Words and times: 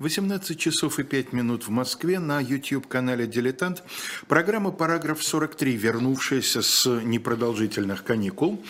18 0.00 0.58
часов 0.58 0.98
и 0.98 1.02
5 1.02 1.34
минут 1.34 1.66
в 1.66 1.68
Москве 1.68 2.18
на 2.20 2.40
YouTube-канале 2.40 3.26
«Дилетант». 3.26 3.82
Программа 4.28 4.70
«Параграф 4.70 5.20
43», 5.20 5.72
вернувшаяся 5.72 6.62
с 6.62 6.86
непродолжительных 7.02 8.02
каникул. 8.02 8.64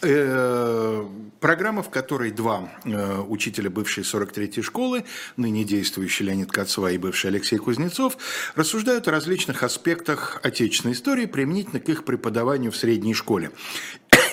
Э, 0.00 1.04
программа, 1.38 1.82
в 1.82 1.90
которой 1.90 2.30
два 2.30 2.72
э, 2.84 3.20
учителя 3.20 3.68
бывшей 3.68 4.04
43-й 4.04 4.62
школы, 4.62 5.04
ныне 5.36 5.64
действующий 5.64 6.24
Леонид 6.24 6.50
Кацва 6.50 6.90
и 6.92 6.96
бывший 6.96 7.26
Алексей 7.26 7.58
Кузнецов, 7.58 8.16
рассуждают 8.54 9.06
о 9.06 9.10
различных 9.10 9.62
аспектах 9.62 10.40
отечественной 10.42 10.94
истории 10.94 11.26
применительно 11.26 11.80
к 11.80 11.90
их 11.90 12.04
преподаванию 12.04 12.72
в 12.72 12.76
средней 12.76 13.12
школе. 13.12 13.50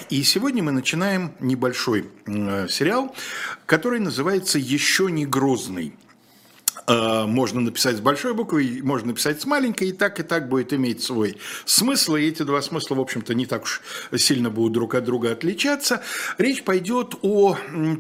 И 0.10 0.24
сегодня 0.24 0.64
мы 0.64 0.72
начинаем 0.72 1.34
небольшой 1.42 2.10
э, 2.26 2.70
сериал, 2.70 3.14
который 3.66 4.00
называется 4.00 4.58
«Еще 4.58 5.12
не 5.12 5.26
Грозный». 5.26 5.94
Э, 6.88 7.26
можно 7.26 7.60
написать 7.60 7.98
с 7.98 8.00
большой 8.00 8.34
буквы, 8.34 8.80
можно 8.82 9.08
написать 9.08 9.42
с 9.42 9.46
маленькой, 9.46 9.90
и 9.90 9.92
так 9.92 10.22
и 10.22 10.24
так 10.24 10.48
будет 10.48 10.72
иметь 10.72 11.04
свой 11.04 11.38
смысл, 11.66 12.16
и 12.16 12.24
эти 12.24 12.44
два 12.44 12.62
смысла, 12.62 12.96
в 12.96 13.02
общем-то, 13.02 13.34
не 13.34 13.46
так 13.46 13.64
уж 13.64 13.82
сильно 14.16 14.50
будут 14.50 14.72
друг 14.72 14.96
от 14.96 15.04
друга 15.04 15.34
отличаться. 15.34 16.02
Речь 16.38 16.64
пойдет 16.64 17.16
о 17.24 17.58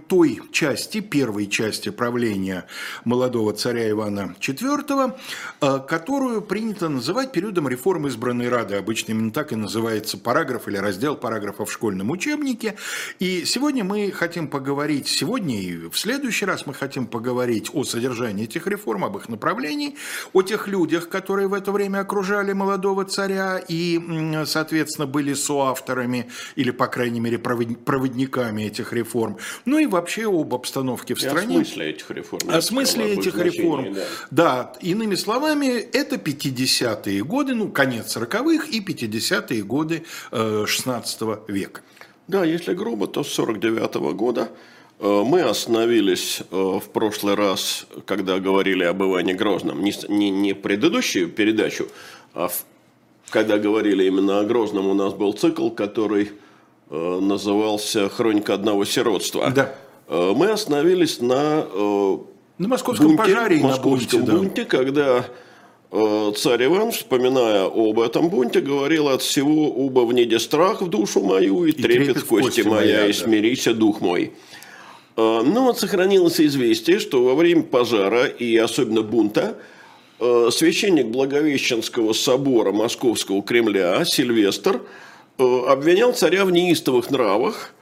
той 0.08 0.42
части, 0.54 1.02
первой 1.02 1.48
части 1.48 1.90
правления 1.90 2.66
молодого 3.04 3.52
царя 3.52 3.90
Ивана 3.90 4.36
IV, 4.40 5.18
э, 5.60 5.80
которую 5.86 6.42
принято 6.42 6.88
называть 6.88 7.34
периодом 7.34 7.68
реформ 7.68 8.08
избранной 8.08 8.48
Рады. 8.48 8.76
Обычно 8.76 9.12
именно 9.12 9.32
так 9.32 9.52
и 9.52 9.58
называется 9.58 10.18
параграф 10.18 10.70
или 10.70 10.78
раздел 10.78 11.18
параграфа 11.18 11.66
в 11.66 11.74
школьном 11.74 12.10
учебнике. 12.10 12.76
И 13.20 13.44
сегодня 13.44 13.84
мы 13.84 14.12
хотим 14.12 14.48
поговорить, 14.48 15.10
сегодня 15.10 15.60
и 15.60 15.90
в 15.90 15.98
следующий 15.98 16.46
раз 16.46 16.66
мы 16.66 16.74
хотим 16.74 17.06
поговорить 17.06 17.70
о 17.74 17.84
содержании 17.84 18.46
этих 18.46 18.66
реформ, 18.66 18.77
реформ, 18.78 19.04
об 19.04 19.18
их 19.18 19.30
направлении, 19.30 19.96
о 20.34 20.42
тех 20.44 20.68
людях, 20.68 21.10
которые 21.10 21.48
в 21.48 21.54
это 21.54 21.72
время 21.72 22.00
окружали 22.00 22.54
молодого 22.54 23.04
царя 23.06 23.58
и, 23.68 24.00
соответственно, 24.46 25.08
были 25.08 25.34
соавторами 25.34 26.30
или, 26.56 26.72
по 26.72 26.88
крайней 26.88 27.20
мере, 27.20 27.40
проводниками 27.40 28.64
этих 28.64 28.94
реформ. 28.94 29.38
Ну 29.66 29.80
и 29.80 29.86
вообще 29.86 30.26
об 30.28 30.54
обстановке 30.54 31.16
в 31.16 31.20
и 31.20 31.22
стране. 31.22 31.60
О 31.60 31.66
смысле 31.66 31.90
этих 31.90 32.12
реформ. 32.12 32.50
О 32.50 32.62
смысле 32.62 33.14
этих 33.14 33.38
реформ. 33.38 33.94
Да. 33.94 34.04
да, 34.32 34.74
иными 34.82 35.16
словами, 35.16 35.68
это 35.94 36.16
50-е 36.16 37.24
годы, 37.24 37.56
ну, 37.56 37.70
конец 37.70 38.16
40-х 38.16 38.68
и 38.70 38.80
50-е 38.82 39.64
годы 39.64 40.04
16 40.32 41.22
э, 41.22 41.38
века. 41.48 41.82
Да, 42.28 42.44
если 42.44 42.74
грубо, 42.74 43.08
то 43.08 43.24
с 43.24 43.30
49 43.30 43.96
-го 43.96 44.14
года 44.14 44.50
мы 45.00 45.42
остановились 45.42 46.42
э, 46.50 46.56
в 46.56 46.90
прошлый 46.92 47.36
раз, 47.36 47.86
когда 48.06 48.40
говорили 48.40 48.84
об 48.84 49.04
Иване 49.04 49.36
Грозном, 49.36 49.84
не, 49.84 49.94
не, 50.08 50.32
не 50.32 50.54
предыдущую 50.54 51.30
передачу, 51.30 51.88
а 52.34 52.48
в, 52.48 52.66
когда 53.30 53.60
говорили 53.60 54.06
именно 54.06 54.40
о 54.40 54.44
Грозном, 54.44 54.88
у 54.88 54.96
нас 54.96 55.14
был 55.14 55.34
цикл, 55.34 55.70
который 55.70 56.32
э, 56.90 57.20
назывался 57.22 58.10
«Хроника 58.10 58.56
одного 58.56 58.86
сиротства». 58.86 59.52
Да. 59.52 59.76
Мы 60.10 60.52
остановились 60.52 61.20
на, 61.20 61.66
на 62.58 62.68
московском 62.70 63.08
бунте, 63.08 63.24
пожаре 63.24 63.60
московском 63.60 64.24
на 64.24 64.38
бунте, 64.38 64.64
да. 64.64 64.70
когда 64.70 65.26
царь 66.34 66.64
Иван, 66.64 66.92
вспоминая 66.94 67.66
об 67.66 68.00
этом 68.00 68.30
бунте, 68.30 68.62
говорил 68.62 69.10
от 69.10 69.22
всего 69.22 69.68
«Убо 69.70 70.06
внеди 70.06 70.38
страх 70.38 70.82
в 70.82 70.88
душу 70.88 71.22
мою, 71.22 71.66
и, 71.66 71.72
и 71.72 71.74
трепет, 71.74 72.06
трепет 72.06 72.24
в 72.24 72.28
кости 72.28 72.62
моя, 72.62 73.00
моя 73.00 73.08
и 73.08 73.12
смирися 73.12 73.74
дух 73.74 74.00
мой». 74.00 74.32
Э, 74.32 74.58
но 75.18 75.64
вот 75.64 75.80
сохранилось 75.80 76.40
известие, 76.40 77.00
что 77.00 77.24
во 77.24 77.34
время 77.34 77.64
пожара 77.64 78.26
и 78.28 78.56
особенно 78.56 79.02
бунта 79.02 79.58
э, 80.20 80.50
священник 80.52 81.08
Благовещенского 81.08 82.14
собора 82.14 82.72
Московского 82.72 83.42
Кремля 83.42 84.06
Сильвестр 84.06 84.80
э, 85.40 85.60
обвинял 85.68 86.14
царя 86.14 86.46
в 86.46 86.52
неистовых 86.52 87.10
нравах, 87.10 87.74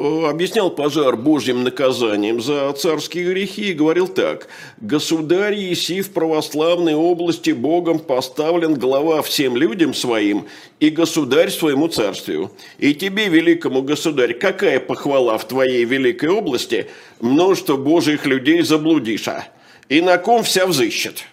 объяснял 0.00 0.70
пожар 0.70 1.16
божьим 1.16 1.62
наказанием 1.62 2.40
за 2.40 2.72
царские 2.72 3.32
грехи 3.32 3.70
и 3.70 3.74
говорил 3.74 4.08
так. 4.08 4.48
«Государь 4.80 5.54
Еси 5.54 6.00
в 6.00 6.12
православной 6.12 6.94
области 6.94 7.50
Богом 7.50 7.98
поставлен 7.98 8.74
глава 8.74 9.20
всем 9.20 9.56
людям 9.56 9.92
своим 9.92 10.46
и 10.78 10.88
государь 10.88 11.50
своему 11.50 11.88
царствию. 11.88 12.50
И 12.78 12.94
тебе, 12.94 13.28
великому 13.28 13.82
государь, 13.82 14.32
какая 14.32 14.80
похвала 14.80 15.36
в 15.36 15.46
твоей 15.46 15.84
великой 15.84 16.30
области, 16.30 16.86
множество 17.20 17.76
божьих 17.76 18.24
людей 18.24 18.62
заблудиша, 18.62 19.48
и 19.88 20.00
на 20.00 20.16
ком 20.16 20.42
вся 20.42 20.66
взыщет» 20.66 21.24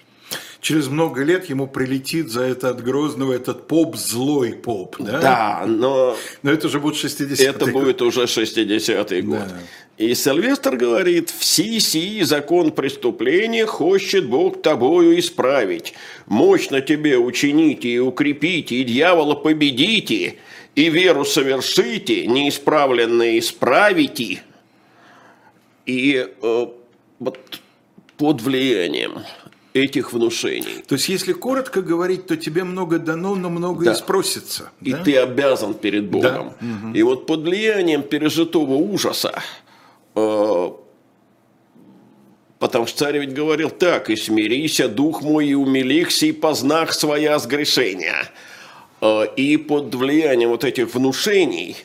через 0.68 0.90
много 0.90 1.24
лет 1.24 1.46
ему 1.46 1.66
прилетит 1.66 2.30
за 2.30 2.42
это 2.42 2.72
от 2.72 2.84
Грозного 2.84 3.32
этот 3.32 3.68
поп, 3.68 3.96
злой 3.96 4.52
поп, 4.52 4.98
да? 5.00 5.22
Да, 5.22 5.64
но... 5.66 6.18
Но 6.44 6.52
это 6.52 6.68
уже 6.68 6.82
будет 6.82 6.96
60-й 7.02 7.42
Это 7.42 7.72
год. 7.72 7.74
будет 7.74 8.02
уже 8.02 8.24
60-й 8.24 9.22
год. 9.22 9.48
Да. 9.48 9.60
И 9.98 10.14
Сильвестр 10.14 10.76
говорит, 10.76 11.30
«Все 11.30 11.80
сии 11.80 12.22
закон 12.24 12.72
преступления 12.72 13.66
хочет 13.66 14.28
Бог 14.28 14.62
тобою 14.62 15.18
исправить. 15.18 15.94
Мощно 16.26 16.82
тебе 16.82 17.18
учините 17.18 17.88
и 17.88 18.00
укрепите, 18.00 18.76
и 18.76 18.84
дьявола 18.84 19.36
победите, 19.36 20.36
и 20.76 20.90
веру 20.90 21.24
совершите, 21.24 22.28
неисправленное 22.28 23.40
исправите». 23.40 24.44
И 25.86 26.28
э, 26.42 26.68
вот 27.20 27.40
под 28.18 28.42
влиянием 28.42 29.22
этих 29.84 30.14
внушений. 30.14 30.84
То 30.88 30.96
есть, 30.96 31.10
если 31.10 31.34
коротко 31.34 31.82
говорить, 31.82 32.28
то 32.28 32.38
тебе 32.38 32.64
много 32.64 33.00
дано, 33.00 33.36
но 33.36 33.50
много 33.50 33.86
да. 33.86 33.92
и 33.92 33.96
спросится. 33.96 34.72
И 34.82 34.92
да? 34.92 35.04
ты 35.04 35.18
обязан 35.18 35.74
перед 35.74 36.10
Богом. 36.10 36.54
Да. 36.60 36.88
Угу. 36.88 36.96
И 36.96 37.04
вот 37.04 37.26
под 37.26 37.42
влиянием 37.42 38.04
пережитого 38.04 38.74
ужаса, 38.74 39.42
э, 40.16 40.72
потому 42.60 42.88
что 42.88 42.98
царь 42.98 43.20
ведь 43.20 43.34
говорил 43.34 43.70
так, 43.70 44.10
«И 44.10 44.16
смирися, 44.16 44.88
дух 44.88 45.22
мой, 45.22 45.48
и 45.48 45.54
умилихся, 45.54 46.26
и 46.26 46.32
познах 46.32 46.94
своя 46.94 47.38
сгрешения». 47.40 48.32
Э, 49.02 49.26
и 49.36 49.58
под 49.58 49.94
влиянием 49.96 50.50
вот 50.50 50.64
этих 50.64 50.94
внушений 50.94 51.78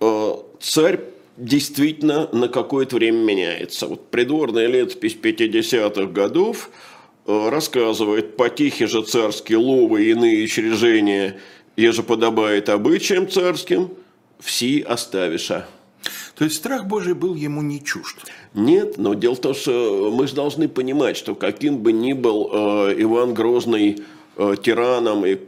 э, 0.00 0.34
царь 0.60 1.00
действительно 1.36 2.28
на 2.32 2.48
какое-то 2.48 2.96
время 2.96 3.18
меняется. 3.18 3.86
Вот 3.86 4.08
придворная 4.10 4.66
летопись 4.66 5.16
50-х 5.20 6.06
годов– 6.12 6.70
рассказывает, 7.26 8.36
потихи 8.36 8.86
же 8.86 9.02
царские 9.02 9.58
ловы 9.58 10.04
и 10.04 10.10
иные 10.10 10.44
учреждения, 10.44 11.40
еже 11.76 12.02
подобает 12.02 12.68
обычаям 12.68 13.28
царским, 13.28 13.90
все 14.40 14.80
оставиша. 14.82 15.66
То 16.34 16.44
есть 16.44 16.56
страх 16.56 16.86
Божий 16.86 17.14
был 17.14 17.34
ему 17.34 17.62
не 17.62 17.82
чужд? 17.82 18.16
Нет, 18.52 18.98
но 18.98 19.14
дело 19.14 19.36
в 19.36 19.40
том, 19.40 19.54
что 19.54 20.12
мы 20.14 20.26
же 20.26 20.34
должны 20.34 20.68
понимать, 20.68 21.16
что 21.16 21.34
каким 21.34 21.78
бы 21.78 21.92
ни 21.92 22.12
был 22.12 22.50
э, 22.52 22.94
Иван 22.98 23.32
Грозный 23.32 24.02
э, 24.36 24.54
тираном 24.62 25.24
и, 25.24 25.38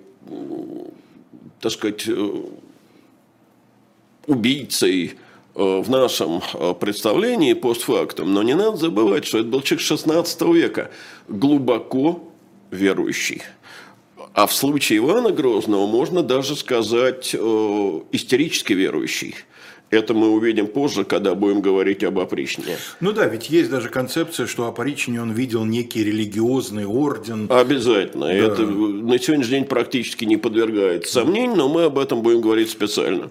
так 1.60 1.72
сказать, 1.72 2.08
э, 2.08 2.42
убийцей, 4.26 5.10
Э, 5.10 5.25
в 5.56 5.90
нашем 5.90 6.42
э, 6.54 6.74
представлении 6.78 7.54
постфактум, 7.54 8.34
но 8.34 8.42
не 8.42 8.54
надо 8.54 8.76
забывать, 8.76 9.24
что 9.24 9.38
это 9.38 9.48
был 9.48 9.62
человек 9.62 9.84
16 9.84 10.42
века, 10.42 10.90
глубоко 11.28 12.22
верующий. 12.70 13.42
А 14.34 14.46
в 14.46 14.52
случае 14.52 14.98
Ивана 14.98 15.30
Грозного 15.30 15.86
можно 15.86 16.22
даже 16.22 16.56
сказать 16.56 17.34
э, 17.34 18.00
истерически 18.12 18.74
верующий. 18.74 19.34
Это 19.88 20.14
мы 20.14 20.30
увидим 20.30 20.66
позже, 20.66 21.04
когда 21.04 21.34
будем 21.34 21.62
говорить 21.62 22.02
об 22.02 22.18
опричнине. 22.18 22.76
Ну 23.00 23.12
да, 23.12 23.26
ведь 23.26 23.48
есть 23.48 23.70
даже 23.70 23.88
концепция, 23.88 24.46
что 24.46 24.66
опричнине 24.66 25.22
он 25.22 25.32
видел 25.32 25.64
некий 25.64 26.02
религиозный 26.04 26.84
орден. 26.84 27.46
Обязательно. 27.48 28.26
Да. 28.26 28.32
Это 28.32 28.62
на 28.62 29.18
сегодняшний 29.18 29.52
день 29.52 29.64
практически 29.64 30.24
не 30.24 30.36
подвергается 30.36 31.12
сомнению, 31.12 31.56
но 31.56 31.68
мы 31.68 31.84
об 31.84 31.98
этом 31.98 32.22
будем 32.22 32.40
говорить 32.40 32.68
специально. 32.68 33.30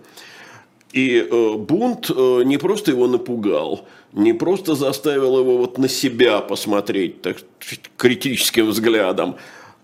И 0.96 1.28
э, 1.30 1.56
бунт 1.58 2.10
э, 2.10 2.44
не 2.46 2.58
просто 2.58 2.92
его 2.92 3.08
напугал, 3.08 3.86
не 4.14 4.32
просто 4.32 4.76
заставил 4.76 5.38
его 5.38 5.58
вот 5.58 5.78
на 5.78 5.90
себя 5.90 6.40
посмотреть 6.40 7.22
так, 7.22 7.36
критическим 7.98 8.70
взглядом, 8.70 9.36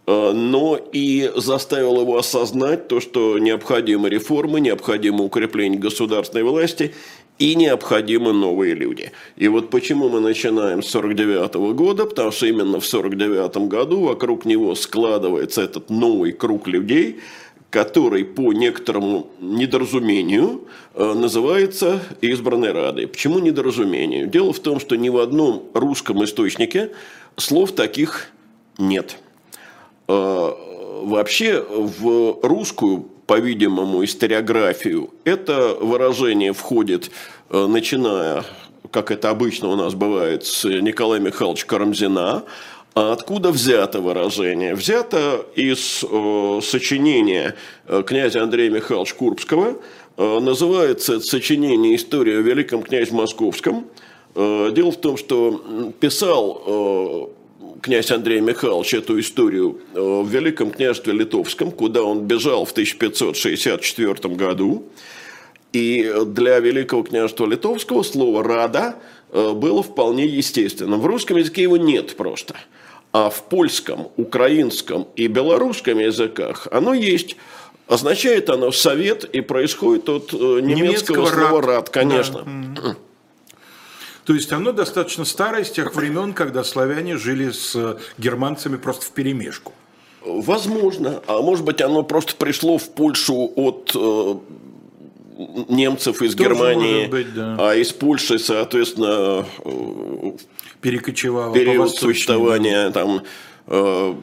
э, 0.07 0.31
но 0.31 0.79
и 0.93 1.29
заставил 1.35 1.99
его 1.99 2.17
осознать 2.17 2.87
то, 2.87 3.01
что 3.01 3.37
необходимы 3.39 4.07
реформы, 4.07 4.61
необходимо 4.61 5.25
укрепление 5.25 5.81
государственной 5.81 6.45
власти 6.45 6.93
и 7.39 7.55
необходимы 7.55 8.31
новые 8.31 8.73
люди. 8.73 9.11
И 9.35 9.49
вот 9.49 9.69
почему 9.69 10.07
мы 10.07 10.21
начинаем 10.21 10.81
с 10.81 10.87
49 10.91 11.73
года, 11.75 12.05
потому 12.05 12.31
что 12.31 12.45
именно 12.45 12.79
в 12.79 12.85
49 12.85 13.67
году 13.67 14.03
вокруг 14.03 14.45
него 14.45 14.75
складывается 14.75 15.61
этот 15.61 15.89
новый 15.89 16.31
круг 16.31 16.69
людей– 16.69 17.19
который 17.71 18.25
по 18.25 18.51
некоторому 18.51 19.27
недоразумению 19.39 20.67
э, 20.93 21.13
называется 21.13 22.01
избранной 22.19 22.73
Радой. 22.73 23.07
Почему 23.07 23.39
недоразумению? 23.39 24.27
Дело 24.27 24.51
в 24.51 24.59
том, 24.59 24.79
что 24.79 24.97
ни 24.97 25.07
в 25.07 25.17
одном 25.17 25.63
русском 25.73 26.21
источнике 26.23 26.91
слов 27.37 27.71
таких 27.71 28.27
нет. 28.77 29.17
Э, 30.09 30.51
вообще 31.03 31.65
в 31.69 32.39
русскую, 32.43 33.07
по-видимому, 33.25 34.03
историографию 34.03 35.09
это 35.23 35.73
выражение 35.79 36.51
входит, 36.51 37.09
э, 37.49 37.67
начиная, 37.67 38.43
как 38.91 39.11
это 39.11 39.29
обычно 39.29 39.69
у 39.69 39.77
нас 39.77 39.93
бывает, 39.93 40.43
с 40.45 40.65
Николая 40.65 41.21
Михайловича 41.21 41.65
Карамзина, 41.67 42.43
а 42.93 43.13
откуда 43.13 43.51
взято 43.51 44.01
выражение? 44.01 44.75
Взято 44.75 45.45
из 45.55 46.03
э, 46.03 46.59
сочинения 46.61 47.55
э, 47.87 48.03
князя 48.05 48.43
Андрея 48.43 48.69
Михайловича 48.69 49.15
Курбского. 49.15 49.77
Э, 50.17 50.39
называется 50.39 51.15
это 51.15 51.23
сочинение 51.23 51.95
«История 51.95 52.39
о 52.39 52.41
великом 52.41 52.83
князе 52.83 53.13
Московском». 53.13 53.87
Э, 54.35 54.71
дело 54.73 54.91
в 54.91 54.97
том, 54.97 55.15
что 55.15 55.93
писал 56.01 56.63
э, 56.65 57.79
князь 57.81 58.11
Андрей 58.11 58.41
Михайлович 58.41 58.93
эту 58.93 59.17
историю 59.21 59.79
э, 59.93 59.99
в 60.01 60.27
Великом 60.27 60.71
княжестве 60.71 61.13
Литовском, 61.13 61.71
куда 61.71 62.03
он 62.03 62.25
бежал 62.25 62.65
в 62.65 62.71
1564 62.71 64.35
году. 64.35 64.83
И 65.71 66.13
для 66.25 66.59
Великого 66.59 67.03
княжества 67.03 67.45
Литовского 67.45 68.03
слово 68.03 68.43
«рада» 68.43 68.97
э, 69.31 69.53
было 69.53 69.81
вполне 69.81 70.25
естественным. 70.25 70.99
В 70.99 71.05
русском 71.05 71.37
языке 71.37 71.61
его 71.61 71.77
нет 71.77 72.17
просто– 72.17 72.57
а 73.11 73.29
в 73.29 73.43
польском, 73.43 74.09
украинском 74.17 75.07
и 75.15 75.27
белорусском 75.27 75.99
языках 75.99 76.67
оно 76.71 76.93
есть. 76.93 77.35
Означает 77.87 78.49
оно 78.49 78.71
совет 78.71 79.25
и 79.25 79.41
происходит 79.41 80.07
от 80.07 80.33
э, 80.33 80.37
немецкого, 80.37 80.63
немецкого 80.63 81.25
слова 81.25 81.61
рад, 81.61 81.89
конечно. 81.89 82.43
Да. 82.75 82.95
То 84.23 84.33
есть 84.33 84.51
оно 84.53 84.71
достаточно 84.71 85.25
старое 85.25 85.65
с 85.65 85.71
тех 85.71 85.93
времен, 85.93 86.33
когда 86.33 86.63
славяне 86.63 87.17
жили 87.17 87.51
с 87.51 87.97
германцами 88.17 88.77
просто 88.77 89.07
в 89.07 89.11
перемешку. 89.11 89.73
Возможно. 90.23 91.21
А 91.27 91.41
может 91.41 91.65
быть, 91.65 91.81
оно 91.81 92.03
просто 92.03 92.35
пришло 92.35 92.77
в 92.77 92.89
Польшу 92.91 93.51
от 93.55 93.91
э, 93.95 94.35
немцев 95.69 96.21
из 96.21 96.35
Тоже 96.35 96.49
Германии, 96.49 97.07
быть, 97.07 97.33
да. 97.33 97.57
а 97.59 97.75
из 97.75 97.91
Польши, 97.91 98.39
соответственно, 98.39 99.45
э, 99.63 100.31
перекочевало 100.81 101.53
период 101.53 101.95
существования 101.95 102.89
там 102.91 103.23
э, 103.67 104.15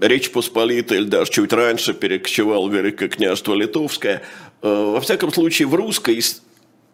Речь 0.00 0.30
Посполитая, 0.30 0.98
или 0.98 1.06
даже 1.06 1.30
чуть 1.30 1.52
раньше 1.52 1.94
перекочевал 1.94 2.68
Великое 2.68 3.08
княжество 3.08 3.54
Литовское. 3.54 4.22
Э, 4.62 4.92
во 4.92 5.00
всяком 5.00 5.32
случае, 5.32 5.68
в 5.68 5.74
русской 5.74 6.20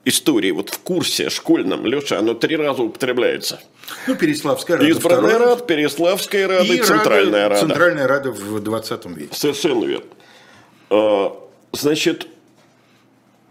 истории, 0.05 0.51
вот 0.51 0.71
в 0.71 0.79
курсе 0.79 1.31
школьном, 1.31 1.87
Леша, 1.87 2.19
оно 2.19 2.35
три 2.35 2.57
раза 2.57 2.83
употребляется. 2.83 3.61
Ну, 4.07 4.17
Переславская 4.17 4.77
рада. 4.77 4.89
Избранная 4.91 5.39
рада, 5.39 5.65
Переславская 5.65 6.47
рада 6.47 6.73
и, 6.73 6.83
Центральная 6.83 7.49
рада. 7.49 7.61
Центральная 7.61 8.07
рада 8.07 8.31
в 8.31 8.61
20 8.61 9.07
веке. 9.07 9.35
Совершенно 9.35 9.85
верно. 9.85 11.33
Значит, 11.73 12.27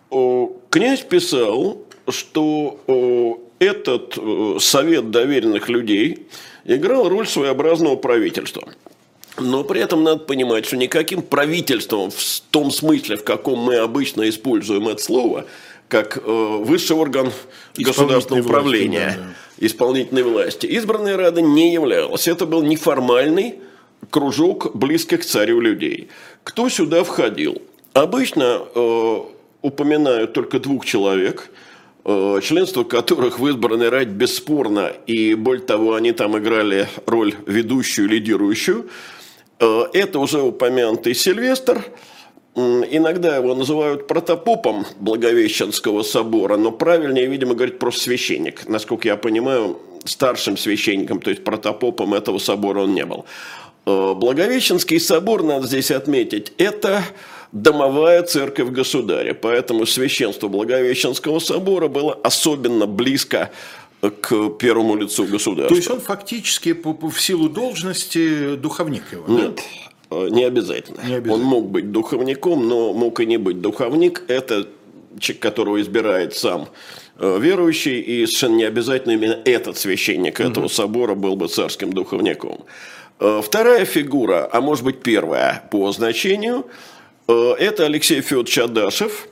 князь 0.09 1.01
писал, 1.01 1.81
что 2.07 3.39
этот 3.59 4.17
э, 4.17 4.57
совет 4.59 5.11
доверенных 5.11 5.69
людей 5.69 6.27
играл 6.65 7.09
роль 7.09 7.27
своеобразного 7.27 7.95
правительства. 7.97 8.67
Но 9.37 9.63
при 9.63 9.81
этом 9.81 10.03
надо 10.03 10.19
понимать, 10.23 10.65
что 10.65 10.77
никаким 10.77 11.21
правительством 11.21 12.09
в 12.11 12.41
том 12.49 12.71
смысле, 12.71 13.17
в 13.17 13.23
каком 13.23 13.59
мы 13.59 13.75
обычно 13.75 14.27
используем 14.27 14.87
это 14.87 15.01
слово, 15.01 15.45
как 15.87 16.17
э, 16.17 16.21
высший 16.21 16.95
орган 16.95 17.31
государственного 17.77 18.45
управления, 18.45 19.05
власти, 19.05 19.19
да. 19.59 19.65
исполнительной 19.65 20.23
власти, 20.23 20.65
избранная 20.67 21.17
Рада 21.17 21.41
не 21.41 21.73
являлась. 21.73 22.27
Это 22.27 22.45
был 22.45 22.63
неформальный 22.63 23.55
кружок 24.09 24.75
близких 24.75 25.21
к 25.21 25.25
царю 25.25 25.59
людей. 25.59 26.09
Кто 26.43 26.69
сюда 26.69 27.03
входил? 27.03 27.61
Обычно 27.93 28.61
упоминают 29.61 30.33
только 30.33 30.59
двух 30.59 30.85
человек– 30.85 31.49
Э, 32.05 32.39
членство 32.41 32.83
которых 32.83 33.39
в 33.39 33.47
избранной 33.47 33.89
Раде 33.89 34.09
бесспорно, 34.09 34.91
и 35.05 35.35
более 35.35 35.63
того, 35.63 35.93
они 35.93 36.11
там 36.11 36.37
играли 36.37 36.87
роль 37.05 37.35
ведущую, 37.45 38.07
лидирующую. 38.07 38.89
Э, 39.59 39.83
это 39.93 40.17
уже 40.19 40.41
упомянутый 40.41 41.13
Сильвестр, 41.15 41.83
Иногда 42.55 43.37
его 43.37 43.53
называют 43.55 44.07
протопопом 44.07 44.85
Благовещенского 44.99 46.01
собора, 46.01 46.57
но 46.57 46.71
правильнее, 46.71 47.27
видимо, 47.27 47.53
говорить 47.53 47.79
просто 47.79 48.01
священник. 48.01 48.67
Насколько 48.67 49.07
я 49.07 49.15
понимаю, 49.15 49.79
старшим 50.03 50.57
священником, 50.57 51.21
то 51.21 51.29
есть 51.29 51.43
протопопом 51.43 52.15
этого 52.15 52.37
собора 52.39 52.81
он 52.81 52.95
не 52.95 53.05
был. 53.05 53.25
Э, 53.85 54.13
Благовещенский 54.15 54.99
собор, 54.99 55.43
надо 55.43 55.67
здесь 55.67 55.91
отметить, 55.91 56.51
это 56.57 57.03
домовая 57.51 58.23
церковь 58.23 58.69
государя. 58.69 59.33
Поэтому 59.33 59.85
священство 59.85 60.47
Благовещенского 60.47 61.39
собора 61.39 61.87
было 61.87 62.13
особенно 62.23 62.85
близко 62.85 63.51
к 64.01 64.49
первому 64.59 64.95
лицу 64.95 65.25
государства. 65.25 65.69
То 65.69 65.75
есть 65.75 65.89
он 65.89 65.99
фактически 65.99 66.73
по, 66.73 66.93
по, 66.93 67.09
в 67.09 67.21
силу 67.21 67.49
должности 67.49 68.55
духовник 68.55 69.03
его? 69.11 69.25
Нет, 69.27 69.59
да? 70.09 70.29
не, 70.29 70.45
обязательно. 70.45 71.01
не 71.05 71.15
обязательно. 71.15 71.33
Он 71.33 71.41
мог 71.41 71.69
быть 71.69 71.91
духовником, 71.91 72.67
но 72.67 72.93
мог 72.93 73.19
и 73.19 73.25
не 73.25 73.37
быть 73.37 73.61
духовник. 73.61 74.23
Это 74.27 74.67
человек, 75.19 75.41
которого 75.41 75.81
избирает 75.81 76.33
сам 76.33 76.69
э, 77.17 77.39
верующий, 77.41 77.99
и 77.99 78.25
совершенно 78.25 78.55
не 78.55 78.63
обязательно 78.63 79.13
именно 79.13 79.39
этот 79.43 79.77
священник 79.77 80.39
этого 80.39 80.65
угу. 80.65 80.73
собора 80.73 81.15
был 81.15 81.35
бы 81.35 81.49
царским 81.49 81.91
духовником. 81.91 82.63
Э, 83.19 83.41
вторая 83.43 83.83
фигура, 83.83 84.47
а 84.49 84.61
может 84.61 84.85
быть 84.85 85.01
первая 85.01 85.67
по 85.71 85.91
значению– 85.91 86.67
Э, 86.75 86.88
это 87.33 87.85
Алексей 87.85 88.21
Федорович 88.21 88.57
Адашев. 88.57 89.27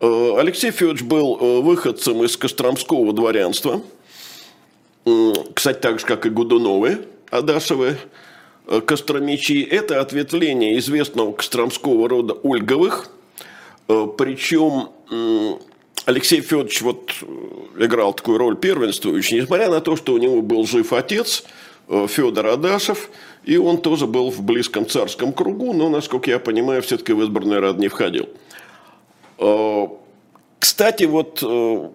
Э, 0.00 0.36
Алексей 0.38 0.70
Федорович 0.70 1.02
был 1.02 1.36
э, 1.38 1.60
выходцем 1.60 2.24
из 2.24 2.36
Костромского 2.36 3.12
дворянства. 3.12 3.82
Кстати, 5.54 5.78
так 5.78 6.00
же, 6.00 6.06
как 6.06 6.26
и 6.26 6.30
Гудуновы 6.30 7.06
Адашевы. 7.30 7.96
Костромичи– 8.86 9.62
это 9.70 10.00
ответвление 10.00 10.76
известного 10.78 11.32
костромского 11.32 12.08
рода 12.08 12.34
Ольговых. 12.34 13.08
Причем 13.86 14.88
Алексей 16.06 16.40
Федорович 16.40 16.82
вот 16.82 17.12
играл 17.78 18.14
такую 18.14 18.38
роль 18.38 18.56
первенствующей, 18.56 19.42
несмотря 19.42 19.70
на 19.70 19.80
то, 19.80 19.94
что 19.94 20.14
у 20.14 20.18
него 20.18 20.42
был 20.42 20.66
жив 20.66 20.92
отец 20.92 21.44
Федор 21.88 22.46
Адашев– 22.46 23.10
и 23.46 23.56
он 23.56 23.78
тоже 23.78 24.06
был 24.06 24.30
в 24.30 24.42
близком 24.42 24.86
царском 24.86 25.32
кругу, 25.32 25.72
но, 25.72 25.88
насколько 25.88 26.28
я 26.28 26.38
понимаю, 26.38 26.82
все-таки 26.82 27.12
в 27.12 27.22
избранный 27.22 27.60
рад 27.60 27.78
не 27.78 27.88
входил. 27.88 28.28
А, 29.38 29.88
кстати, 30.58 31.04
вот 31.04 31.42
э, 31.42 31.88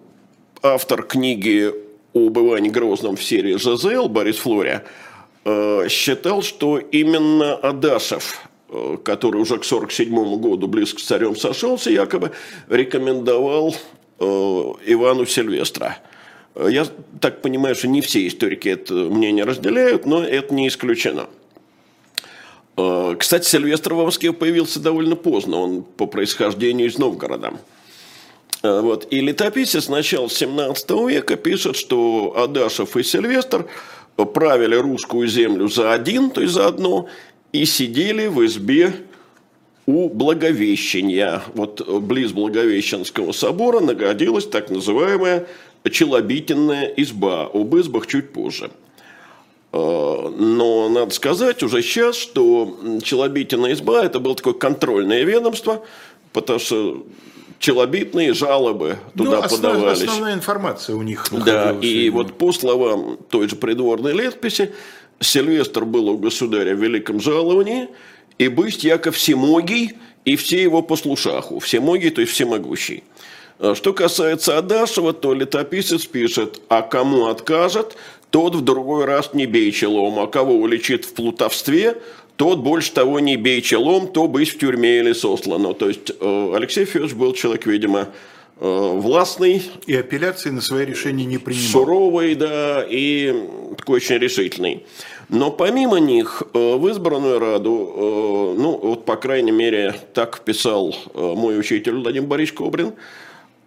автор 0.62 1.02
книги 1.02 1.70
об 2.14 2.38
Иване 2.38 2.70
Грозном 2.70 3.16
в 3.16 3.22
серии 3.22 3.56
«ЖЗЛ» 3.56 4.08
Борис 4.08 4.38
Флоря 4.38 4.84
э, 5.44 5.88
считал, 5.90 6.40
что 6.40 6.78
именно 6.78 7.54
Адашев, 7.54 8.48
э, 8.70 8.96
который 9.04 9.42
уже 9.42 9.58
к 9.58 9.66
1947 9.66 10.40
году 10.40 10.66
близко 10.68 11.00
с 11.00 11.04
царем 11.04 11.36
сошелся, 11.36 11.90
якобы 11.90 12.32
рекомендовал 12.68 13.76
Ивану 14.18 15.26
Сильвестра– 15.26 15.98
я 16.54 16.86
так 17.20 17.40
понимаю, 17.40 17.74
что 17.74 17.88
не 17.88 18.00
все 18.02 18.26
историки 18.26 18.68
это 18.68 18.92
мнение 18.92 19.44
разделяют, 19.44 20.04
но 20.04 20.22
это 20.22 20.52
не 20.52 20.68
исключено. 20.68 21.28
Э, 22.82 23.16
кстати, 23.18 23.46
Сильвестр 23.46 23.94
в 23.94 24.04
Москве 24.04 24.32
появился 24.32 24.80
довольно 24.80 25.16
поздно, 25.16 25.58
он 25.58 25.82
по 25.82 26.06
происхождению 26.06 26.88
из 26.88 26.98
Новгорода. 26.98 27.54
Э, 28.62 28.80
вот. 28.80 29.06
И 29.10 29.20
летописец 29.20 29.88
начала 29.88 30.28
17 30.28 30.90
века 31.08 31.36
пишет, 31.36 31.76
что 31.76 32.34
Адашев 32.36 32.96
и 32.96 33.02
Сильвестр 33.02 33.66
правили 34.16 34.74
русскую 34.74 35.28
землю 35.28 35.68
за 35.68 35.92
один, 35.92 36.30
то 36.30 36.40
есть 36.40 36.54
за 36.54 36.66
одно, 36.66 37.08
и 37.52 37.64
сидели 37.64 38.26
в 38.26 38.44
избе 38.44 38.94
у 39.86 40.08
Благовещения. 40.08 41.42
Вот 41.54 41.86
близ 42.02 42.32
Благовещенского 42.32 43.32
собора 43.32 43.80
нагодилась 43.80 44.46
так 44.46 44.70
называемая 44.70 45.46
Челобитинная 45.90 46.86
изба. 46.96 47.50
Об 47.52 47.76
избах 47.76 48.06
чуть 48.06 48.32
позже– 48.32 48.70
Э, 48.80 48.91
но 49.72 50.88
надо 50.90 51.14
сказать 51.14 51.62
уже 51.62 51.82
сейчас, 51.82 52.16
что 52.16 52.78
Челобитина 53.02 53.72
изба– 53.72 54.04
это 54.04 54.20
было 54.20 54.34
такое 54.34 54.52
контрольное 54.52 55.22
ведомство, 55.24 55.82
потому 56.32 56.58
что 56.58 57.06
челобитные 57.58 58.34
жалобы 58.34 58.98
туда 59.16 59.30
ну, 59.30 59.42
основ, 59.42 59.60
подавались. 59.60 60.02
Основная 60.02 60.34
информация 60.34 60.96
у 60.96 61.02
них 61.02 61.26
Да, 61.30 61.72
и 61.80 62.10
вот 62.10 62.36
по 62.36 62.52
словам 62.52 63.18
той 63.30 63.48
же 63.48 63.56
придворной 63.56 64.12
летописи, 64.12 64.72
Сильвестр 65.20 65.84
был 65.84 66.08
у 66.08 66.18
государя 66.18 66.74
в 66.74 66.82
великом 66.82 67.20
жаловании, 67.20 67.88
и 68.38 68.48
бысть 68.48 68.84
яко 68.84 69.12
всемогий 69.12 69.92
и 70.24 70.36
все 70.36 70.62
его 70.62 70.82
послушаху, 70.82 71.60
всемогий, 71.60 72.10
то 72.10 72.20
есть 72.20 72.32
всемогущий. 72.32 73.04
А 73.58 73.74
что 73.74 73.92
касается 73.92 74.58
Адашева, 74.58 75.12
то 75.12 75.32
летописец 75.32 76.04
пишет, 76.04 76.60
а 76.68 76.82
кому 76.82 77.26
откажет, 77.26 77.96
тот 78.32 78.54
в 78.54 78.62
другой 78.62 79.04
раз 79.04 79.34
не 79.34 79.44
бей 79.44 79.70
челом, 79.72 80.18
а 80.18 80.26
кого 80.26 80.54
уличит 80.54 81.04
в 81.04 81.12
плутовстве, 81.12 81.98
тот 82.36 82.60
больше 82.60 82.90
того 82.92 83.20
не 83.20 83.36
бей 83.36 83.60
челом, 83.60 84.08
то 84.08 84.26
быть 84.26 84.48
в 84.48 84.58
тюрьме 84.58 85.00
или 85.00 85.12
сослано. 85.12 85.74
То 85.74 85.88
есть 85.88 86.10
э, 86.18 86.52
Алексей 86.56 86.86
Федорович 86.86 87.14
был 87.14 87.34
человек, 87.34 87.66
видимо, 87.66 88.08
э, 88.58 88.92
властный. 88.96 89.62
И 89.86 89.94
апелляции 89.94 90.48
на 90.48 90.62
свои 90.62 90.86
решения 90.86 91.26
не 91.26 91.36
принимал. 91.36 91.68
Суровый, 91.68 92.34
да, 92.34 92.82
и 92.88 93.34
такой 93.76 93.96
очень 93.96 94.16
решительный. 94.16 94.86
Но 95.28 95.50
помимо 95.50 96.00
них 96.00 96.42
э, 96.54 96.76
в 96.76 96.88
избранную 96.88 97.38
Раду, 97.38 98.54
ну 98.56 98.78
вот 98.82 99.04
по 99.04 99.16
крайней 99.16 99.52
мере 99.52 99.94
так 100.14 100.40
писал 100.40 100.96
мой 101.14 101.60
учитель 101.60 101.96
Владимир 101.96 102.28
Борисович 102.28 102.56
Кобрин, 102.56 102.94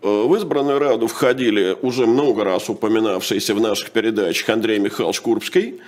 в 0.02 0.36
избранную 0.36 0.80
Раду 0.80 1.08
входили 1.08 1.78
уже 1.82 2.06
много 2.06 2.44
раз 2.44 2.70
упоминавшийся 2.70 3.54
в 3.56 3.62
наших 3.62 3.92
передачах 3.92 4.50
Андрей 4.50 4.80
Михайлович 4.80 5.22
Курбский, 5.22 5.80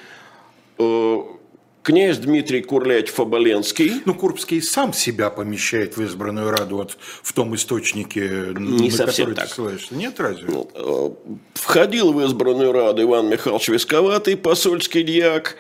князь 1.88 2.18
Дмитрий 2.18 2.62
Курлять-Фаболенский. 2.62 4.02
Ну, 4.04 4.14
Курбский 4.14 4.62
сам 4.62 4.92
себя 4.92 5.30
помещает 5.30 5.96
в 5.96 6.04
избранную 6.04 6.52
Раду 6.52 6.76
вот 6.76 6.98
в 7.00 7.32
том 7.32 7.56
источнике, 7.56 8.48
Не 8.58 8.90
на 8.90 8.92
совсем 8.92 9.28
который 9.28 9.36
так. 9.36 9.48
ты 9.48 9.54
ссылаешься. 9.54 9.96
Нет, 9.96 10.20
разве? 10.20 10.50
Ну, 10.50 10.70
э, 10.76 11.32
входил 11.54 12.12
в 12.12 12.22
избранную 12.26 12.74
Раду 12.74 13.04
Иван 13.04 13.30
Михайлович 13.30 13.70
Висковатый, 13.70 14.36
посольский 14.36 15.04
дьяк. 15.04 15.56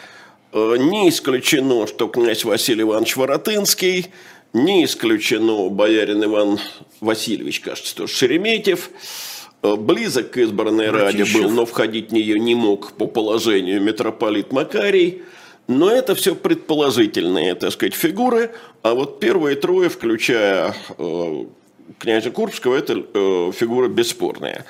Э, 0.51 0.75
не 0.77 1.07
исключено, 1.07 1.87
что 1.87 2.09
князь 2.09 2.43
Василий 2.43 2.81
Иванович 2.81 3.15
Воротынский. 3.15 4.07
Не 4.53 4.85
исключено 4.85 5.69
боярин 5.69 6.23
Иван 6.23 6.59
Васильевич, 6.99 7.59
кажется, 7.59 7.95
тоже 7.95 8.13
Шереметьев. 8.13 8.89
Э, 9.61 9.75
близок 9.75 10.31
к 10.31 10.37
избранной 10.37 10.89
Раде 10.89 11.25
был, 11.25 11.49
но 11.49 11.65
входить 11.65 12.09
в 12.09 12.13
нее 12.13 12.39
не 12.39 12.55
мог 12.55 12.93
по 12.93 13.07
положению 13.07 13.81
митрополит 13.81 14.51
Макарий– 14.51 15.21
но 15.67 15.91
это 15.91 16.15
все 16.15 16.33
предположительные, 16.33 17.53
так 17.55 17.71
сказать, 17.73 17.93
фигуры, 17.93 18.51
а 18.83 18.93
вот 18.93 19.19
первые 19.19 19.57
трое, 19.57 19.89
включая 19.89 20.73
э, 20.97 21.45
князя 21.99 22.31
Курбского, 22.31 22.75
это 22.75 23.05
э, 23.13 23.51
фигура 23.53 23.89
бесспорная. 23.89 24.65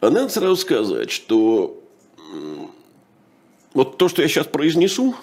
А 0.00 0.10
надо 0.10 0.28
сразу 0.28 0.56
сказать, 0.56 1.12
что 1.12 1.80
э, 2.18 2.56
вот 3.74 3.96
то, 3.96 4.08
что 4.08 4.22
я 4.22 4.28
сейчас 4.28 4.46
произнесу, 4.46 5.14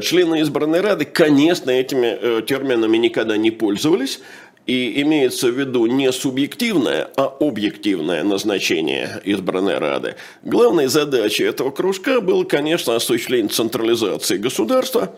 члены 0.00 0.40
избранной 0.40 0.80
Рады, 0.80 1.04
конечно, 1.04 1.70
этими 1.70 2.06
э, 2.06 2.42
терминами 2.46 2.96
никогда 2.96 3.36
не 3.36 3.50
пользовались, 3.50 4.20
и 4.66 5.02
имеется 5.02 5.48
в 5.48 5.58
виду 5.58 5.84
не 5.86 6.10
субъективное, 6.10 7.10
а 7.16 7.24
объективное 7.40 8.22
назначение 8.24 9.20
избранной 9.24 9.78
Рады. 9.78 10.16
Главной 10.42 10.86
задачей 10.86 11.44
этого 11.44 11.70
кружка 11.70 12.20
было, 12.20 12.44
конечно, 12.44 12.96
осуществление 12.96 13.50
централизации 13.50 14.38
государства. 14.38 15.14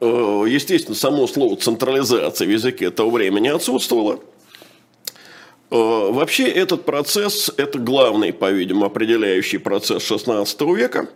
Э, 0.00 0.44
естественно, 0.48 0.96
само 0.96 1.26
слово 1.26 1.56
«централизация» 1.56 2.46
в 2.46 2.50
языке 2.50 2.90
того 2.90 3.10
времени 3.10 3.48
отсутствовало. 3.48 4.20
Э, 5.70 5.76
вообще 6.10 6.48
этот 6.48 6.84
процесс– 6.84 7.50
это 7.56 7.78
главный, 7.78 8.32
по-видимому, 8.32 8.86
определяющий 8.86 9.58
процесс 9.58 10.10
XVI 10.10 10.74
века. 10.74 11.08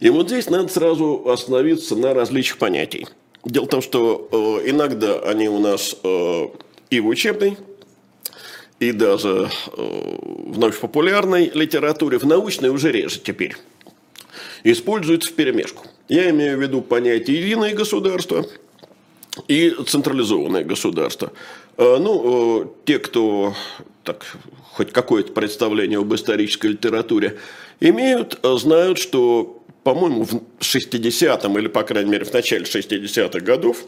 И 0.00 0.10
вот 0.10 0.28
здесь 0.28 0.48
надо 0.48 0.68
сразу 0.68 1.28
остановиться 1.28 1.96
на 1.96 2.14
различиях 2.14 2.58
понятий– 2.58 3.06
Дело 3.44 3.64
в 3.64 3.68
том, 3.68 3.82
что 3.82 4.28
э, 4.30 4.70
иногда 4.70 5.20
они 5.20 5.48
у 5.48 5.58
нас 5.58 5.96
э, 6.02 6.48
и 6.90 7.00
в 7.00 7.06
учебной, 7.06 7.56
и 8.80 8.92
даже 8.92 9.48
э, 9.72 10.18
в 10.46 10.58
научно-популярной 10.58 11.50
литературе, 11.54 12.18
в 12.18 12.24
научной 12.24 12.70
уже 12.70 12.90
реже 12.90 13.20
теперь, 13.20 13.56
используются 14.64 15.30
в 15.30 15.34
перемешку. 15.34 15.86
Я 16.08 16.28
имею 16.30 16.58
в 16.58 16.62
виду 16.62 16.82
понятие 16.82 17.40
единое 17.40 17.74
государство 17.74 18.44
и 19.46 19.74
централизованное 19.86 20.64
государство. 20.64 21.32
Э, 21.76 21.98
ну, 22.00 22.64
э, 22.64 22.66
те, 22.86 22.98
кто 22.98 23.54
так, 24.02 24.26
хоть 24.72 24.92
какое-то 24.92 25.32
представление 25.32 26.00
об 26.00 26.12
исторической 26.12 26.68
литературе 26.68 27.38
имеют, 27.78 28.40
знают, 28.42 28.98
что 28.98 29.57
по-моему, 29.88 30.24
в 30.24 30.42
60-м 30.60 31.58
или, 31.58 31.66
по 31.66 31.82
крайней 31.82 32.10
мере, 32.10 32.26
в 32.26 32.32
начале 32.34 32.64
60-х 32.64 33.40
годов 33.40 33.84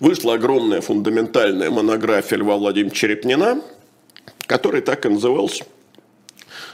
вышла 0.00 0.32
огромная 0.32 0.80
фундаментальная 0.80 1.70
монография 1.70 2.38
Льва 2.38 2.56
Владимировича 2.56 3.08
Черепнина, 3.08 3.60
которая 4.46 4.80
так 4.80 5.04
и 5.04 5.10
называлась 5.10 5.62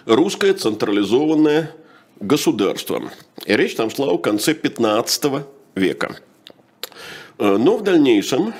«Русское 0.07 0.53
централизованное 0.53 1.73
государство». 2.21 3.11
И 3.45 3.57
речь 3.57 3.75
там 3.75 3.91
шла 3.91 4.07
о 4.07 4.19
конце 4.19 4.55
15 4.55 5.25
века. 5.75 6.15
Э, 7.41 7.57
но 7.59 7.77
в 7.77 7.83
дальнейшем 7.83 8.55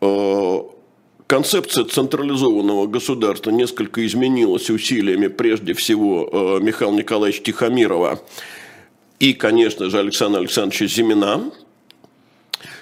э, 0.00 0.58
концепция 1.26 1.84
централизованного 1.84 2.86
государства 2.86 3.50
несколько 3.50 4.06
изменилась 4.06 4.70
усилиями 4.70 5.26
прежде 5.26 5.74
всего 5.74 6.26
э, 6.32 6.64
Михаила 6.64 6.92
Николаевича 6.92 7.42
Тихомирова 7.42 8.18
и, 9.22 9.34
конечно 9.34 9.88
же, 9.88 10.00
Александра 10.00 10.40
Александровича 10.40 10.86
Зимина. 10.86 11.52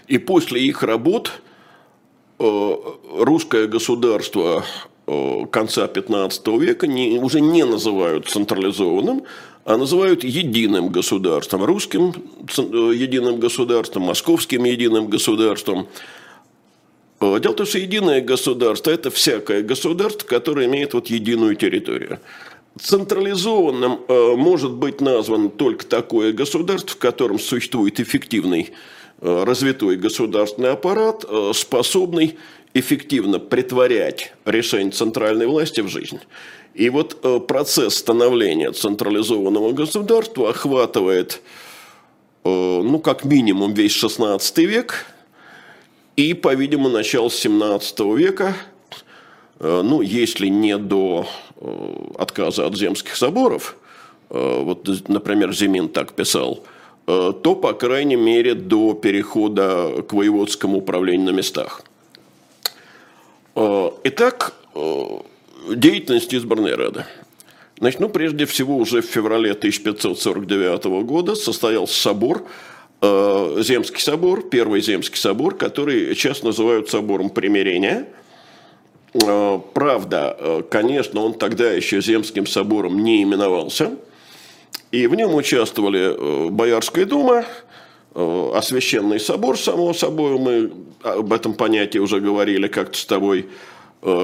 И 0.09 0.17
после 0.17 0.63
их 0.63 0.83
работ 0.83 1.33
э, 2.39 2.77
русское 3.19 3.67
государство 3.67 4.65
э, 5.07 5.47
конца 5.53 5.87
15 5.87 6.47
века 6.59 6.87
не, 6.87 7.19
уже 7.19 7.43
не 7.43 7.67
называют 7.67 8.27
централизованным, 8.27 9.25
а 9.67 9.77
называют 9.77 10.25
единым 10.25 10.89
государством, 10.89 11.63
русским 11.63 12.15
э, 12.57 12.63
единым 12.95 13.39
государством, 13.39 14.05
московским 14.05 14.65
единым 14.65 15.09
государством. 15.09 15.89
Дело 17.21 17.53
в 17.53 17.57
том, 17.57 17.67
что 17.67 17.77
единое 17.77 18.23
государство– 18.23 18.91
это 18.93 19.11
всякое 19.11 19.61
государство, 19.61 20.27
которое 20.27 20.65
имеет 20.69 20.95
вот 20.95 21.09
единую 21.09 21.55
территорию. 21.55 22.19
Централизованным 22.79 24.01
э, 24.07 24.35
может 24.37 24.73
быть 24.73 25.01
названо 25.01 25.49
только 25.49 25.85
такое 25.85 26.33
государство, 26.33 26.91
в 26.91 26.99
котором 26.99 27.41
существует 27.41 27.99
эффективный 27.99 28.71
э, 29.21 29.45
развитой 29.45 29.97
государственный 29.97 30.71
аппарат, 30.71 31.25
э, 31.29 31.51
способный 31.53 32.39
эффективно 32.73 33.41
притворять 33.41 34.35
решения 34.45 34.93
центральной 34.93 35.49
власти 35.49 35.81
в 35.81 35.89
жизнь. 35.89 36.21
И 36.75 36.89
вот 36.89 37.49
процесс 37.49 37.97
становления 37.97 38.71
централизованного 38.71 39.73
государства 39.73 40.51
охватывает, 40.51 41.43
ну, 42.45 43.01
как 43.01 43.25
минимум, 43.25 43.75
весь 43.75 44.01
XVI 44.01 44.41
век 44.65 45.07
и, 46.15 46.33
по-видимому, 46.33 46.91
начало 46.91 47.27
XVII 47.27 48.17
века, 48.17 48.55
ну, 49.59 50.01
если 50.01 50.47
не 50.47 50.79
до 50.79 51.27
отказа 52.19 52.67
от 52.67 52.77
земских 52.77 53.17
соборов, 53.17 53.77
э, 54.31 54.63
вот, 54.63 54.89
например, 55.09 55.53
Зимин 55.53 55.89
так 55.89 56.13
писал, 56.13 56.65
э, 57.07 57.33
то, 57.43 57.55
по 57.55 57.73
крайней 57.73 58.17
мере, 58.17 58.55
до 58.55 58.95
перехода 58.95 60.03
к 60.09 60.13
воеводскому 60.13 60.79
управлению 60.79 61.33
на 61.33 61.37
местах. 61.37 61.83
Итак, 64.05 64.55
деятельность 65.69 66.33
избранной 66.33 66.77
Рады. 66.77 67.05
Значит, 67.79 68.01
ну, 68.01 68.09
прежде 68.09 68.47
всего, 68.47 68.77
уже 68.77 69.03
в 69.03 69.07
феврале 69.07 69.53
1549 69.53 71.03
года 71.03 71.35
состоялся 71.35 72.01
собор, 72.01 72.47
Земский 73.03 74.01
собор, 74.01 74.49
Первый 74.49 74.81
Земский 74.81 75.19
собор, 75.19 75.57
который 75.57 76.15
часто 76.15 76.47
называют 76.47 76.89
собором 76.89 77.29
примирения– 77.29 78.07
Э, 78.20 78.20
правда, 79.13 80.37
э, 80.39 80.63
конечно, 80.71 81.21
он 81.21 81.35
тогда 81.35 81.71
еще 81.71 82.01
Земским 82.01 82.47
собором 82.47 83.03
не 83.03 83.23
именовался. 83.23 83.93
И 84.93 85.07
в 85.07 85.15
нем 85.15 85.35
участвовали 85.35 86.15
э, 86.17 86.51
Боярская 86.51 87.07
дума, 87.07 87.45
а 88.13 88.61
Священный 88.61 89.21
собор, 89.21 89.57
само 89.57 89.95
собой, 89.95 90.37
мы 90.37 90.73
об 91.05 91.33
этом 91.33 91.55
понятии 91.55 91.99
уже 91.99 92.21
говорили 92.21 92.67
как-то 92.67 92.99
с 92.99 93.07
тобой, 93.07 93.49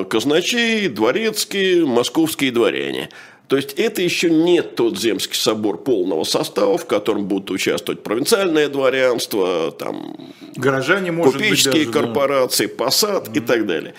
казначей, 0.08 0.88
дворецкие, 0.88 1.86
московские 1.86 2.50
дворяне. 2.50 3.10
То 3.48 3.56
есть 3.56 3.74
это 3.74 4.02
еще 4.02 4.28
не 4.28 4.62
тот 4.62 4.98
Земский 4.98 5.36
собор 5.36 5.78
полного 5.78 6.24
состава, 6.24 6.78
в 6.78 6.86
котором 6.86 7.26
будут 7.26 7.50
участвовать 7.50 8.02
провинциальное 8.02 8.68
дворянство, 8.68 9.70
там, 9.70 10.16
Горожане, 10.56 11.12
может 11.12 11.34
купеческие 11.34 11.84
быть, 11.84 11.92
даже, 11.92 12.06
корпорации, 12.06 12.66
да. 12.66 12.84
посад 12.84 13.28
mm-hmm. 13.28 13.36
и 13.36 13.40
так 13.40 13.66
далее. 13.66 13.94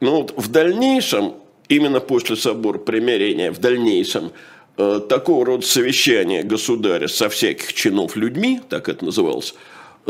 Но 0.00 0.22
вот 0.22 0.34
в 0.36 0.48
дальнейшем, 0.48 1.34
именно 1.68 2.00
после 2.00 2.36
собора 2.36 2.78
примирения, 2.78 3.50
в 3.50 3.58
дальнейшем, 3.58 4.32
э, 4.76 5.00
такого 5.08 5.46
рода 5.46 5.66
совещания 5.66 6.42
государя 6.42 7.08
со 7.08 7.28
всяких 7.28 7.72
чинов 7.72 8.16
людьми, 8.16 8.60
так 8.68 8.88
это 8.88 9.04
называлось, 9.04 9.54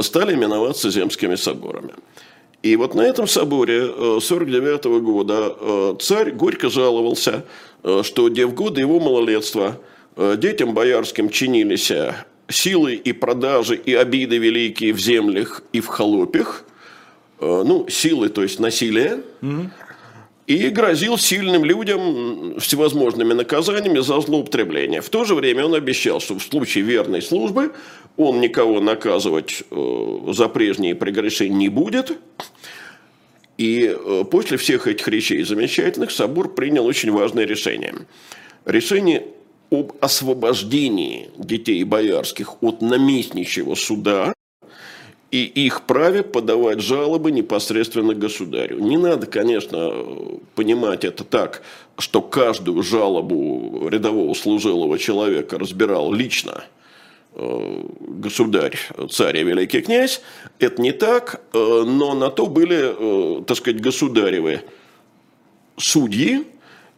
стали 0.00 0.34
именоваться 0.34 0.90
земскими 0.90 1.36
соборами. 1.36 1.94
И 2.62 2.74
вот 2.76 2.94
на 2.94 3.02
этом 3.02 3.28
соборе 3.28 3.86
49 4.20 4.86
-го 4.86 5.00
года 5.00 5.96
царь 6.00 6.32
горько 6.32 6.68
жаловался, 6.68 7.44
что 8.02 8.28
где 8.28 8.44
в 8.44 8.54
годы 8.54 8.80
его 8.80 8.98
малолетства 8.98 9.78
детям 10.16 10.74
боярским 10.74 11.30
чинились 11.30 11.92
силы 12.48 12.94
и 12.94 13.12
продажи 13.12 13.76
и 13.76 13.94
обиды 13.94 14.38
великие 14.38 14.92
в 14.92 14.98
землях 14.98 15.62
и 15.72 15.80
в 15.80 15.86
холопях, 15.86 16.64
ну, 17.40 17.86
силы, 17.88 18.28
то 18.28 18.42
есть 18.42 18.60
насилие, 18.60 19.20
угу 19.42 19.70
и 20.46 20.68
грозил 20.68 21.18
сильным 21.18 21.64
людям 21.64 22.58
всевозможными 22.60 23.32
наказаниями 23.32 23.98
за 23.98 24.20
злоупотребление. 24.20 25.00
В 25.00 25.08
то 25.08 25.24
же 25.24 25.34
время 25.34 25.66
он 25.66 25.74
обещал, 25.74 26.20
что 26.20 26.38
в 26.38 26.42
случае 26.42 26.84
верной 26.84 27.20
службы 27.20 27.72
он 28.16 28.40
никого 28.40 28.80
наказывать 28.80 29.64
э, 29.70 30.18
за 30.32 30.48
прежние 30.48 30.94
прегрешения 30.94 31.56
не 31.56 31.68
будет. 31.68 32.16
И 33.58 33.92
э, 33.92 34.24
после 34.30 34.56
всех 34.56 34.86
этих 34.86 35.08
речей 35.08 35.42
замечательных 35.42 36.12
собор 36.12 36.54
принял 36.54 36.86
очень 36.86 37.10
важное 37.10 37.44
решение. 37.44 37.94
Решение 38.64 39.26
об 39.70 39.94
освобождении 40.00 41.28
детей 41.36 41.82
боярских 41.82 42.62
от 42.62 42.82
наместничьего 42.82 43.74
суда 43.74 44.35
и 45.36 45.66
их 45.66 45.82
праве 45.82 46.22
подавать 46.22 46.80
жалобы 46.80 47.30
непосредственно 47.30 48.14
государю. 48.14 48.78
Не 48.78 48.96
надо, 48.96 49.26
конечно, 49.26 49.92
понимать 50.54 51.04
это 51.04 51.24
так, 51.24 51.62
что 51.98 52.22
каждую 52.22 52.82
жалобу 52.82 53.88
рядового 53.88 54.34
служилого 54.34 54.98
человека 54.98 55.58
разбирал 55.58 56.12
лично 56.12 56.64
э, 57.34 57.82
государь, 58.00 58.78
царь 59.10 59.38
и 59.38 59.44
великий 59.44 59.82
князь. 59.82 60.22
Это 60.58 60.80
не 60.80 60.92
так, 60.92 61.42
э, 61.52 61.58
но 61.86 62.14
на 62.14 62.30
то 62.30 62.46
были, 62.46 63.40
э, 63.40 63.44
так 63.44 63.56
сказать, 63.58 63.80
государевы 63.80 64.62
судьи, 65.76 66.44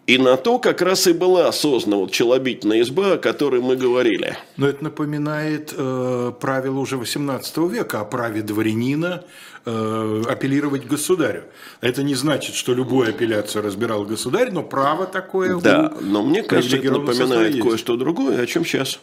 и 0.08 0.16
на 0.16 0.38
то 0.38 0.58
как 0.58 0.80
раз 0.80 1.06
и 1.06 1.12
была 1.12 1.52
создана 1.52 1.98
вот 1.98 2.12
челобитная 2.12 2.80
изба, 2.80 3.12
о 3.12 3.18
которой 3.18 3.60
мы 3.60 3.76
говорили. 3.76 4.38
Но 4.56 4.66
это 4.66 4.82
напоминает 4.82 5.74
э, 5.76 6.32
правило 6.40 6.78
уже 6.78 6.96
18 6.96 7.56
века 7.58 8.00
о 8.00 8.04
праве 8.06 8.40
дворянина 8.40 9.24
э, 9.66 10.22
апеллировать 10.26 10.86
государю. 10.86 11.44
Это 11.82 12.02
не 12.02 12.14
значит, 12.14 12.54
что 12.54 12.72
любую 12.72 13.10
апелляцию 13.10 13.62
разбирал 13.62 14.04
государь, 14.04 14.50
но 14.50 14.62
право 14.62 15.06
такое 15.06 15.60
Да, 15.60 15.92
у 16.00 16.02
но 16.02 16.22
мне 16.22 16.42
кажется, 16.42 16.78
это 16.78 16.90
напоминает 16.90 17.60
кое-что 17.62 17.96
другое, 17.98 18.40
о 18.40 18.46
чем 18.46 18.64
сейчас 18.64 19.00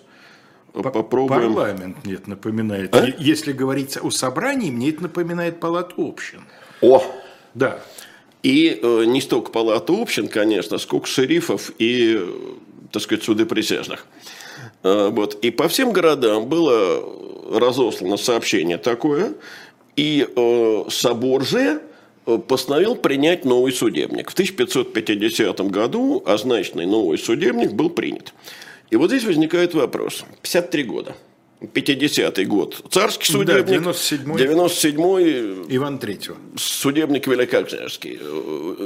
попробуем. 0.74 1.53
Парламент 1.53 1.97
нет, 2.03 2.25
напоминает. 2.25 2.95
А? 2.95 3.05
Если 3.19 3.53
говорить 3.53 3.95
о 4.01 4.09
собрании, 4.09 4.71
мне 4.71 4.89
это 4.89 5.03
напоминает 5.03 5.59
палату 5.59 5.93
общин. 5.97 6.41
О! 6.81 7.03
Да. 7.53 7.79
И 8.45 8.79
э, 8.79 9.05
не 9.05 9.21
столько 9.21 9.49
палата 9.49 9.91
общин, 9.91 10.27
конечно, 10.27 10.77
сколько 10.77 11.07
шерифов 11.07 11.71
и, 11.79 12.21
так 12.91 13.01
сказать, 13.01 13.23
суды 13.23 13.43
присяжных. 13.47 14.05
Э, 14.83 15.09
вот. 15.09 15.43
И 15.43 15.49
по 15.49 15.67
всем 15.67 15.91
городам 15.91 16.45
было 16.47 17.03
разослано 17.49 18.17
сообщение 18.17 18.77
такое, 18.77 19.33
и 19.95 20.27
э, 20.29 20.83
собор 20.91 21.43
же 21.43 21.81
э, 22.27 22.37
постановил 22.37 22.95
принять 22.95 23.45
новый 23.45 23.73
судебник. 23.73 24.29
В 24.29 24.33
1550 24.33 25.61
году 25.71 26.21
означенный 26.23 26.85
новый 26.85 27.17
судебник 27.17 27.71
был 27.71 27.89
принят. 27.89 28.35
И 28.91 28.95
вот 28.95 29.09
здесь 29.09 29.23
возникает 29.23 29.73
вопрос. 29.73 30.23
53 30.43 30.83
года– 30.83 31.15
50-й 31.62 32.45
год. 32.45 32.83
Царский 32.91 33.31
судебник. 33.31 33.65
Да, 33.65 33.91
97-й. 33.91 34.43
97-й. 34.43 35.75
Иван 35.75 36.00
Третьего. 36.00 36.38
Судебник 36.57 37.27
Великокняжский. 37.27 38.19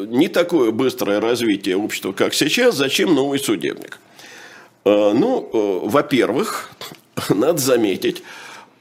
Не 0.07 0.27
такое 0.27 0.71
быстрое 0.71 1.19
развитие 1.19 1.77
общества, 1.77 2.11
как 2.11 2.33
сейчас. 2.33 2.75
Зачем 2.75 3.13
новый 3.15 3.39
судебник? 3.39 3.99
А, 4.85 5.13
ну, 5.13 5.49
э, 5.51 5.89
во-первых, 5.89 6.71
надо 7.29 7.57
заметить, 7.57 8.23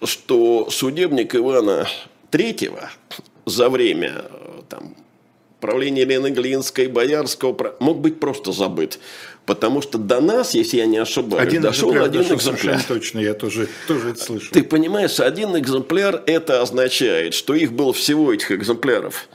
что 0.05 0.71
судебник 0.71 1.35
Ивана 1.35 1.89
Третьего 2.31 2.91
за 3.47 3.69
время 3.71 4.25
там, 4.69 4.95
правления 5.61 6.03
Елены 6.03 6.29
Глинской, 6.29 6.89
Боярского, 6.89 7.77
мог 7.81 8.01
быть 8.01 8.21
просто 8.21 8.53
забыт. 8.53 8.99
Потому 9.49 9.81
что 9.81 9.97
до 9.97 10.21
нас, 10.21 10.53
если 10.53 10.77
я 10.77 10.85
не 10.85 10.99
ошибаюсь, 10.99 11.49
один 11.49 11.63
дошел 11.63 11.89
экземпляр, 11.89 12.05
один 12.05 12.21
дошел 12.21 12.37
экземпляр. 12.37 12.83
точно, 12.87 13.19
я 13.19 13.33
тоже, 13.33 13.67
тоже 13.87 14.11
это 14.11 14.23
слышал. 14.23 14.53
Ты 14.53 14.63
понимаешь, 14.63 15.21
один 15.21 15.57
экземпляр, 15.57 16.23
это 16.27 16.61
означает, 16.61 17.33
что 17.33 17.55
их 17.55 17.73
было 17.73 17.95
всего, 17.95 18.31
этих 18.31 18.53
экземпляров, 18.53 19.27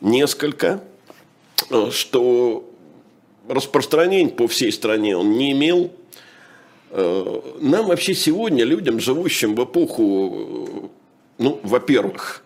несколько, 0.00 0.80
что 1.90 2.72
распространение 3.46 4.32
по 4.32 4.48
всей 4.48 4.72
стране 4.72 5.14
он 5.14 5.32
не 5.32 5.52
имел. 5.52 5.92
Нам 6.90 7.88
вообще 7.88 8.14
сегодня, 8.14 8.64
людям, 8.64 8.98
живущим 8.98 9.54
в 9.54 9.62
эпоху, 9.64 10.90
ну, 11.36 11.60
во-первых, 11.62 12.42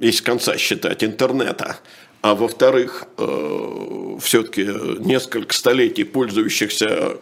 из 0.00 0.20
конца 0.20 0.58
считать 0.58 1.02
интернета, 1.02 1.78
а 2.26 2.34
во-вторых, 2.34 3.06
э, 3.18 4.16
все-таки 4.20 4.64
несколько 4.98 5.54
столетий 5.54 6.02
пользующихся 6.02 7.18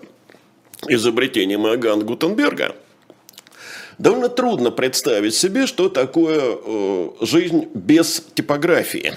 изобретением 0.88 1.66
Иоганна 1.66 2.04
Гутенберга, 2.04 2.74
довольно 3.98 4.30
трудно 4.30 4.70
представить 4.70 5.34
себе, 5.34 5.66
что 5.66 5.90
такое 5.90 6.40
э, 6.40 7.08
жизнь 7.20 7.68
без 7.74 8.24
типографии, 8.34 9.12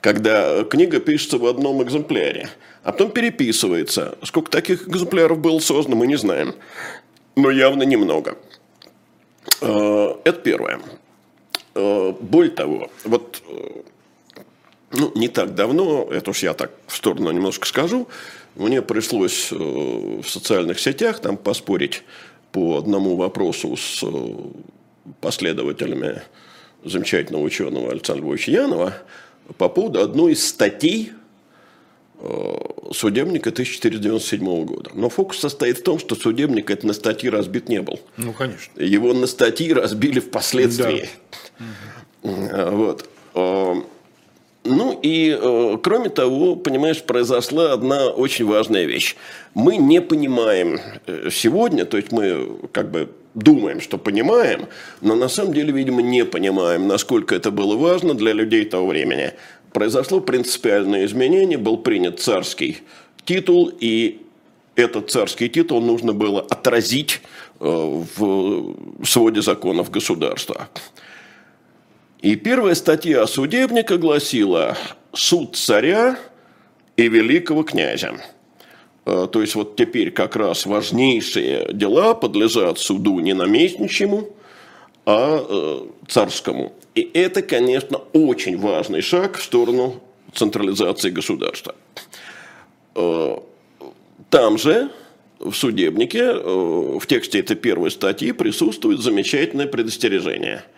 когда 0.00 0.64
книга 0.64 0.98
пишется 0.98 1.38
в 1.38 1.46
одном 1.46 1.80
экземпляре, 1.84 2.48
а 2.82 2.90
потом 2.90 3.12
переписывается. 3.12 4.18
Сколько 4.24 4.50
таких 4.50 4.88
экземпляров 4.88 5.38
было 5.38 5.60
создано, 5.60 5.94
мы 5.94 6.08
не 6.08 6.16
знаем, 6.16 6.52
но 7.36 7.52
явно 7.52 7.84
немного. 7.84 8.36
Э, 9.60 10.14
это 10.24 10.40
первое. 10.40 10.80
Более 11.74 12.52
того, 12.52 12.88
вот 13.04 13.42
ну, 14.96 15.12
не 15.14 15.28
так 15.28 15.54
давно, 15.54 16.08
это 16.10 16.30
уж 16.30 16.42
я 16.42 16.54
так 16.54 16.70
в 16.86 16.96
сторону 16.96 17.30
немножко 17.30 17.66
скажу, 17.66 18.08
мне 18.54 18.82
пришлось 18.82 19.50
э, 19.52 19.56
в 19.56 20.28
социальных 20.28 20.78
сетях 20.78 21.20
там 21.20 21.36
поспорить 21.36 22.02
по 22.52 22.78
одному 22.78 23.16
вопросу 23.16 23.76
с 23.76 24.02
э, 24.02 24.08
последователями 25.20 26.22
замечательного 26.84 27.42
ученого 27.42 27.90
Александра 27.90 28.24
Львовича 28.24 28.52
Янова 28.52 28.94
по 29.58 29.68
поводу 29.68 30.00
одной 30.00 30.32
из 30.32 30.46
статей 30.46 31.12
э, 32.20 32.54
судебника 32.92 33.50
1497 33.50 34.64
года. 34.64 34.90
Но 34.94 35.08
фокус 35.08 35.40
состоит 35.40 35.78
в 35.78 35.82
том, 35.82 35.98
что 35.98 36.14
судебник 36.14 36.70
это 36.70 36.86
на 36.86 36.92
статьи 36.92 37.28
разбит 37.28 37.68
не 37.68 37.82
был. 37.82 38.00
Ну, 38.16 38.32
конечно. 38.32 38.80
Его 38.80 39.12
на 39.14 39.26
статьи 39.26 39.72
разбили 39.72 40.20
впоследствии. 40.20 41.08
Да. 42.22 42.70
Вот. 42.70 43.08
Ну 44.64 44.98
и, 45.02 45.38
э, 45.38 45.78
кроме 45.82 46.08
того, 46.08 46.56
понимаешь, 46.56 47.02
произошла 47.02 47.74
одна 47.74 48.08
очень 48.08 48.46
важная 48.46 48.84
вещь. 48.84 49.14
Мы 49.52 49.76
не 49.76 50.00
понимаем 50.00 50.80
э, 51.06 51.28
сегодня, 51.30 51.84
то 51.84 51.98
есть 51.98 52.12
мы 52.12 52.56
как 52.72 52.90
бы 52.90 53.10
думаем, 53.34 53.82
что 53.82 53.98
понимаем, 53.98 54.66
но 55.02 55.16
на 55.16 55.28
самом 55.28 55.52
деле, 55.52 55.70
видимо, 55.70 56.00
не 56.00 56.24
понимаем, 56.24 56.88
насколько 56.88 57.34
это 57.34 57.50
было 57.50 57.76
важно 57.76 58.14
для 58.14 58.32
людей 58.32 58.64
того 58.64 58.86
времени. 58.86 59.32
Произошло 59.72 60.20
принципиальное 60.20 61.04
изменение, 61.04 61.58
был 61.58 61.76
принят 61.76 62.20
царский 62.20 62.78
титул, 63.26 63.70
и 63.80 64.22
этот 64.76 65.10
царский 65.10 65.50
титул 65.50 65.82
нужно 65.82 66.14
было 66.14 66.40
отразить 66.40 67.20
э, 67.60 68.02
в 68.16 68.74
своде 69.04 69.42
законов 69.42 69.90
государства. 69.90 70.70
И 72.24 72.36
первая 72.36 72.74
статья 72.74 73.26
судебника 73.26 73.98
гласила 73.98 74.78
«Суд 75.12 75.56
царя 75.56 76.18
и 76.96 77.06
великого 77.06 77.64
князя». 77.64 78.14
Э, 79.04 79.28
то 79.30 79.42
есть 79.42 79.54
вот 79.54 79.76
теперь 79.76 80.10
как 80.10 80.34
раз 80.34 80.64
важнейшие 80.64 81.68
дела 81.74 82.14
подлежат 82.14 82.78
суду 82.78 83.18
не 83.18 83.34
наместничьему, 83.34 84.30
а 85.04 85.36
э, 85.46 85.86
царскому. 86.08 86.72
И 86.94 87.10
это, 87.12 87.42
конечно, 87.42 87.98
очень 88.14 88.56
важный 88.56 89.02
шаг 89.02 89.36
в 89.36 89.42
сторону 89.42 90.00
централизации 90.32 91.10
государства. 91.10 91.74
Э, 92.94 93.36
там 94.30 94.56
же, 94.56 94.90
в 95.40 95.52
судебнике, 95.52 96.32
в 96.32 97.06
тексте 97.06 97.40
этой 97.40 97.56
первой 97.56 97.90
статьи 97.90 98.32
присутствует 98.32 99.00
замечательное 99.00 99.66
предостережение– 99.66 100.64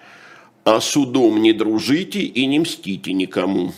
а 0.66 0.80
судом 0.80 1.40
не 1.40 1.52
дружите 1.52 2.18
и 2.18 2.44
не 2.46 2.58
мстите 2.58 3.12
никому. 3.12 3.72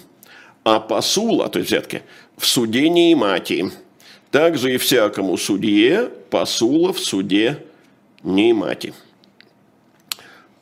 А 0.64 0.80
посула, 0.80 1.48
то 1.48 1.58
есть 1.58 1.70
взятки, 1.70 2.02
в 2.38 2.46
суде 2.46 2.88
не 2.88 3.12
имати. 3.12 3.70
Также 4.30 4.74
и 4.74 4.78
всякому 4.78 5.36
судье 5.36 6.10
посула 6.30 6.92
в 6.94 6.98
суде 6.98 7.62
не 8.22 8.52
имати. 8.52 8.94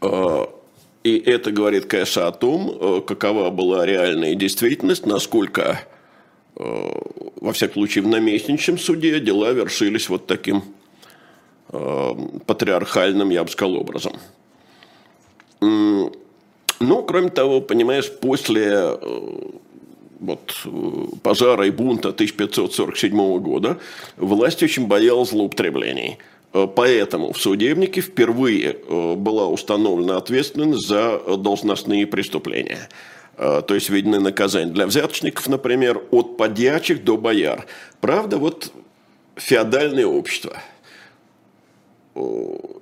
А, 0.01 0.51
И 1.05 1.17
это 1.19 1.53
говорит, 1.53 1.87
конечно, 1.87 2.27
о 2.27 2.33
том, 2.33 3.03
какова 3.07 3.51
была 3.51 3.87
реальная 3.87 4.35
действительность, 4.35 5.07
насколько, 5.07 5.87
во 6.57 7.53
всяком 7.53 7.75
случае, 7.75 8.03
в 8.03 8.09
наместничьем 8.09 8.77
суде 8.77 9.21
дела 9.21 9.53
вершились 9.53 10.09
вот 10.09 10.27
таким 10.27 10.65
патриархальным, 11.69 13.31
я 13.31 13.45
бы 13.45 13.51
сказал, 13.51 13.77
образом. 13.77 14.15
Ну, 15.61 17.03
кроме 17.07 17.31
того, 17.31 17.61
понимаешь, 17.61 18.11
после 18.21 18.99
вот, 20.21 20.67
пожара 21.23 21.67
и 21.67 21.71
бунта 21.71 22.09
1547 22.09 23.39
года 23.39 23.79
власть 24.17 24.63
очень 24.63 24.87
боялась 24.87 25.31
злоупотреблений. 25.31 26.19
Э, 26.53 26.67
поэтому 26.75 27.33
в 27.33 27.39
судебнике 27.39 28.01
впервые 28.01 28.77
э, 28.77 29.15
была 29.15 29.47
установлена 29.47 30.17
ответственность 30.17 30.87
за 30.87 31.21
должностные 31.37 32.07
преступления. 32.07 32.89
Э, 33.37 33.63
то 33.67 33.75
есть 33.75 33.91
введены 33.91 34.21
наказания 34.21 34.73
для 34.73 34.87
взяточников, 34.87 35.49
например, 35.49 36.03
от 36.11 36.37
подьячих 36.37 37.05
до 37.05 37.17
бояр. 37.17 37.67
Правда, 38.01 38.39
вот 38.39 38.73
феодальное 39.37 40.07
общество– 40.07 40.63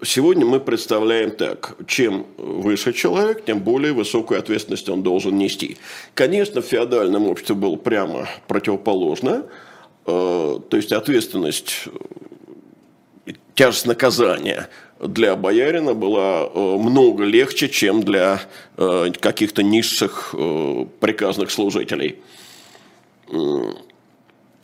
Сегодня 0.04 0.46
мы 0.46 0.60
представляем 0.60 1.32
так, 1.32 1.76
чем 1.88 2.24
выше 2.36 2.92
человек, 2.92 3.44
тем 3.44 3.58
более 3.58 3.92
высокую 3.92 4.38
ответственность 4.38 4.88
он 4.88 5.02
должен 5.02 5.36
нести. 5.36 5.76
Конечно, 6.14 6.62
в 6.62 6.66
феодальном 6.66 7.26
обществе 7.26 7.56
было 7.56 7.74
прямо 7.74 8.28
противоположно, 8.46 9.46
э, 10.06 10.58
то 10.68 10.76
есть 10.76 10.92
ответственность, 10.92 11.88
э, 13.26 13.32
тяжесть 13.56 13.86
наказания 13.86 14.68
для 15.00 15.34
боярина 15.34 15.94
была 15.94 16.48
э, 16.54 16.58
много 16.58 17.24
легче, 17.24 17.68
чем 17.68 18.04
для 18.04 18.40
каких-то 18.76 19.64
низших 19.64 20.32
приказных 21.00 21.50
служителей. 21.50 22.20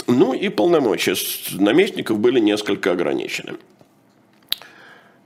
Ну 0.06 0.33
и 0.33 0.48
полномочия 0.48 1.16
наместников 1.59 2.20
были 2.20 2.38
несколько 2.38 2.92
ограничены. 2.92 3.54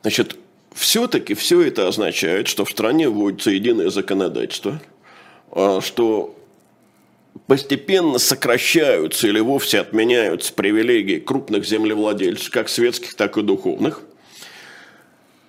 Значит, 0.04 0.36
все-таки 0.74 1.32
все 1.32 1.62
это 1.62 1.88
означает, 1.88 2.46
что 2.46 2.66
в 2.66 2.70
стране 2.70 3.08
вводится 3.08 3.50
единое 3.50 3.88
законодательство, 3.88 4.82
а, 5.50 5.80
что 5.80 6.36
постепенно 7.46 8.18
сокращаются 8.18 9.26
или 9.28 9.40
вовсе 9.40 9.80
отменяются 9.80 10.52
привилегии 10.52 11.20
крупных 11.20 11.64
землевладельцев, 11.64 12.50
как 12.50 12.68
светских, 12.68 13.14
так 13.14 13.38
и 13.38 13.42
духовных. 13.42 14.02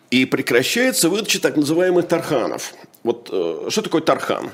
И 0.09 0.23
прекращается 0.23 1.09
выдача 1.09 1.41
так 1.41 1.57
называемых 1.57 2.07
тарханов. 2.07 2.73
Вот 3.03 3.27
э, 3.33 3.67
что 3.69 3.81
такое 3.81 4.01
тархан? 4.01 4.51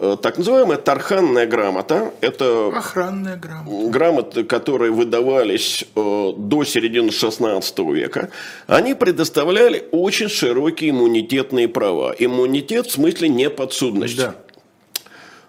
Э, 0.00 0.16
так 0.20 0.38
называемая 0.38 0.78
тарханная 0.78 1.46
грамота– 1.46 2.12
это 2.20 2.68
охранная 2.68 3.36
грамота. 3.36 3.90
грамоты, 3.90 4.44
которые 4.44 4.92
выдавались 4.92 5.84
э, 5.96 6.32
до 6.36 6.64
середины 6.64 7.08
XVI 7.08 7.92
века. 7.92 8.30
Они 8.68 8.94
предоставляли 8.94 9.88
очень 9.90 10.28
широкие 10.28 10.90
иммунитетные 10.90 11.66
права. 11.66 12.14
Иммунитет 12.16 12.86
в 12.86 12.92
смысле 12.92 13.28
неподсудность. 13.28 14.16
Да. 14.16 14.36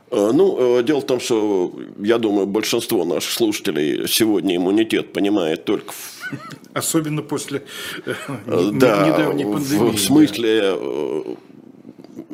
Э, 0.09 0.31
ну, 0.33 0.81
дело 0.81 1.01
в 1.01 1.05
том, 1.05 1.19
что, 1.19 1.71
я 1.99 2.17
думаю, 2.17 2.47
большинство 2.47 3.05
наших 3.05 3.31
слушателей 3.31 4.07
сегодня 4.07 4.55
иммунитет 4.55 5.13
понимает 5.13 5.65
только 5.65 5.91
в 5.91 6.19
Особенно 6.73 7.23
после 7.23 7.63
да, 8.45 9.07
недавней 9.07 9.45
пандемии. 9.45 9.91
В 9.91 9.99
смысле 9.99 10.61
да 10.61 11.35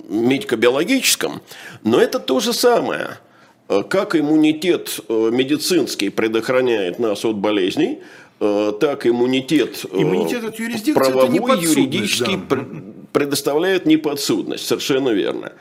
медико-биологическом, 0.10 1.42
но 1.84 2.00
это 2.00 2.20
то 2.20 2.40
же 2.40 2.54
самое. 2.54 3.20
Э, 3.68 3.84
как 3.84 4.16
иммунитет 4.16 5.00
э, 5.08 5.30
медицинский 5.32 6.10
предохраняет 6.10 7.00
нас 7.00 7.26
от 7.26 7.38
болезней, 7.38 8.00
э, 8.40 8.74
так 8.80 9.08
иммунитет, 9.08 9.86
иммунитет 9.92 10.44
от 10.44 10.60
юрисдикции 10.60 10.94
правовой, 10.94 11.62
юридический 11.62 12.40
да. 12.50 12.66
предоставляет 13.12 13.86
неподсудность. 13.86 14.66
Совершенно 14.66 15.10
верно. 15.10 15.54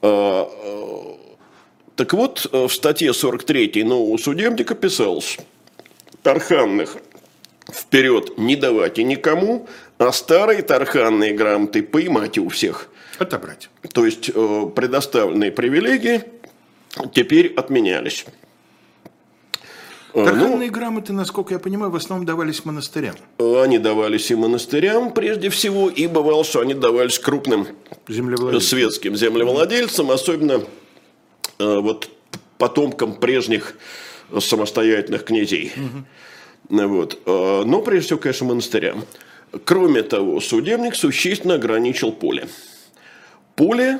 Так 0.00 2.12
вот, 2.12 2.46
в 2.52 2.68
статье 2.68 3.12
43 3.12 3.82
нового 3.82 4.16
судебника 4.16 4.76
писалось, 4.76 5.38
Тарханных 6.22 6.98
вперед 7.68 8.38
не 8.38 8.54
давать 8.54 9.00
и 9.00 9.04
никому, 9.04 9.66
а 9.98 10.12
старые 10.12 10.62
тарханные 10.62 11.34
грамоты 11.34 11.82
поймать 11.82 12.38
у 12.38 12.48
всех– 12.48 12.90
Отобрать. 13.18 13.68
То 13.92 14.06
есть 14.06 14.30
э, 14.32 14.70
предоставленные 14.74 15.50
привилегии 15.50 16.22
теперь 17.12 17.52
отменялись. 17.54 18.24
Э, 20.14 20.24
Тарханные 20.24 20.68
ну, 20.68 20.74
грамоты, 20.74 21.12
насколько 21.12 21.54
я 21.54 21.58
понимаю, 21.58 21.90
в 21.90 21.96
основном 21.96 22.26
давались 22.26 22.64
монастырям. 22.64 23.16
Э, 23.38 23.62
они 23.62 23.78
давались 23.78 24.30
и 24.30 24.36
монастырям 24.36 25.12
прежде 25.12 25.50
всего, 25.50 25.88
и 25.88 26.06
бывало, 26.06 26.44
что 26.44 26.60
они 26.60 26.74
давались 26.74 27.18
крупным 27.18 27.66
светским 28.60 29.16
землевладельцам, 29.16 30.10
особенно 30.12 30.62
вот 31.58 32.08
потомкам 32.56 33.16
прежних 33.16 33.74
самостоятельных 34.38 35.24
князей. 35.24 35.72
Угу. 36.70 36.86
Вот. 36.86 37.18
Но 37.26 37.82
прежде 37.82 38.06
всего, 38.06 38.20
конечно, 38.20 38.46
монастырям. 38.46 39.04
Кроме 39.64 40.02
того, 40.02 40.40
судебник 40.40 40.94
существенно 40.94 41.54
ограничил 41.54 42.12
поле 42.12 42.46
поле 43.58 43.98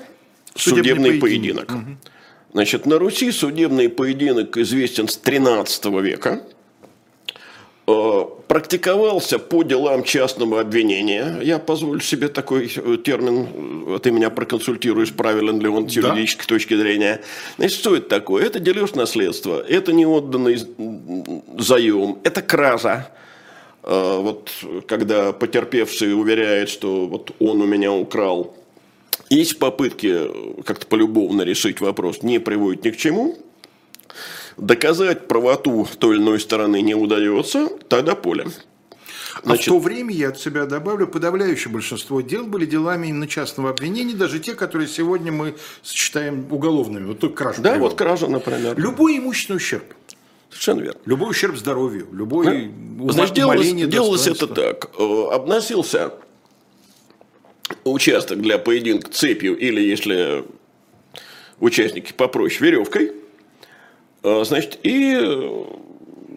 судебный, 0.54 0.82
судебный 0.82 1.20
поединок. 1.20 1.66
поединок. 1.66 1.88
Угу. 1.88 1.96
Значит, 2.54 2.86
на 2.86 2.98
Руси 2.98 3.30
судебный 3.30 3.88
поединок 3.88 4.56
известен 4.56 5.08
с 5.08 5.16
13 5.16 5.84
века. 6.02 6.42
Э, 7.86 8.24
практиковался 8.48 9.38
по 9.38 9.62
делам 9.62 10.02
частного 10.02 10.60
обвинения. 10.60 11.40
Я 11.42 11.58
позволю 11.58 12.00
себе 12.00 12.28
такой 12.28 12.70
э, 12.74 12.96
термин, 13.02 13.94
э, 13.94 13.98
ты 14.02 14.10
меня 14.10 14.28
проконсультируешь, 14.30 15.12
правилен 15.12 15.58
ли 15.60 15.68
он 15.68 15.88
с 15.88 15.92
юридической 15.92 16.42
да. 16.42 16.48
точки 16.48 16.76
зрения. 16.76 17.22
Значит, 17.56 17.78
что 17.78 17.96
это 17.96 18.08
такое? 18.08 18.44
Это 18.44 18.60
дележ 18.60 18.92
наследства, 18.94 19.64
это 19.66 19.92
неотданный 19.92 20.58
заем, 21.58 22.18
это 22.24 22.42
кража. 22.42 23.08
Вот 23.82 24.50
когда 24.86 25.32
потерпевший 25.32 26.12
уверяет, 26.12 26.68
что 26.68 27.06
вот 27.06 27.30
он 27.38 27.62
у 27.62 27.64
меня 27.64 27.90
украл 27.90 28.57
если 29.30 29.56
попытки 29.56 30.62
как-то 30.64 30.86
полюбовно 30.86 31.42
решить 31.42 31.80
вопрос 31.80 32.22
не 32.22 32.38
приводят 32.38 32.84
ни 32.84 32.90
к 32.90 32.96
чему, 32.96 33.36
доказать 34.56 35.28
правоту 35.28 35.86
той 35.98 36.16
или 36.16 36.22
иной 36.22 36.40
стороны 36.40 36.80
не 36.80 36.94
удается, 36.94 37.68
тогда 37.88 38.14
поле. 38.14 38.46
Значит, 39.44 39.68
а 39.68 39.70
в 39.70 39.74
то 39.74 39.78
время, 39.78 40.12
я 40.12 40.28
от 40.30 40.40
себя 40.40 40.66
добавлю, 40.66 41.06
подавляющее 41.06 41.72
большинство 41.72 42.20
дел 42.20 42.44
были 42.44 42.66
делами 42.66 43.08
именно 43.08 43.28
частного 43.28 43.70
обвинения, 43.70 44.14
даже 44.14 44.40
те, 44.40 44.54
которые 44.54 44.88
сегодня 44.88 45.30
мы 45.30 45.54
сочетаем 45.82 46.46
уголовными. 46.50 47.06
Вот 47.06 47.20
только 47.20 47.36
кражу. 47.36 47.62
Да, 47.62 47.72
привел. 47.72 47.88
вот 47.88 47.96
кража, 47.96 48.26
например. 48.26 48.76
Любой 48.78 49.18
имущественный 49.18 49.58
ущерб. 49.58 49.84
Совершенно 50.50 50.80
верно. 50.80 51.00
Любой 51.04 51.30
ущерб 51.30 51.56
здоровью, 51.56 52.08
любой 52.10 52.72
да? 52.96 53.12
Значит, 53.12 53.36
делалось, 53.36 53.72
делалось 53.72 54.26
это 54.26 54.48
так. 54.48 54.90
Э, 54.98 55.28
обносился 55.32 56.14
участок 57.84 58.40
для 58.40 58.58
поединка 58.58 59.10
цепью 59.10 59.56
или, 59.56 59.80
если 59.80 60.44
участники 61.60 62.12
попроще, 62.12 62.70
веревкой. 62.70 63.12
А, 64.22 64.44
значит, 64.44 64.78
и 64.82 65.18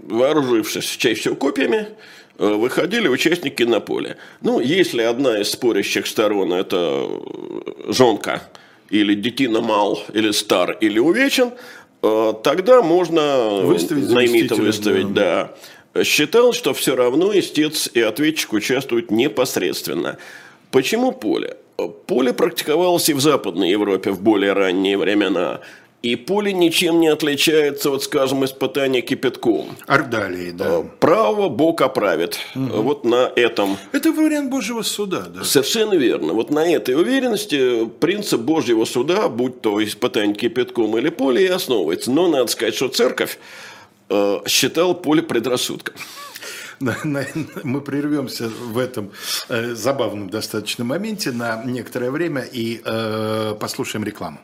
вооружившись 0.08 0.86
чаще 0.86 1.20
всего 1.22 1.36
копьями, 1.36 1.88
а, 2.38 2.56
выходили 2.56 3.08
участники 3.08 3.64
на 3.64 3.80
поле. 3.80 4.18
Ну, 4.42 4.60
если 4.60 5.02
одна 5.02 5.40
из 5.40 5.52
спорящих 5.52 6.08
сторон– 6.08 6.54
это 6.54 7.08
жонка, 7.88 8.50
или 8.90 9.16
детина 9.16 9.62
мал, 9.62 10.04
или 10.14 10.32
стар, 10.32 10.78
или 10.82 11.00
увечен, 11.00 11.52
тогда 12.02 12.82
можно 12.82 13.62
выставить 13.62 14.10
наймита 14.10 14.56
выставить, 14.56 15.14
да. 15.14 15.54
да. 15.94 16.04
Считал, 16.04 16.52
что 16.52 16.74
все 16.74 16.96
равно 16.96 17.32
истец 17.38 17.90
и 17.94 18.02
ответчик 18.02 18.54
участвуют 18.54 19.12
непосредственно. 19.12 20.18
Почему 20.72 21.12
поле? 21.12 21.58
Поле 22.08 22.34
практиковалось 22.34 23.10
и 23.10 23.14
в 23.14 23.20
Западной 23.20 23.70
Европе 23.70 24.12
в 24.12 24.22
более 24.22 24.54
ранние 24.54 24.98
времена. 24.98 25.60
И 26.02 26.16
поле 26.16 26.52
ничем 26.52 27.00
не 27.00 27.10
отличается 27.10 27.92
от, 27.92 28.02
скажем, 28.02 28.44
испытания 28.44 29.02
кипятком. 29.02 29.68
Ордалии, 29.86 30.50
да. 30.50 30.80
Э, 30.80 30.84
право 31.00 31.48
Бог 31.48 31.82
оправит. 31.82 32.40
Угу. 32.56 32.82
Вот 32.82 33.06
на 33.06 33.32
этом. 33.36 33.78
Это 33.92 34.12
вариант 34.12 34.50
Божьего 34.50 34.82
суда, 34.82 35.26
да. 35.28 35.44
Совершенно 35.44 35.94
верно. 35.94 36.34
Вот 36.34 36.50
на 36.50 36.66
этой 36.66 36.96
уверенности 36.96 37.86
принцип 38.00 38.42
Божьего 38.42 38.86
суда, 38.86 39.30
будь 39.30 39.62
то 39.62 39.84
испытание 39.84 40.34
кипятком 40.36 40.98
или 40.98 41.10
поле, 41.10 41.46
и 41.46 41.48
основывается. 41.48 42.10
Но 42.10 42.28
надо 42.28 42.48
сказать, 42.48 42.74
что 42.74 42.88
церковь 42.88 43.38
э, 44.10 44.40
считала 44.48 44.94
поле 44.94 45.22
предрассудком. 45.22 45.94
Мы 47.64 47.82
прервемся 47.82 48.50
в 48.50 48.78
этом 48.78 49.12
э, 49.50 49.74
забавном 49.76 50.30
достаточно 50.30 50.84
моменте 50.84 51.32
на 51.32 51.64
некоторое 51.64 52.12
время 52.12 52.42
и 52.42 52.82
э, 52.84 53.56
послушаем 53.60 54.04
рекламу. 54.04 54.40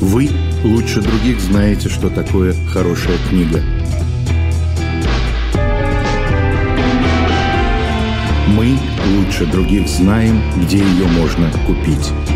Вы 0.00 0.28
лучше 0.64 1.00
других 1.02 1.40
знаете, 1.40 1.88
что 1.88 2.10
такое 2.10 2.54
хорошая 2.72 3.18
книга. 3.28 3.62
Мы 8.48 8.78
лучше 9.16 9.46
других 9.46 9.88
знаем, 9.88 10.40
где 10.62 10.78
ее 10.78 11.06
можно 11.08 11.50
купить. 11.66 12.35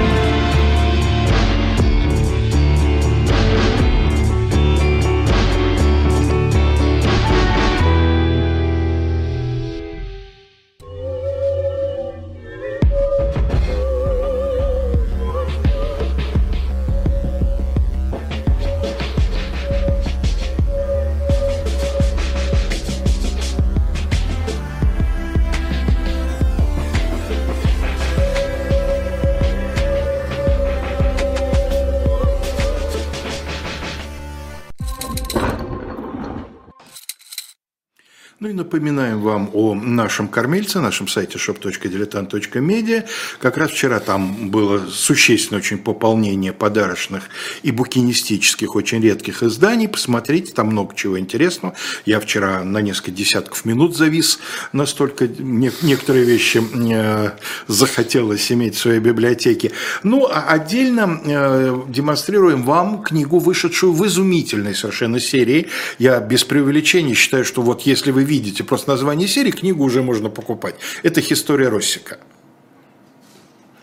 Напоминаем 38.49 39.21
вам 39.21 39.51
о 39.53 39.75
нашем 39.75 40.27
кормильце, 40.27 40.79
нашем 40.79 41.07
сайте 41.07 41.37
shop.diletant.media. 41.37 43.05
Как 43.39 43.55
раз 43.55 43.69
вчера 43.69 43.99
там 43.99 44.49
было 44.49 44.87
существенное 44.89 45.59
очень 45.59 45.77
пополнение 45.77 46.51
подарочных 46.51 47.25
и 47.61 47.69
букинистических, 47.69 48.75
очень 48.75 48.99
редких 48.99 49.43
изданий. 49.43 49.87
Посмотрите, 49.87 50.53
там 50.53 50.67
много 50.67 50.95
чего 50.95 51.19
интересного. 51.19 51.75
Я 52.07 52.19
вчера 52.19 52.63
на 52.63 52.79
несколько 52.81 53.11
десятков 53.11 53.63
минут 53.63 53.95
завис, 53.95 54.39
настолько 54.73 55.27
некоторые 55.27 56.25
вещи 56.25 56.63
э, 56.91 57.33
захотелось 57.67 58.51
иметь 58.51 58.73
в 58.73 58.79
своей 58.79 58.99
библиотеке. 58.99 59.71
Ну, 60.01 60.25
а 60.25 60.47
отдельно 60.47 61.21
э, 61.23 61.81
демонстрируем 61.89 62.63
вам 62.63 63.03
книгу, 63.03 63.37
вышедшую 63.37 63.93
в 63.93 64.03
изумительной 64.07 64.73
совершенно 64.73 65.19
серии. 65.19 65.67
Я 65.99 66.19
без 66.19 66.43
преувеличения 66.43 67.13
считаю, 67.13 67.45
что 67.45 67.61
вот 67.61 67.83
если 67.83 68.09
вы 68.09 68.30
видите 68.31 68.63
просто 68.63 68.91
название 68.91 69.27
серии, 69.27 69.51
книгу 69.51 69.83
уже 69.83 70.01
можно 70.01 70.29
покупать. 70.29 70.75
Это 71.03 71.19
«История 71.19 71.69
Россика». 71.69 72.17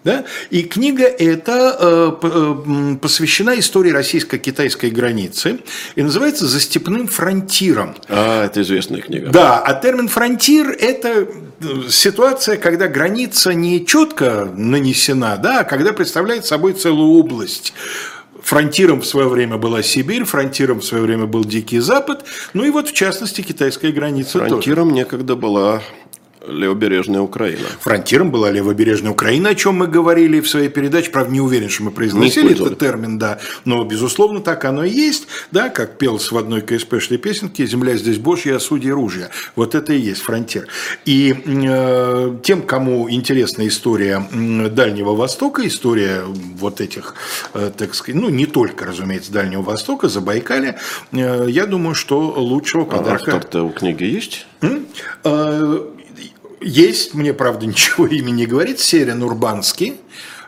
Да? 0.05 0.25
И 0.49 0.63
книга 0.63 1.05
эта 1.05 1.77
э, 1.79 2.13
э, 2.23 2.97
посвящена 3.03 3.59
истории 3.59 3.91
российско-китайской 3.91 4.91
границы 4.91 5.59
и 5.97 6.03
называется 6.03 6.47
«За 6.47 6.61
степным 6.61 7.09
фронтиром». 7.09 7.95
А, 8.09 8.47
это 8.47 8.63
известная 8.63 9.03
книга. 9.03 9.29
Да, 9.31 9.59
а 9.59 9.75
термин 9.75 10.09
«фронтир»– 10.09 10.71
это 10.81 11.09
э, 11.09 11.27
ситуация, 11.91 12.57
когда 12.57 12.87
граница 12.87 13.53
не 13.53 13.85
четко 13.85 14.51
нанесена, 14.57 15.37
да, 15.37 15.61
а 15.61 15.65
когда 15.65 15.93
представляет 15.93 16.47
собой 16.47 16.73
целую 16.73 17.11
область. 17.11 17.75
Фронтиром 18.43 19.01
в 19.01 19.07
свое 19.07 19.29
время 19.29 19.57
была 19.57 19.83
Сибирь, 19.83 20.25
фронтиром 20.25 20.81
в 20.81 20.85
свое 20.85 21.05
время 21.05 21.27
был 21.27 21.45
Дикий 21.45 21.81
Запад, 21.81 22.25
ну 22.55 22.65
и 22.65 22.71
вот 22.71 22.89
в 22.89 22.93
частности 22.95 23.41
китайская 23.43 23.93
граница 23.93 24.39
Фронтиром 24.39 24.89
тоже. 24.89 24.97
некогда 24.97 25.37
была 25.37 25.83
Левобережная 26.49 27.21
Украина. 27.21 27.67
Фронтиром 27.81 28.31
была 28.31 28.51
левобережная 28.51 29.13
Украина, 29.13 29.51
о 29.51 29.55
чем 29.55 29.77
мы 29.77 29.87
говорили 29.87 30.41
в 30.41 30.49
своей 30.49 30.69
передаче. 30.69 31.11
Правда, 31.11 31.33
не 31.33 31.41
уверен, 31.41 31.69
что 31.69 31.85
мы 31.85 31.91
произносили 31.91 32.53
этот 32.53 32.79
термин, 32.79 33.19
да. 33.19 33.39
Но, 33.65 33.85
безусловно, 33.85 34.41
так 34.41 34.65
оно 34.65 34.85
и 34.85 34.91
есть. 34.91 35.29
Да, 35.51 35.69
как 35.69 35.99
пелось 35.99 36.31
в 36.31 36.39
одной 36.39 36.63
КСПшной 36.63 37.19
песенке 37.19 37.67
«Земля 37.67 37.97
здесь 37.97 38.19
Божья, 38.19 38.57
а 38.57 38.61
судьи 38.61 38.91
ружья». 38.91 39.31
Вот 39.57 39.75
это 39.75 39.93
и 39.93 39.99
есть 39.99 40.23
фронтир. 40.23 40.67
И 41.05 41.35
э, 41.45 42.37
тем, 42.43 42.63
кому 42.63 43.11
интересна 43.11 43.67
история 43.67 44.23
Дальнего 44.71 45.15
Востока, 45.15 45.67
история 45.67 46.23
вот 46.27 46.81
этих, 46.81 47.15
э, 47.55 47.71
так 47.77 47.95
сказать, 47.95 48.21
ну, 48.21 48.29
не 48.29 48.47
только, 48.47 48.87
разумеется, 48.87 49.33
Дальнего 49.33 49.63
Востока, 49.63 50.09
Забайкалья, 50.09 50.79
э, 51.13 51.47
я 51.49 51.67
думаю, 51.67 51.95
что 51.95 52.21
лучшего 52.37 52.85
подарка... 52.85 53.33
А 53.33 53.37
автор-то 53.37 53.63
у 53.65 53.71
книги 53.71 54.05
есть? 54.05 54.47
Э, 55.25 55.81
есть, 56.61 57.15
мне, 57.15 57.33
правда, 57.35 57.67
ничего 57.67 58.07
имени 58.07 58.39
не 58.39 58.47
говорит, 58.47 58.81
Серин 58.81 59.23
Урбанский, 59.23 60.01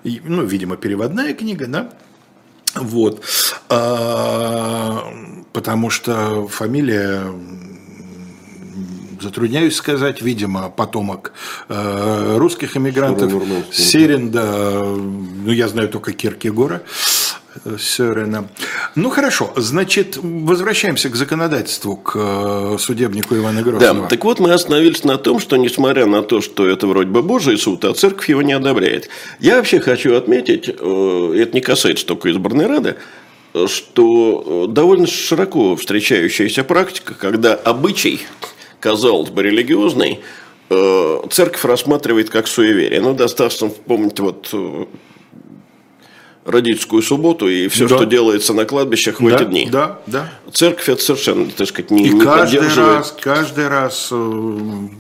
ну, 0.05 0.45
видимо, 0.45 0.77
переводная 0.77 1.35
книга, 1.35 1.67
да, 1.67 1.93
вот, 2.75 3.23
а, 3.69 5.13
потому 5.53 5.91
что 5.91 6.47
фамилия 6.47 7.25
затрудняюсь 9.21 9.77
сказать, 9.77 10.23
видимо, 10.23 10.71
потомок 10.71 11.33
э, 11.69 12.37
русских 12.39 12.77
эмигрантов. 12.77 13.31
Серин, 13.73 14.31
да, 14.31 14.83
ну 14.83 15.51
я 15.51 15.69
знаю 15.69 15.89
только 15.89 16.13
Киркегора. 16.13 16.83
Сёрена. 17.79 18.49
Ну 18.95 19.11
хорошо, 19.11 19.53
значит, 19.57 20.17
возвращаемся 20.17 21.09
к 21.09 21.17
законодательству, 21.17 21.97
к 21.97 22.13
э, 22.15 22.77
судебнику 22.79 23.37
Ивана 23.37 23.63
Грозного. 23.63 24.03
Да, 24.03 24.09
так 24.09 24.25
вот 24.25 24.39
мы 24.39 24.53
остановились 24.53 25.05
на 25.05 25.19
том, 25.19 25.41
что 25.41 25.57
несмотря 25.57 26.07
на 26.07 26.23
то, 26.23 26.41
что 26.41 26.69
это 26.69 26.87
вроде 26.87 27.11
бы 27.11 27.23
Божий 27.23 27.59
суд, 27.59 27.85
а 27.85 27.93
церковь 27.93 28.29
его 28.29 28.43
не 28.43 28.53
одобряет. 28.53 29.09
Я 29.41 29.57
вообще 29.57 29.81
хочу 29.81 30.15
отметить, 30.15 30.69
э, 30.69 31.35
это 31.37 31.51
не 31.53 31.61
касается 31.61 32.07
только 32.07 32.31
избранной 32.31 32.67
Рады, 32.67 32.97
что 33.67 34.67
э, 34.69 34.73
довольно 34.73 35.09
широко 35.09 35.75
встречающаяся 35.75 36.63
практика, 36.63 37.15
когда 37.15 37.55
обычай, 37.55 38.21
казалось 38.79 39.31
бы, 39.31 39.43
религиозный, 39.43 40.21
церковь 40.69 41.65
рассматривает 41.65 42.31
как 42.31 42.47
суеверие. 42.47 43.01
Ну, 43.01 43.13
достаточно 43.13 43.71
вспомнить 43.71 44.21
вот 44.21 44.55
родительскую 46.45 47.03
субботу 47.03 47.49
и 47.49 47.69
все, 47.69 47.87
да. 47.87 47.97
что 47.97 48.05
делается 48.07 48.55
на 48.55 48.65
кладбищах 48.65 49.21
в 49.21 49.29
да, 49.29 49.37
эти 49.37 49.45
дни. 49.45 49.69
Да, 49.71 50.01
да. 50.07 50.33
Церковь 50.53 50.89
это 50.89 51.03
совершенно, 51.03 51.51
так 51.51 51.69
сказать, 51.69 51.91
не, 51.91 52.07
и 52.07 52.11
не 52.11 52.21
каждый 52.21 52.75
раз, 52.75 53.15
каждый 53.21 53.69
раз 53.69 54.09
э, 54.11 54.41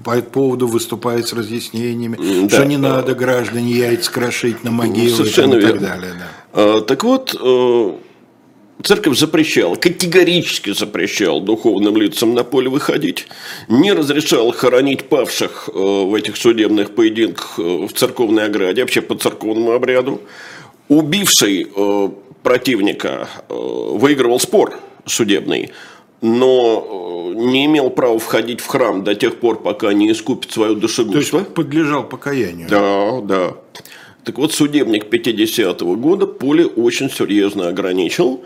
по 0.04 0.10
этому 0.10 0.30
поводу 0.30 0.66
выступает 0.66 1.26
с 1.26 1.32
разъяснениями, 1.32 2.46
да. 2.46 2.56
что 2.56 2.66
не 2.66 2.76
надо 2.76 3.14
граждане 3.14 3.72
яйца 3.72 4.12
крошить 4.12 4.64
на 4.64 4.70
могилы 4.70 5.16
совершенно 5.16 5.54
и, 5.54 5.62
так 5.62 5.80
далее. 5.80 6.12
Да. 6.18 6.28
А, 6.52 6.80
так 6.82 7.04
вот, 7.04 7.34
э, 7.40 7.92
Церковь 8.82 9.18
запрещала, 9.18 9.74
категорически 9.74 10.72
запрещала 10.72 11.40
духовным 11.40 11.98
лицам 11.98 12.34
на 12.34 12.44
поле 12.44 12.70
выходить, 12.70 13.26
не 13.68 13.92
разрешала 13.92 14.52
хоронить 14.52 15.04
павших 15.08 15.68
э, 15.68 15.78
в 15.78 16.14
этих 16.14 16.36
судебных 16.36 16.94
поединках 16.94 17.58
в 17.58 17.90
церковной 17.94 18.46
ограде, 18.46 18.82
вообще 18.82 19.02
по 19.02 19.14
церковному 19.16 19.72
обряду 19.72 20.22
убивший 20.90 21.68
э, 21.74 22.08
противника 22.42 23.28
э, 23.48 23.54
выигрывал 23.54 24.40
спор 24.40 24.78
судебный, 25.06 25.70
но 26.20 27.32
э, 27.32 27.38
не 27.38 27.66
имел 27.66 27.90
права 27.90 28.18
входить 28.18 28.60
в 28.60 28.66
храм 28.66 29.04
до 29.04 29.14
тех 29.14 29.36
пор, 29.36 29.62
пока 29.62 29.92
не 29.94 30.10
искупит 30.10 30.50
свое 30.50 30.74
душегубство. 30.74 31.38
То 31.38 31.44
есть 31.44 31.54
подлежал 31.54 32.02
покаянию. 32.04 32.68
Да, 32.68 33.20
да. 33.22 33.54
Так 34.24 34.36
вот, 34.36 34.52
судебник 34.52 35.06
50-го 35.06 35.94
года 35.94 36.26
поле 36.26 36.66
очень 36.66 37.08
серьезно 37.08 37.68
ограничил, 37.68 38.42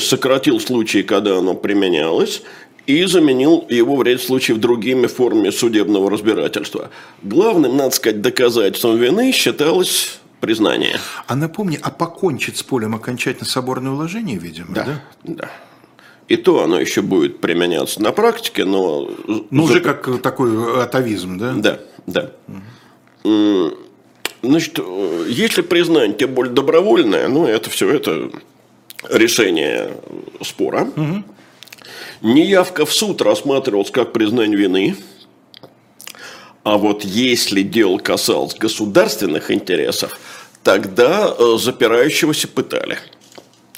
сократил 0.00 0.58
случаи, 0.58 1.02
когда 1.02 1.38
оно 1.38 1.54
применялось, 1.54 2.42
и 2.86 3.04
заменил 3.04 3.66
его 3.68 3.96
в 3.96 4.02
ряде 4.02 4.18
случаев 4.18 4.58
другими 4.58 5.06
формами 5.06 5.50
судебного 5.50 6.10
разбирательства. 6.10 6.90
Главным, 7.22 7.76
надо 7.76 7.94
сказать, 7.94 8.20
доказательством 8.22 8.96
вины 8.96 9.30
считалось 9.32 10.18
признание. 10.46 10.98
А 11.26 11.34
напомни, 11.34 11.78
а 11.82 11.90
покончить 11.90 12.56
с 12.56 12.62
полем 12.62 12.94
окончательно 12.94 13.46
соборное 13.46 13.90
уложение, 13.90 14.38
видимо, 14.38 14.74
да? 14.74 14.84
Да, 14.84 15.00
да. 15.24 15.50
И 16.28 16.36
то 16.36 16.62
оно 16.62 16.78
еще 16.78 17.02
будет 17.02 17.40
применяться 17.40 18.00
на 18.00 18.12
практике, 18.12 18.64
но... 18.64 19.10
Ну, 19.50 19.64
уже 19.64 19.80
как 19.80 20.22
такой 20.22 20.82
атовизм, 20.82 21.38
да? 21.38 21.52
Да, 21.54 21.80
да. 22.06 22.32
Угу. 23.24 23.74
Значит, 24.42 24.78
если 25.28 25.62
признание 25.62 26.16
тем 26.16 26.32
более 26.32 26.54
добровольное, 26.54 27.26
ну, 27.28 27.46
это 27.46 27.68
все 27.70 27.90
это 27.90 28.30
решение 29.10 29.90
спора. 30.42 30.88
Угу. 30.96 31.24
Неявка 32.22 32.86
в 32.86 32.92
суд 32.92 33.20
рассматривалась 33.20 33.90
как 33.90 34.12
признание 34.12 34.56
вины. 34.56 34.96
А 36.66 36.78
вот 36.78 37.04
если 37.04 37.62
дело 37.62 37.98
касалось 37.98 38.56
государственных 38.56 39.52
интересов, 39.52 40.18
тогда 40.66 41.32
э, 41.38 41.58
запирающегося 41.60 42.48
пытали. 42.48 42.98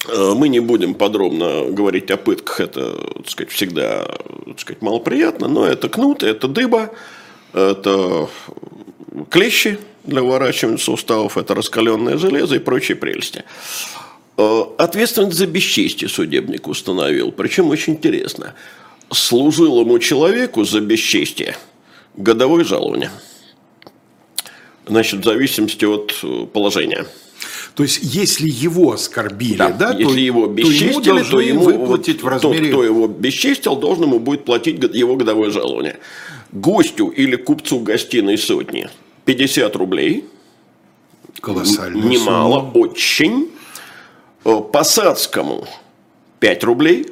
Э, 0.09 0.33
мы 0.35 0.48
не 0.48 0.61
будем 0.61 0.94
подробно 0.94 1.66
говорить 1.68 2.11
о 2.11 2.16
пытках, 2.16 2.61
это 2.61 2.96
так 3.14 3.29
сказать, 3.29 3.53
всегда 3.53 4.07
так 4.46 4.59
сказать, 4.59 4.81
малоприятно, 4.81 5.48
но 5.48 5.66
это 5.66 5.90
кнут, 5.90 6.22
это 6.22 6.48
дыба, 6.48 6.90
это 7.53 8.31
клещи 9.29 9.79
для 10.05 10.22
выворачивания 10.22 10.79
суставов, 10.79 11.37
это 11.37 11.55
раскаленное 11.55 12.16
железо 12.16 12.57
и 12.57 12.59
прочие 12.59 12.96
прелести. 12.96 13.44
Э, 14.38 14.62
ответственность 14.79 15.37
за 15.37 15.46
бесчестие 15.46 16.09
судебник 16.09 16.68
установил, 16.68 17.33
причем 17.33 17.68
очень 17.68 17.94
интересно. 17.94 18.55
Служилому 19.12 19.98
человеку 19.98 20.64
за 20.64 20.81
бесчестие 20.81 21.55
годовое 22.16 22.64
жалование. 22.64 23.11
Значит, 24.88 25.20
в 25.20 25.24
зависимости 25.24 25.85
от 25.85 26.14
э, 26.22 26.46
положения. 26.53 27.07
То 27.74 27.83
есть, 27.85 28.01
если 28.03 28.48
его 28.48 28.92
оскорбили, 28.92 29.59
да, 29.59 29.70
да 29.70 29.90
если 29.90 30.05
то, 30.05 30.14
его 30.14 30.46
бесчестили, 30.46 31.03
то 31.03 31.18
ему, 31.18 31.31
то 31.31 31.40
ему 31.40 31.64
выплатить 31.64 32.22
в 32.22 32.27
размере... 32.27 32.59
Тот, 32.59 32.68
кто 32.68 32.85
его 32.85 33.07
бесчестил, 33.07 33.77
должен 33.77 34.05
ему 34.05 34.18
будет 34.18 34.44
платить 34.44 34.83
его 34.94 35.14
годовое 35.16 35.51
жалование. 35.51 35.98
Гостю 36.51 37.09
или 37.09 37.37
купцу 37.37 37.81
гостиной 37.81 38.38
сотни 38.38 38.88
50 39.27 39.77
рублей. 39.77 40.24
Колоссально. 41.40 42.05
Немало, 42.05 42.61
сумма. 42.61 42.72
очень. 42.72 43.51
Э, 44.44 44.61
посадскому 44.72 45.68
5 46.40 46.64
рублей. 46.64 47.05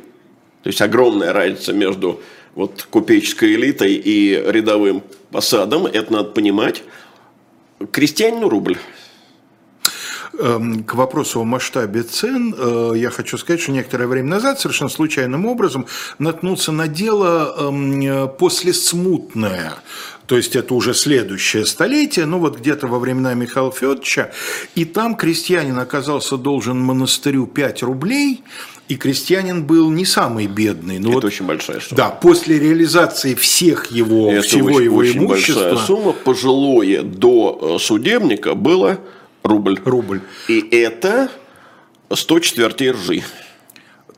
То 0.63 0.71
есть 0.71 0.81
огромная 0.81 1.33
разница 1.33 1.73
между 1.73 2.21
вот, 2.55 2.87
купеческой 2.91 3.55
элитой 3.55 3.93
и 3.93 4.43
рядовым 4.47 5.03
посадом. 5.31 5.87
Это 5.87 6.13
надо 6.13 6.31
понимать. 6.31 6.83
Крестьянину 7.91 8.49
рубль. 8.49 8.79
Эм, 10.39 10.85
к 10.85 10.95
вопросу 10.95 11.41
о 11.41 11.45
масштабе 11.45 12.03
цен, 12.03 12.55
э, 12.57 12.93
я 12.97 13.11
хочу 13.11 13.39
сказать, 13.39 13.61
что 13.61 13.73
некоторое 13.73 14.07
время 14.07 14.29
назад 14.29 14.61
совершенно 14.61 14.91
случайным 14.91 15.47
образом 15.47 15.87
наткнулся 16.19 16.73
на 16.73 16.89
дело 16.89 17.55
эм, 17.59 18.29
после 18.37 18.75
смутное 18.75 19.75
то 20.27 20.37
есть 20.37 20.57
это 20.57 20.75
уже 20.75 20.93
следующее 20.95 21.65
столетие, 21.67 22.27
ну 22.27 22.39
вот 22.39 22.59
где-то 22.59 22.87
во 22.87 22.99
времена 22.99 23.35
Михаила 23.35 23.73
Федоровича, 23.73 24.31
и 24.75 24.85
там 24.85 25.15
крестьянин 25.15 25.79
оказался 25.79 26.37
должен 26.37 26.79
монастырю 26.79 27.47
5 27.47 27.83
рублей, 27.85 28.43
и 28.89 28.97
крестьянин 28.97 29.65
был 29.65 29.91
не 29.91 30.05
самый 30.05 30.47
бедный. 30.47 30.99
Но 30.99 31.09
это 31.09 31.15
вот, 31.15 31.25
очень 31.25 31.47
большая 31.47 31.81
сумма. 31.81 31.97
Да, 31.97 32.11
после 32.11 32.59
реализации 32.59 33.35
всех 33.35 33.91
его, 33.91 34.31
это 34.31 34.43
всего 34.43 34.69
очень, 34.69 34.85
его 34.85 34.97
очень 34.99 35.19
имущества. 35.19 35.63
большая 35.63 35.87
сумма, 35.87 36.13
пожилое 36.13 37.03
до 37.03 37.77
э, 37.77 37.83
судебника 37.83 38.55
было 38.55 38.99
рубль. 39.43 39.79
Рубль. 39.85 40.21
И 40.49 40.61
это 40.71 41.31
100 42.13 42.41
четвертей 42.41 42.93
ржи. 42.93 43.23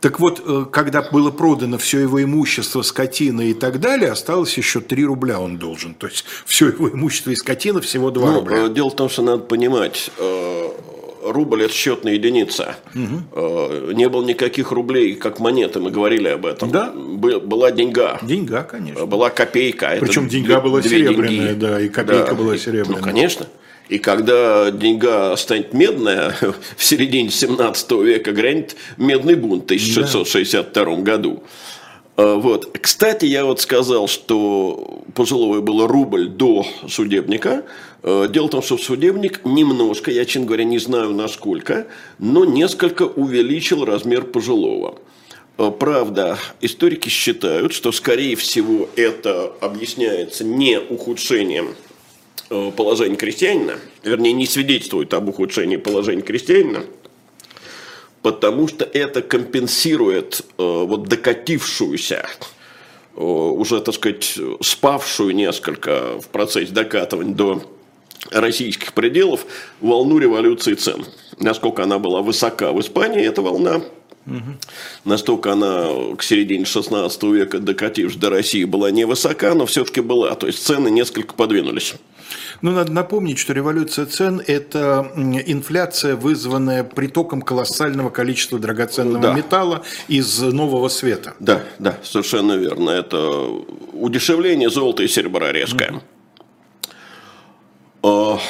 Так 0.00 0.20
вот, 0.20 0.42
э, 0.44 0.66
когда 0.70 1.02
было 1.02 1.30
продано 1.30 1.78
все 1.78 2.00
его 2.00 2.22
имущество, 2.22 2.82
скотина 2.82 3.40
и 3.40 3.54
так 3.54 3.80
далее, 3.80 4.12
осталось 4.12 4.56
еще 4.56 4.80
3 4.80 5.04
рубля 5.04 5.40
он 5.40 5.56
должен. 5.56 5.94
То 5.94 6.06
есть, 6.06 6.24
все 6.46 6.68
его 6.68 6.90
имущество 6.90 7.30
и 7.30 7.36
скотина 7.36 7.80
всего 7.80 8.10
2 8.10 8.30
ну, 8.30 8.40
рубля. 8.40 8.66
Э, 8.66 8.68
дело 8.68 8.90
в 8.90 8.96
том, 8.96 9.08
что 9.08 9.22
надо 9.22 9.42
понимать, 9.44 10.10
рубль– 11.32 11.62
это 11.64 11.74
счетная 11.74 12.14
единица. 12.14 12.76
Угу. 12.94 13.92
Не 13.92 14.08
было 14.08 14.24
никаких 14.24 14.72
рублей, 14.72 15.14
как 15.14 15.40
монеты, 15.40 15.80
мы 15.80 15.90
говорили 15.90 16.28
об 16.28 16.46
этом. 16.46 16.70
Да. 16.70 16.92
Была 16.92 17.70
деньга. 17.70 18.18
Деньга, 18.22 18.62
конечно. 18.62 19.06
Была 19.06 19.30
копейка. 19.30 19.96
Причем 20.00 20.28
деньга 20.28 20.60
была 20.60 20.82
серебряная, 20.82 21.48
деньги. 21.48 21.60
да, 21.60 21.80
и 21.80 21.88
копейка 21.88 22.28
да. 22.30 22.34
была 22.34 22.56
серебряная. 22.56 22.98
Ну, 22.98 23.04
конечно. 23.04 23.46
И 23.88 23.98
когда 23.98 24.70
деньга 24.70 25.34
станет 25.36 25.72
медная, 25.72 26.34
в 26.76 26.84
середине 26.84 27.30
17 27.30 27.90
века 27.92 28.32
грянет 28.32 28.76
медный 28.96 29.34
бунт 29.34 29.62
в 29.62 29.66
1662 29.66 30.84
да. 30.84 31.02
году. 31.02 31.42
А, 32.16 32.34
вот. 32.34 32.76
Кстати, 32.80 33.24
я 33.24 33.44
вот 33.44 33.60
сказал, 33.60 34.08
что 34.08 35.02
пожилое 35.14 35.60
было 35.60 35.88
рубль 35.88 36.28
до 36.28 36.66
судебника. 36.88 37.64
А, 38.02 38.26
дело 38.28 38.46
в 38.46 38.50
том, 38.50 38.62
что 38.62 38.78
судебник 38.78 39.44
немножко, 39.44 40.10
я, 40.10 40.24
честно 40.24 40.46
говоря, 40.46 40.64
не 40.64 40.78
знаю 40.78 41.14
насколько, 41.14 41.86
но 42.18 42.44
несколько 42.44 43.02
увеличил 43.02 43.84
размер 43.84 44.24
пожилого. 44.24 44.98
А, 45.56 45.70
правда, 45.70 46.38
историки 46.60 47.08
считают, 47.08 47.72
что, 47.72 47.92
скорее 47.92 48.36
всего, 48.36 48.88
это 48.96 49.52
объясняется 49.60 50.44
не 50.44 50.78
ухудшением 50.78 51.74
Э, 52.50 52.72
положение 52.74 53.16
крестьянина, 53.16 53.78
вернее, 54.02 54.32
не 54.32 54.46
свидетельствует 54.46 55.12
об 55.12 55.28
ухудшении 55.28 55.76
положения 55.76 56.22
крестьянина, 56.22 56.84
потому 58.22 58.68
что 58.68 58.86
это 58.86 59.20
компенсирует 59.20 60.40
э, 60.56 60.62
вот 60.62 61.08
докатившуюся, 61.08 62.26
э, 63.16 63.20
уже, 63.20 63.80
так 63.82 63.94
сказать, 63.94 64.38
спавшую 64.62 65.34
несколько 65.34 66.18
в 66.18 66.28
процессе 66.28 66.72
докатывания 66.72 67.34
до 67.34 67.62
российских 68.30 68.92
пределов 68.92 69.46
волну 69.80 70.18
революции 70.18 70.74
цен. 70.74 71.04
Насколько 71.38 71.84
она 71.84 71.98
была 71.98 72.22
высока 72.22 72.72
в 72.72 72.80
Испании, 72.80 73.24
эта 73.24 73.42
волна, 73.42 73.82
угу. 74.26 74.56
настолько 75.04 75.52
она 75.52 75.88
к 76.16 76.22
середине 76.22 76.64
16 76.64 77.22
века, 77.24 77.58
докатившись 77.58 78.18
до 78.18 78.30
России, 78.30 78.64
была 78.64 78.90
невысока, 78.90 79.54
но 79.54 79.66
все-таки 79.66 80.00
была. 80.00 80.34
То 80.34 80.46
есть 80.46 80.64
цены 80.64 80.88
несколько 80.88 81.34
подвинулись. 81.34 81.94
Ну, 82.60 82.72
надо 82.72 82.92
напомнить, 82.92 83.38
что 83.38 83.52
революция 83.52 84.06
цен– 84.06 84.42
это 84.46 85.12
инфляция, 85.46 86.16
вызванная 86.16 86.84
притоком 86.84 87.40
колоссального 87.40 88.10
количества 88.10 88.58
драгоценного 88.58 89.22
да. 89.22 89.32
металла 89.32 89.82
из 90.08 90.40
нового 90.40 90.88
света. 90.88 91.34
Да, 91.40 91.62
да, 91.78 91.98
совершенно 92.02 92.54
верно. 92.54 92.90
Это 92.90 93.46
удешевление 93.92 94.70
золота 94.70 95.02
и 95.04 95.08
серебра 95.08 95.52
резкое. 95.52 96.02
Mm-hmm. 98.02 98.40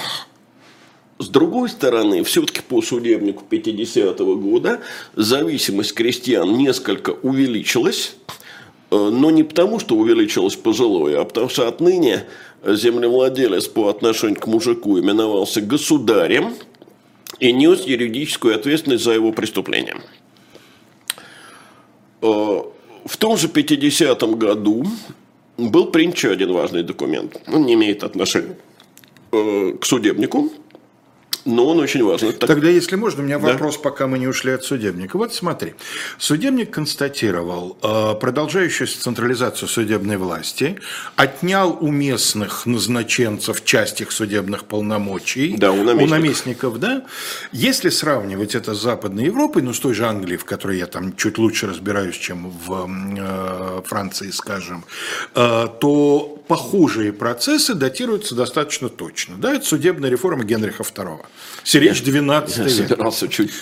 С 1.19 1.29
другой 1.29 1.69
стороны, 1.69 2.23
все-таки 2.23 2.61
по 2.61 2.81
судебнику 2.81 3.43
50-го 3.51 4.37
года 4.37 4.81
зависимость 5.17 5.93
крестьян 5.95 6.57
несколько 6.57 7.11
увеличилась, 7.11 8.15
э, 8.91 8.97
но 8.97 9.33
не 9.33 9.43
потому, 9.43 9.81
что 9.81 9.97
увеличилось 9.97 10.55
пожилое, 10.55 11.21
а 11.21 11.25
потому 11.25 11.49
что 11.49 11.67
отныне 11.67 12.27
землевладелец 12.65 13.67
по 13.67 13.89
отношению 13.89 14.41
к 14.41 14.47
мужику 14.47 14.99
именовался 14.99 15.61
государем 15.61 16.55
и 17.41 17.53
нес 17.53 17.85
юридическую 17.85 18.55
ответственность 18.55 19.03
за 19.03 19.11
его 19.13 19.33
преступление. 19.33 19.97
Э, 22.23 22.63
в 23.05 23.17
том 23.17 23.37
же 23.37 23.49
50-м 23.49 24.39
году 24.39 24.87
был 25.57 25.87
принят 25.87 26.15
еще 26.15 26.31
один 26.31 26.53
важный 26.53 26.85
документ. 26.85 27.41
Он 27.49 27.67
не 27.67 27.75
имеет 27.75 28.05
отношения 28.05 28.57
к 29.31 29.85
судебнику, 29.85 30.51
но 31.49 31.67
он 31.67 31.81
очень 31.81 32.05
важен. 32.05 32.33
Тогда, 32.35 32.69
если 32.69 32.97
можно, 32.97 33.23
у 33.23 33.25
меня 33.25 33.39
да? 33.39 33.53
вопрос, 33.53 33.79
пока 33.79 34.07
мы 34.07 34.19
не 34.19 34.29
ушли 34.29 34.53
от 34.53 34.65
судебника. 34.65 35.17
Вот 35.17 35.33
смотри, 35.33 35.75
судебник 36.19 36.71
констатировал 36.71 37.79
э, 37.83 38.15
продолжающуюся 38.21 39.01
централизацию 39.01 39.67
судебной 39.69 40.19
власти, 40.19 40.79
отнял 41.17 41.77
у 41.81 41.91
местных 41.91 42.67
назначенцев 42.67 43.65
часть 43.65 44.03
их 44.03 44.13
судебных 44.13 44.65
полномочий, 44.65 45.57
да, 45.57 45.73
у, 45.73 45.77
наместников. 45.77 46.03
у 46.03 46.11
наместников, 46.11 46.81
да. 46.81 47.07
Если 47.53 47.89
сравнивать 47.89 48.55
это 48.55 48.75
с 48.75 48.83
Западной 48.83 49.25
Европой, 49.25 49.63
ну, 49.63 49.73
с 49.73 49.81
той 49.81 49.95
же 49.95 50.07
Англией, 50.07 50.37
в 50.37 50.45
которой 50.45 50.77
я 50.79 50.87
там 50.87 51.17
чуть 51.17 51.39
лучше 51.39 51.67
разбираюсь, 51.67 52.17
чем 52.17 52.51
в 52.51 52.91
э, 53.19 53.83
Франции, 53.87 54.31
скажем, 54.31 54.85
э, 55.35 55.69
то 55.81 56.38
похожие 56.49 57.13
процессы 57.13 57.75
датируются 57.75 58.35
достаточно 58.35 58.89
точно. 58.89 59.37
Да, 59.37 59.55
это 59.55 59.67
судебная 59.67 60.11
реформа 60.11 60.45
Генриха 60.45 60.83
II. 60.83 61.21
Сиречь 61.63 62.03
12 62.03 62.59
век. 62.59 62.67
Я 62.67 62.73
собирался 62.73 63.29
чуть 63.29 63.53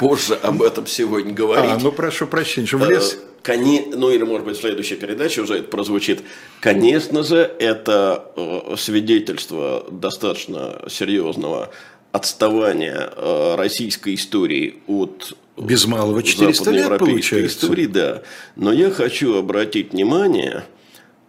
позже 0.00 0.34
об 0.34 0.62
этом 0.62 0.86
сегодня 0.86 1.32
говорить. 1.32 1.70
А, 1.70 1.78
ну 1.78 1.92
прошу 1.92 2.26
прощения, 2.26 2.66
что 2.66 2.78
влез. 2.78 3.18
Коне... 3.42 3.84
Ну 3.94 4.10
или, 4.10 4.24
может 4.24 4.46
быть, 4.46 4.56
в 4.56 4.60
следующей 4.60 4.96
передаче 4.96 5.42
уже 5.42 5.58
это 5.58 5.68
прозвучит. 5.68 6.22
Конечно 6.60 7.22
же, 7.22 7.36
это 7.58 8.32
э, 8.36 8.76
свидетельство 8.78 9.86
достаточно 9.90 10.80
серьезного 10.88 11.70
отставания 12.10 13.10
э, 13.14 13.54
российской 13.56 14.14
истории 14.14 14.76
от 14.86 15.36
без 15.56 15.86
малого 15.86 16.22
400 16.22 16.70
лет 16.72 16.98
получается. 16.98 17.66
истории, 17.66 17.86
да. 17.86 18.22
Но 18.56 18.72
я 18.72 18.90
хочу 18.90 19.36
обратить 19.38 19.92
внимание 19.92 20.64
Э, 20.64 20.73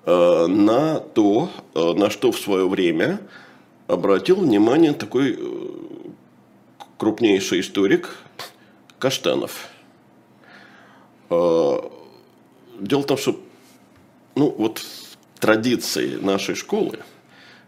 на 0.06 0.99
то, 0.99 1.49
э, 1.74 1.93
на 1.93 2.10
что 2.10 2.32
в 2.32 2.39
свое 2.39 2.68
время 2.68 3.20
обратил 3.88 4.38
внимание 4.38 4.93
такой 4.93 5.36
э, 5.38 5.68
крупнейший 6.97 7.62
историк 7.62 8.16
Каштанов. 8.99 9.68
дело 11.30 11.91
в 12.80 13.06
том, 13.06 13.18
что 13.18 13.39
ну, 14.36 14.53
вот 14.58 14.82
традиции 15.39 16.16
нашей 16.16 16.56
школы, 16.56 16.99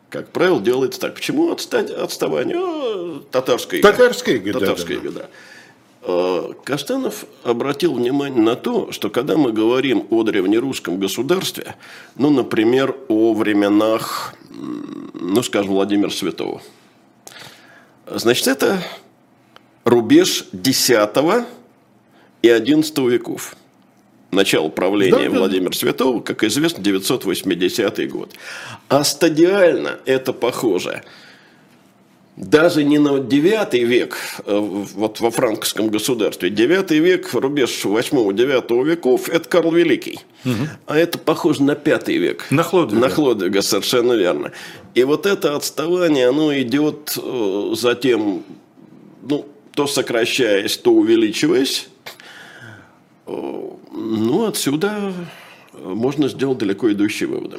как 0.09 0.29
правило, 0.31 0.61
делается 0.61 0.99
так. 0.99 1.15
Почему 1.15 1.51
отстать, 1.51 1.89
отставание? 1.89 2.57
О, 2.57 3.19
татарская 3.31 3.79
ига. 3.79 3.91
Татарская 3.91 4.35
ига, 4.35 4.53
Татарская 4.53 4.97
ига, 4.97 5.11
да. 5.11 5.21
Э, 5.21 5.25
Кастанов 6.63 7.25
обратил 7.43 7.93
внимание 7.93 8.41
на 8.41 8.55
то, 8.55 8.93
что 8.93 9.09
когда 9.09 9.35
мы 9.35 9.51
говорим 9.51 10.07
о 10.09 10.23
древнерусском 10.23 10.99
государстве, 10.99 11.75
ну, 12.15 12.29
например, 12.29 12.95
о 13.09 13.33
временах, 13.33 14.33
ну, 14.49 15.43
скажем, 15.43 15.71
Владимира 15.71 16.09
Святого, 16.09 16.61
значит, 18.09 18.47
это 18.47 18.81
рубеж 19.83 20.45
X 20.53 20.91
и 20.91 20.93
XI 20.93 21.45
веков. 23.09 23.57
Начало 24.31 24.69
правления 24.69 25.29
да, 25.29 25.39
Владимира 25.39 25.71
да. 25.71 25.77
Святого, 25.77 26.21
как 26.21 26.45
известно, 26.45 26.81
980 26.81 28.09
год. 28.09 28.33
А 28.87 29.03
стадиально 29.03 29.99
это 30.05 30.31
похоже– 30.31 31.03
даже 32.37 32.83
не 32.83 32.99
на 32.99 33.19
9 33.19 33.73
век, 33.83 34.15
э, 34.45 34.57
вот 34.95 35.19
во 35.19 35.31
франкском 35.31 35.89
государстве, 35.89 36.51
9 36.51 36.91
век, 36.91 37.33
рубеж 37.33 37.83
8-9 37.83 38.83
веков, 38.83 39.27
это 39.27 39.49
Карл 39.49 39.71
Великий. 39.71 40.19
Угу. 40.45 40.67
А 40.85 40.97
это 40.97 41.17
похоже 41.17 41.63
на 41.63 41.75
5 41.75 42.07
век. 42.09 42.45
На 42.51 42.61
Хлодвига. 42.61 43.01
На 43.01 43.09
Хлодвига, 43.09 43.61
совершенно 43.63 44.13
верно. 44.13 44.51
И 44.93 45.03
вот 45.03 45.25
это 45.25 45.55
отставание, 45.55 46.29
оно 46.29 46.55
идет 46.55 47.17
э, 47.17 47.73
затем, 47.75 48.43
ну, 49.23 49.45
то 49.73 49.87
сокращаясь, 49.87 50.77
то 50.77 50.91
увеличиваясь. 50.91 51.89
Э, 53.25 53.31
ну, 53.91 54.45
отсюда 54.45 55.11
можно 55.73 56.29
сделать 56.29 56.59
далеко 56.59 56.91
идущие 56.91 57.29
выводы. 57.29 57.57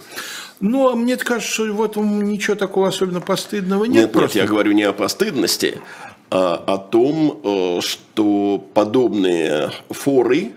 Ну, 0.60 0.88
а 0.88 0.96
мне 0.96 1.16
кажется, 1.16 1.52
что 1.52 1.72
в 1.72 1.82
этом 1.82 2.28
ничего 2.28 2.56
такого 2.56 2.88
особенно 2.88 3.20
постыдного 3.20 3.84
нет. 3.84 3.94
Нет, 3.94 4.12
просто... 4.12 4.38
нет, 4.38 4.44
я 4.46 4.50
говорю 4.50 4.72
не 4.72 4.82
о 4.82 4.92
постыдности, 4.92 5.80
а 6.30 6.56
о 6.66 6.78
том, 6.78 7.40
э, 7.42 7.80
что 7.80 8.64
подобные 8.74 9.70
форы, 9.90 10.52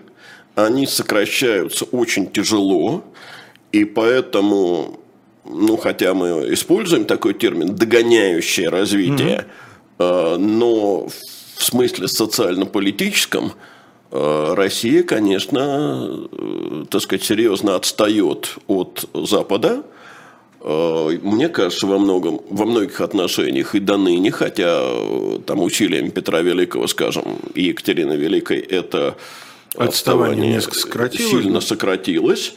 они 0.54 0.86
сокращаются 0.86 1.84
очень 1.86 2.30
тяжело, 2.30 3.04
и 3.70 3.84
поэтому, 3.84 5.00
ну, 5.44 5.76
хотя 5.76 6.14
мы 6.14 6.52
используем 6.52 7.04
такой 7.04 7.34
термин 7.34 7.74
«догоняющее 7.74 8.68
развитие», 8.68 9.46
угу. 9.98 10.36
но 10.38 11.06
в 11.06 11.62
смысле 11.62 12.08
социально-политическом– 12.08 13.52
Россия, 14.12 15.02
конечно, 15.04 16.28
э, 16.30 16.84
так 16.90 17.00
сказать, 17.00 17.24
серьезно 17.24 17.76
отстает 17.76 18.56
от 18.66 19.08
Запада. 19.14 19.84
Э, 20.60 21.18
мне 21.22 21.48
кажется, 21.48 21.86
во, 21.86 21.98
многом, 21.98 22.42
во 22.50 22.66
многих 22.66 23.00
отношениях 23.00 23.74
и 23.74 23.80
до 23.80 23.96
ныне, 23.96 24.30
хотя 24.30 24.82
там 25.46 25.62
усилиями 25.62 26.10
Петра 26.10 26.42
Великого, 26.42 26.86
скажем, 26.88 27.38
и 27.54 27.64
Екатерины 27.68 28.12
Великой 28.12 28.58
это 28.58 29.16
отставание, 29.74 30.58
отставание 30.58 30.60
сократилось, 30.60 31.30
сильно 31.30 31.60
сократилось. 31.62 32.54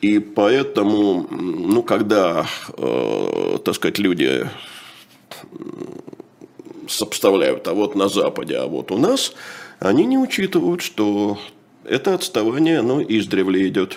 И 0.00 0.18
поэтому, 0.18 1.28
ну, 1.30 1.84
когда, 1.84 2.44
э, 2.76 3.58
так 3.64 3.76
сказать, 3.76 4.00
люди 4.00 4.50
сопоставляют, 6.88 7.68
а 7.68 7.74
вот 7.74 7.94
на 7.94 8.08
Западе, 8.08 8.56
а 8.56 8.66
вот 8.66 8.90
у 8.90 8.98
нас– 8.98 9.32
они 9.88 10.04
не 10.04 10.18
учитывают, 10.18 10.82
что 10.82 11.38
это 11.84 12.14
отставание, 12.14 12.78
оно 12.78 13.02
издревле 13.02 13.68
идет. 13.68 13.96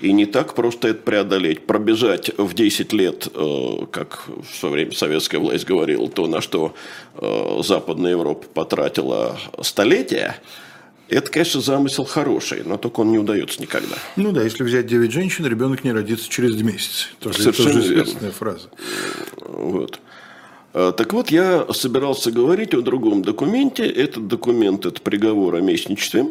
И 0.00 0.12
не 0.12 0.24
так 0.24 0.54
просто 0.54 0.88
это 0.88 1.02
преодолеть. 1.02 1.66
Пробежать 1.66 2.30
в 2.38 2.54
10 2.54 2.92
лет, 2.94 3.28
э, 3.34 3.86
как 3.90 4.24
в 4.28 4.56
свое 4.56 4.74
время 4.74 4.92
советская 4.92 5.40
власть 5.40 5.66
говорила, 5.66 6.08
то, 6.08 6.26
на 6.26 6.40
что 6.40 6.74
э, 7.16 7.60
Западная 7.62 8.12
Европа 8.12 8.46
потратила 8.54 9.38
столетия, 9.60 10.36
это, 11.10 11.30
конечно, 11.30 11.60
замысел 11.60 12.04
хороший, 12.04 12.62
но 12.64 12.78
только 12.78 13.00
он 13.00 13.10
не 13.10 13.18
удается 13.18 13.60
никогда. 13.60 13.96
Ну 14.16 14.32
да, 14.32 14.42
если 14.42 14.62
взять 14.62 14.86
9 14.86 15.10
женщин, 15.12 15.44
ребенок 15.44 15.84
не 15.84 15.92
родится 15.92 16.30
через 16.30 16.54
2 16.54 16.70
месяца. 16.70 17.08
Тоже, 17.18 17.42
Совершенно 17.42 17.80
верно. 17.80 18.30
фраза. 18.30 18.70
Вот. 19.38 19.98
А, 20.72 20.92
так 20.92 21.12
вот, 21.12 21.30
я 21.30 21.66
собирался 21.72 22.30
говорить 22.30 22.74
о 22.74 22.82
другом 22.82 23.22
документе. 23.22 23.86
Этот 23.86 24.26
документ– 24.28 24.86
это 24.86 25.00
приговор 25.00 25.56
о 25.56 25.60
местничестве. 25.60 26.26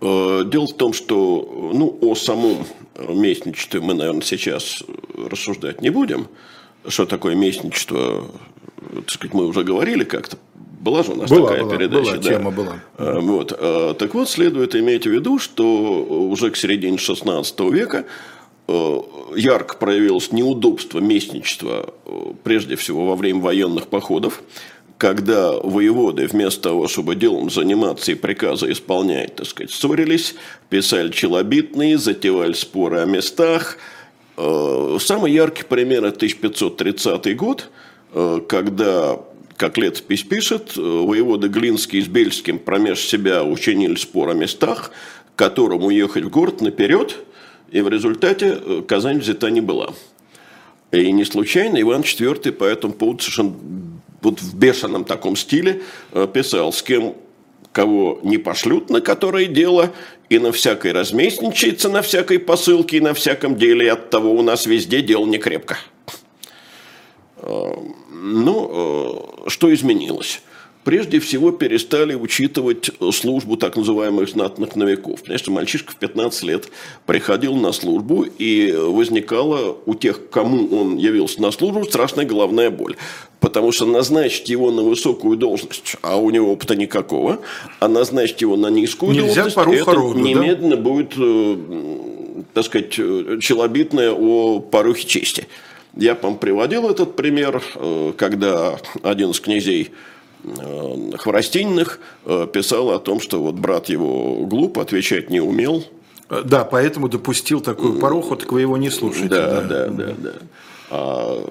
А, 0.00 0.44
дело 0.44 0.66
в 0.66 0.76
том, 0.76 0.92
что 0.92 1.70
ну, 1.74 1.98
о 2.00 2.14
самом 2.14 2.66
местничестве 2.98 3.80
мы, 3.80 3.94
наверное, 3.94 4.22
сейчас 4.22 4.82
рассуждать 5.16 5.82
не 5.82 5.90
будем. 5.90 6.28
Что 6.86 7.06
такое 7.06 7.34
местничество, 7.34 8.26
так 8.94 9.10
сказать, 9.10 9.34
мы 9.34 9.46
уже 9.46 9.62
говорили 9.62 10.04
как-то. 10.04 10.36
Была 10.80 11.04
же 11.04 11.12
у 11.12 11.14
нас 11.14 11.30
была, 11.30 11.48
такая 11.48 11.64
была, 11.64 11.76
передача. 11.76 12.10
Была, 12.10 12.16
да. 12.16 12.28
тема 12.28 12.50
была. 12.50 12.80
А, 12.96 13.20
вот. 13.20 13.98
Так 13.98 14.14
вот, 14.14 14.28
следует 14.28 14.74
иметь 14.74 15.06
в 15.06 15.10
виду, 15.10 15.38
что 15.38 16.02
уже 16.02 16.50
к 16.50 16.56
середине 16.56 16.96
XVI 16.96 17.70
века 17.70 17.98
Э, 17.98 18.06
ярко 19.36 19.76
проявилось 19.76 20.32
неудобство 20.32 21.00
местничества, 21.00 21.94
э, 22.04 22.32
прежде 22.42 22.76
всего 22.76 23.06
во 23.06 23.16
время 23.16 23.40
военных 23.40 23.88
походов, 23.88 24.42
когда 24.98 25.52
воеводы 25.52 26.26
вместо 26.28 26.62
того, 26.62 26.86
чтобы 26.86 27.16
делом 27.16 27.50
заниматься 27.50 28.12
и 28.12 28.14
приказы 28.14 28.70
исполнять, 28.70 29.34
так 29.36 29.46
сказать, 29.46 29.72
ссорились, 29.72 30.36
писали 30.68 31.10
челобитные, 31.10 31.98
затевали 31.98 32.52
споры 32.52 33.00
о 33.00 33.04
местах. 33.04 33.78
Э, 34.36 34.98
самый 35.00 35.32
яркий 35.32 35.64
пример– 35.64 36.04
это 36.04 36.16
1530 36.16 37.36
год, 37.36 37.70
когда 38.46 39.18
как 39.56 39.78
летопись 39.78 40.22
пишет, 40.22 40.76
воеводы 40.76 41.48
Глинский 41.48 42.02
с 42.02 42.08
Бельским 42.08 42.58
промеж 42.58 43.00
себя 43.00 43.42
учинили 43.42 43.94
спор 43.94 44.28
о 44.30 44.34
местах, 44.34 44.90
которому 45.34 45.88
ехать 45.88 46.24
в 46.24 46.28
город 46.28 46.60
наперед– 46.60 47.16
и 47.72 47.80
в 47.80 47.88
результате 47.88 48.60
э, 48.60 48.82
Казань 48.86 49.18
взята 49.18 49.50
не 49.50 49.60
была. 49.60 49.94
И 50.92 51.10
не 51.10 51.24
случайно 51.24 51.80
Иван 51.80 52.02
IV 52.02 52.52
по 52.52 52.64
этому 52.64 52.92
поводу 52.92 53.22
совершенно 53.22 53.54
вот 54.20 54.40
в 54.40 54.56
бешеном 54.56 55.04
таком 55.04 55.36
стиле 55.36 55.82
э, 56.12 56.28
писал, 56.32 56.72
с 56.72 56.82
кем 56.82 57.14
кого 57.72 58.20
не 58.22 58.36
пошлют, 58.36 58.90
на 58.90 59.00
которое 59.00 59.46
дело, 59.46 59.90
и 60.28 60.38
на 60.38 60.52
всякой 60.52 60.92
разместничается, 60.92 61.88
на 61.88 62.02
всякой 62.02 62.38
посылке, 62.38 62.98
и 62.98 63.00
на 63.00 63.14
всяком 63.14 63.56
деле, 63.56 63.86
и 63.86 63.88
от 63.88 64.10
того 64.10 64.32
у 64.32 64.42
нас 64.42 64.66
везде 64.66 65.00
дело 65.00 65.24
не 65.24 65.38
крепко. 65.38 65.78
Э, 67.38 67.72
ну, 68.12 69.44
что 69.48 69.72
изменилось? 69.72 70.42
Прежде 70.84 71.20
всего 71.20 71.52
перестали 71.52 72.14
учитывать 72.14 72.90
службу 73.12 73.56
так 73.56 73.76
называемых 73.76 74.28
знатных 74.28 74.76
новиков. 74.76 75.20
Потому 75.20 75.38
что 75.38 75.50
мальчишка 75.50 75.92
в 75.92 75.96
15 75.96 76.42
лет 76.44 76.68
приходил 77.06 77.54
на 77.54 77.72
службу, 77.72 78.22
и 78.22 78.72
возникала 78.72 79.76
у 79.86 79.94
тех, 79.94 80.30
кому 80.30 80.68
он 80.76 80.96
явился 80.96 81.40
на 81.40 81.50
службу, 81.50 81.84
страшная 81.84 82.24
головная 82.24 82.70
боль. 82.70 82.96
Потому 83.40 83.72
что 83.72 83.86
назначить 83.86 84.48
его 84.48 84.70
на 84.70 84.82
высокую 84.82 85.36
должность, 85.36 85.96
а 86.02 86.16
у 86.16 86.30
него 86.30 86.52
опыта 86.52 86.76
никакого, 86.76 87.40
а 87.80 87.88
назначить 87.88 88.40
его 88.40 88.56
на 88.56 88.68
низкую 88.68 89.12
Нельзя 89.12 89.44
должность, 89.48 89.82
это 89.82 89.92
роду, 89.92 90.18
немедленно 90.18 90.76
да? 90.76 90.82
будет, 90.82 91.12
э, 91.16 91.56
так 92.54 92.64
сказать, 92.64 92.92
челобитное 92.92 94.12
о 94.12 94.60
порухе 94.60 95.06
чести. 95.06 95.48
Я, 95.96 96.14
по 96.14 96.32
приводил 96.34 96.88
этот 96.88 97.16
пример, 97.16 97.62
э, 97.74 98.12
когда 98.16 98.78
один 99.02 99.30
из 99.30 99.40
князей 99.40 99.90
Э, 99.90 100.11
Хворостининых 101.18 102.00
э, 102.24 102.48
писал 102.52 102.90
о 102.90 102.98
том, 102.98 103.20
что 103.20 103.40
вот 103.40 103.54
брат 103.54 103.88
его 103.88 104.44
глуп, 104.44 104.78
отвечать 104.78 105.30
не 105.30 105.40
умел. 105.40 105.84
Э, 106.30 106.42
да, 106.44 106.64
поэтому 106.64 107.08
допустил 107.08 107.60
такую 107.60 108.00
пороху, 108.00 108.34
так 108.36 108.50
вы 108.50 108.60
его 108.62 108.76
не 108.76 108.90
слушаете. 108.90 109.28
Да, 109.28 109.60
да, 109.60 109.86
да, 109.86 109.88
да. 109.88 110.14
да. 110.18 110.32
А, 110.90 111.48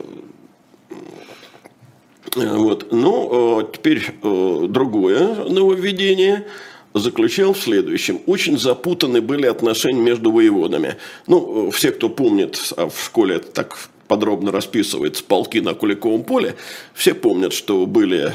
вот. 2.36 2.92
Ну, 2.92 3.70
теперь 3.74 4.14
другое 4.22 5.36
нововведение 5.50 6.48
заключал 6.94 7.54
в 7.54 7.60
следующем. 7.60 8.22
Очень 8.26 8.58
запутаны 8.58 9.22
были 9.22 9.46
отношения 9.46 10.02
между 10.02 10.32
воеводами. 10.32 10.98
Ну, 11.28 11.72
все, 11.72 11.92
кто 11.92 12.10
помнит, 12.10 12.74
а 12.78 12.90
в 12.90 13.04
школе 13.04 13.38
это 13.38 13.52
так 13.52 13.78
подробно 14.12 14.52
расписывается 14.52 15.24
полки 15.24 15.60
на 15.60 15.74
Куликовом 15.74 16.24
поле, 16.26 16.56
все 16.94 17.14
помнят, 17.14 17.54
что 17.54 17.86
были, 17.86 18.34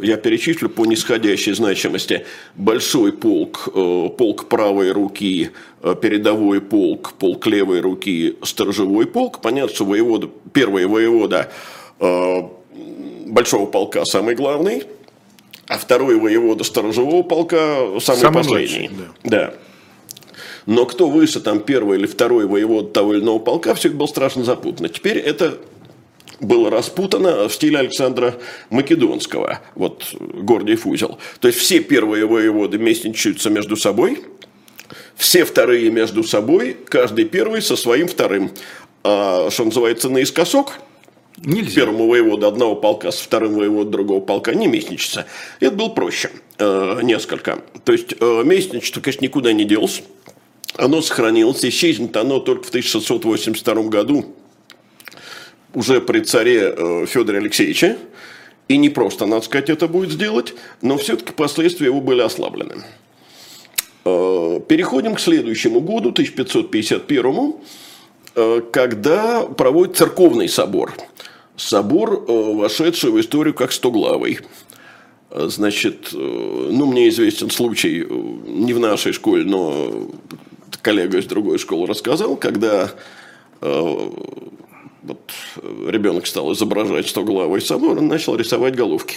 я 0.00 0.16
перечислю 0.16 0.70
по 0.70 0.86
нисходящей 0.86 1.54
значимости, 1.54 2.24
большой 2.54 3.12
полк, 3.12 3.68
э, 3.74 4.08
полк 4.16 4.48
правой 4.48 4.92
руки, 4.92 5.50
э, 5.82 5.96
передовой 6.00 6.60
полк, 6.60 7.14
полк 7.18 7.48
левой 7.48 7.80
руки, 7.80 8.36
сторожевой 8.44 9.06
полк. 9.06 9.40
Понятно, 9.40 9.74
что 9.74 9.84
воевода, 9.86 10.28
первый 10.52 10.86
воевода 10.86 11.50
э, 11.98 12.42
большого 13.26 13.66
полка 13.66 14.04
самый 14.04 14.36
главный, 14.36 14.84
а 15.66 15.78
второй 15.78 16.14
воевода 16.14 16.62
сторожевого 16.62 17.24
полка 17.24 17.98
самый, 17.98 18.20
самый 18.20 18.34
последний. 18.36 18.88
Младший, 18.88 19.10
да. 19.24 19.30
да. 19.30 19.54
Но 20.66 20.86
кто 20.86 21.08
выше, 21.08 21.40
там, 21.40 21.60
первый 21.60 21.98
или 21.98 22.06
второй 22.06 22.46
воевод 22.46 22.92
того 22.92 23.14
или 23.14 23.22
иного 23.22 23.38
полка, 23.38 23.74
все 23.74 23.88
это 23.88 23.96
было 23.96 24.06
страшно 24.06 24.44
запутано. 24.44 24.88
Теперь 24.88 25.18
это 25.18 25.58
было 26.40 26.70
распутано 26.70 27.48
в 27.48 27.52
стиле 27.52 27.78
Александра 27.78 28.36
Македонского, 28.70 29.60
вот 29.74 30.14
Гордиев 30.20 30.86
узел. 30.86 31.18
То 31.40 31.48
есть 31.48 31.58
все 31.58 31.80
первые 31.80 32.26
воеводы 32.26 32.78
местничаются 32.78 33.50
между 33.50 33.76
собой, 33.76 34.22
все 35.16 35.44
вторые 35.44 35.90
между 35.90 36.22
собой, 36.22 36.76
каждый 36.88 37.24
первый 37.24 37.60
со 37.60 37.76
своим 37.76 38.08
вторым. 38.08 38.52
А, 39.04 39.48
что 39.50 39.64
называется, 39.64 40.10
наискосок, 40.10 40.74
Нельзя. 41.44 41.82
первому 41.82 42.08
воеводу 42.08 42.46
одного 42.46 42.74
полка 42.74 43.10
с 43.10 43.20
вторым 43.20 43.54
воеводом 43.54 43.92
другого 43.92 44.20
полка 44.20 44.54
не 44.54 44.66
местничаться. 44.66 45.26
Это 45.60 45.74
было 45.74 45.88
проще 45.88 46.30
э, 46.58 47.00
несколько. 47.02 47.60
То 47.84 47.92
есть 47.92 48.14
э, 48.18 48.42
местничество, 48.44 49.00
конечно, 49.00 49.24
никуда 49.24 49.52
не 49.52 49.64
делось. 49.64 50.02
Оно 50.76 51.00
сохранилось. 51.00 51.64
Исчезнет 51.64 52.16
оно 52.16 52.40
только 52.40 52.64
в 52.64 52.68
1682 52.68 53.82
году 53.84 54.34
уже 55.74 56.00
при 56.00 56.20
царе 56.20 56.74
э, 56.76 57.06
Федоре 57.06 57.38
Алексеевиче, 57.38 57.98
и 58.68 58.76
не 58.76 58.88
просто, 58.88 59.26
надо 59.26 59.44
сказать, 59.44 59.70
это 59.70 59.88
будет 59.88 60.10
сделать, 60.10 60.54
но 60.82 60.98
все-таки 60.98 61.32
последствия 61.32 61.86
его 61.86 62.00
были 62.00 62.20
ослаблены. 62.20 62.84
Э, 64.04 64.60
переходим 64.66 65.14
к 65.14 65.20
следующему 65.20 65.80
году, 65.80 66.10
1551, 66.10 67.36
э, 67.36 67.52
когда 68.70 69.42
проводит 69.44 69.96
церковный 69.96 70.48
собор. 70.48 70.94
Собор, 71.56 72.24
вошедший 72.26 73.10
в 73.10 73.20
историю 73.20 73.54
как 73.54 73.72
стоглавый. 73.72 74.40
Значит, 75.30 76.10
ну, 76.12 76.86
мне 76.86 77.08
известен 77.08 77.50
случай, 77.50 78.06
не 78.06 78.72
в 78.72 78.78
нашей 78.78 79.12
школе, 79.12 79.44
но 79.44 80.08
коллега 80.82 81.18
из 81.18 81.26
другой 81.26 81.58
школы 81.58 81.86
рассказал, 81.86 82.36
когда 82.36 82.92
вот 85.08 85.32
э, 85.56 85.88
ребенок 85.90 86.26
стал 86.26 86.52
изображать 86.52 87.08
100 87.08 87.24
главой 87.24 87.60
собор, 87.60 87.98
он 87.98 88.08
начал 88.08 88.36
рисовать 88.36 88.76
головки. 88.76 89.16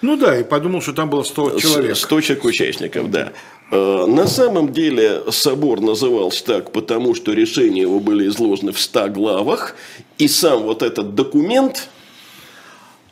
Ну 0.00 0.16
да, 0.16 0.38
и 0.38 0.44
подумал, 0.44 0.80
что 0.80 0.92
там 0.92 1.10
было 1.10 1.22
100 1.22 1.58
человек. 1.58 1.96
100 1.96 2.20
человек 2.20 2.44
участников, 2.44 3.10
да. 3.10 3.32
Э, 3.70 4.06
на 4.06 4.26
самом 4.26 4.72
деле 4.72 5.22
собор 5.30 5.80
назывался 5.80 6.44
так, 6.44 6.72
потому 6.72 7.14
что 7.14 7.32
решения 7.32 7.82
его 7.82 8.00
были 8.00 8.28
изложены 8.28 8.72
в 8.72 8.80
100 8.80 9.08
главах, 9.08 9.74
и 10.18 10.28
сам 10.28 10.62
вот 10.62 10.82
этот 10.82 11.14
документ, 11.14 11.88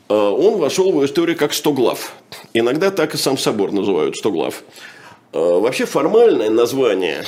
э, 0.09 0.13
он 0.13 0.57
вошел 0.57 0.91
в 0.91 1.05
историю 1.05 1.37
как 1.37 1.53
100 1.53 1.73
глав. 1.73 2.13
Иногда 2.53 2.91
так 2.91 3.13
и 3.15 3.17
сам 3.17 3.37
собор 3.37 3.71
называют 3.71 4.17
100 4.17 4.31
глав. 4.31 4.63
Вообще 5.33 5.85
формальное 5.85 6.49
название 6.49 7.25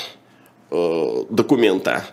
документа 0.72 2.05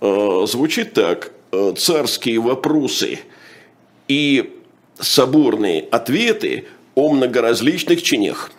звучит 0.00 0.94
так 0.94 1.32
Э, 1.54 1.72
царские 1.76 2.40
вопросы 2.40 3.20
и 4.08 4.58
соборные 4.98 5.82
ответы 5.82 6.64
о 6.94 7.10
многоразличных 7.10 8.02
чинах. 8.02 8.52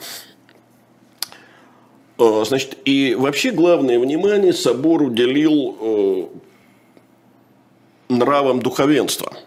Э, 2.18 2.44
значит, 2.46 2.78
и 2.86 3.16
вообще 3.16 3.52
главное 3.52 4.00
внимание 4.00 4.54
собор 4.54 5.04
уделил 5.04 5.78
э, 5.80 6.26
нравам 8.10 8.62
духовенства. 8.62 9.38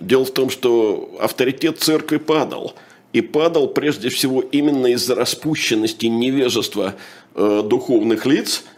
Дело 0.00 0.24
в 0.24 0.32
том, 0.32 0.50
что 0.50 1.16
авторитет 1.20 1.78
церкви 1.78 2.16
падал. 2.16 2.74
И 3.12 3.20
падал 3.20 3.68
прежде 3.68 4.08
всего 4.08 4.40
именно 4.40 4.88
из-за 4.88 5.14
распущенности 5.14 6.06
невежества 6.06 6.96
духовных 7.34 8.26
лиц– 8.26 8.64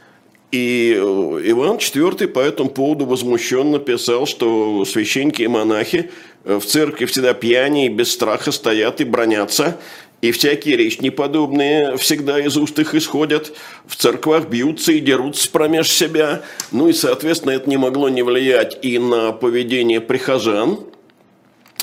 и 0.53 0.95
э, 0.97 1.41
Иван 1.51 1.77
IV 1.77 2.29
по 2.29 2.39
этому 2.39 2.71
поводу 2.71 3.05
возмущенно 3.05 3.79
писал, 3.79 4.27
что 4.27 4.85
священники 4.85 5.43
и 5.43 5.49
монахи 5.49 6.11
э, 6.45 6.59
в 6.59 6.65
церкви 6.65 7.07
всегда 7.07 7.35
пьяни 7.35 7.87
и 7.87 7.89
без 7.89 8.13
страха 8.13 8.53
стоят 8.53 9.01
и 9.01 9.05
бронятся, 9.05 9.79
и 10.23 10.31
всякие 10.31 10.77
речь 10.77 11.01
неподобные 11.01 11.97
всегда 11.97 12.41
из 12.41 12.57
уст 12.57 12.79
их 12.79 12.95
исходят, 12.95 13.53
в 13.87 13.97
церквах 13.97 14.49
бьются 14.49 14.93
и 14.93 15.01
дерутся 15.01 15.51
промеж 15.51 15.91
себя. 15.91 16.43
Ну 16.73 16.89
и, 16.89 16.93
соответственно, 16.93 17.53
это 17.53 17.69
не 17.69 17.77
могло 17.77 18.09
не 18.09 18.23
влиять 18.23 18.79
и 18.83 18.99
на 18.99 19.33
поведение 19.33 20.01
прихожан, 20.01 20.81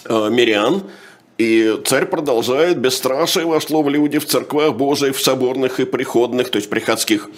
э, 0.05 0.30
мирян, 0.30 0.84
и 1.38 1.79
царь 1.86 2.05
продолжает, 2.05 2.77
бесстрашие 2.77 3.45
вошло 3.45 3.81
в 3.81 3.89
люди 3.89 4.19
в 4.19 4.25
церквах 4.25 4.75
Божиих, 4.75 5.15
в 5.15 5.21
соборных 5.21 5.79
и 5.79 5.86
приходных, 5.86 6.49
то 6.49 6.57
есть 6.57 6.69
приходских, 6.69 7.29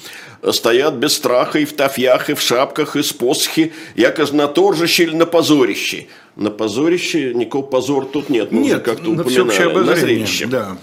стоят 0.51 0.95
без 0.95 1.13
страха 1.13 1.59
и 1.59 1.65
в 1.65 1.73
тафьях, 1.73 2.29
и 2.29 2.33
в 2.33 2.41
шапках, 2.41 2.97
и 2.97 3.03
с 3.03 3.13
посохи, 3.13 3.71
яко 3.95 4.25
на 4.33 4.47
торжище 4.47 5.03
или 5.03 5.15
на 5.15 5.25
позорище. 5.25 6.07
На 6.35 6.51
позорище 6.51 7.33
никакого 7.33 7.65
позора 7.65 8.05
тут 8.05 8.29
нет, 8.29 8.51
мы 8.51 8.63
нет, 8.63 8.83
как-то 8.83 9.09
на 9.11 9.21
упоминали, 9.21 9.73
на 9.73 9.95
зрелище. 9.95 10.45
Да. 10.47 10.77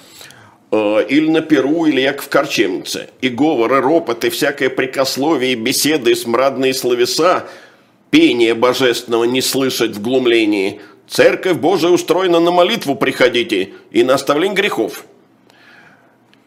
А, 0.70 1.00
или 1.00 1.28
на 1.28 1.42
перу, 1.42 1.84
или 1.84 2.00
як 2.00 2.22
в 2.22 2.28
корчемнице. 2.30 3.10
И 3.20 3.28
говоры, 3.28 3.82
ропот, 3.82 4.24
и 4.24 4.30
всякое 4.30 4.70
прикословие, 4.70 5.54
беседы, 5.54 6.16
смрадные 6.16 6.72
словеса, 6.72 7.44
пение 8.10 8.54
божественного 8.54 9.24
не 9.24 9.42
слышать 9.42 9.90
в 9.90 10.00
глумлении– 10.00 10.80
Церковь 11.12 11.58
Божия 11.58 11.90
устроена 11.90 12.40
на 12.40 12.50
молитву 12.50 12.96
приходите 12.96 13.74
и 13.90 14.02
на 14.02 14.14
оставление 14.14 14.56
грехов. 14.56 15.04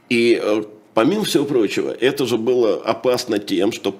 И 0.09 0.39
э, 0.41 0.63
помимо 0.95 1.24
всего 1.24 1.45
прочего, 1.45 1.91
это 1.91 2.26
же 2.26 2.39
было 2.39 2.82
опасно 2.84 3.38
тем, 3.38 3.72
что 3.72 3.95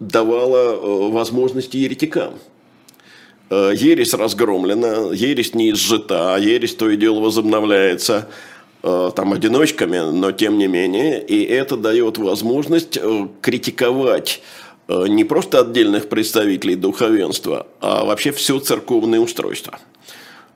давало 0.00 0.74
э, 0.74 1.10
возможности 1.10 1.78
еретикам. 1.78 2.34
Э, 3.48 3.72
ересь 3.74 4.12
разгромлена, 4.12 5.14
ересь 5.14 5.54
не 5.54 5.70
изжита, 5.70 6.36
ересь 6.38 6.74
то 6.74 6.90
и 6.90 6.98
дело 6.98 7.20
возобновляется 7.20 8.28
там 8.82 9.32
одиночками, 9.32 9.98
но 10.10 10.32
тем 10.32 10.58
не 10.58 10.66
менее, 10.66 11.24
и 11.24 11.44
это 11.44 11.76
дает 11.76 12.18
возможность 12.18 12.98
критиковать 13.40 14.42
не 14.88 15.24
просто 15.24 15.60
отдельных 15.60 16.08
представителей 16.08 16.74
духовенства, 16.74 17.66
а 17.80 18.04
вообще 18.04 18.32
все 18.32 18.58
церковное 18.58 19.20
устройство. 19.20 19.78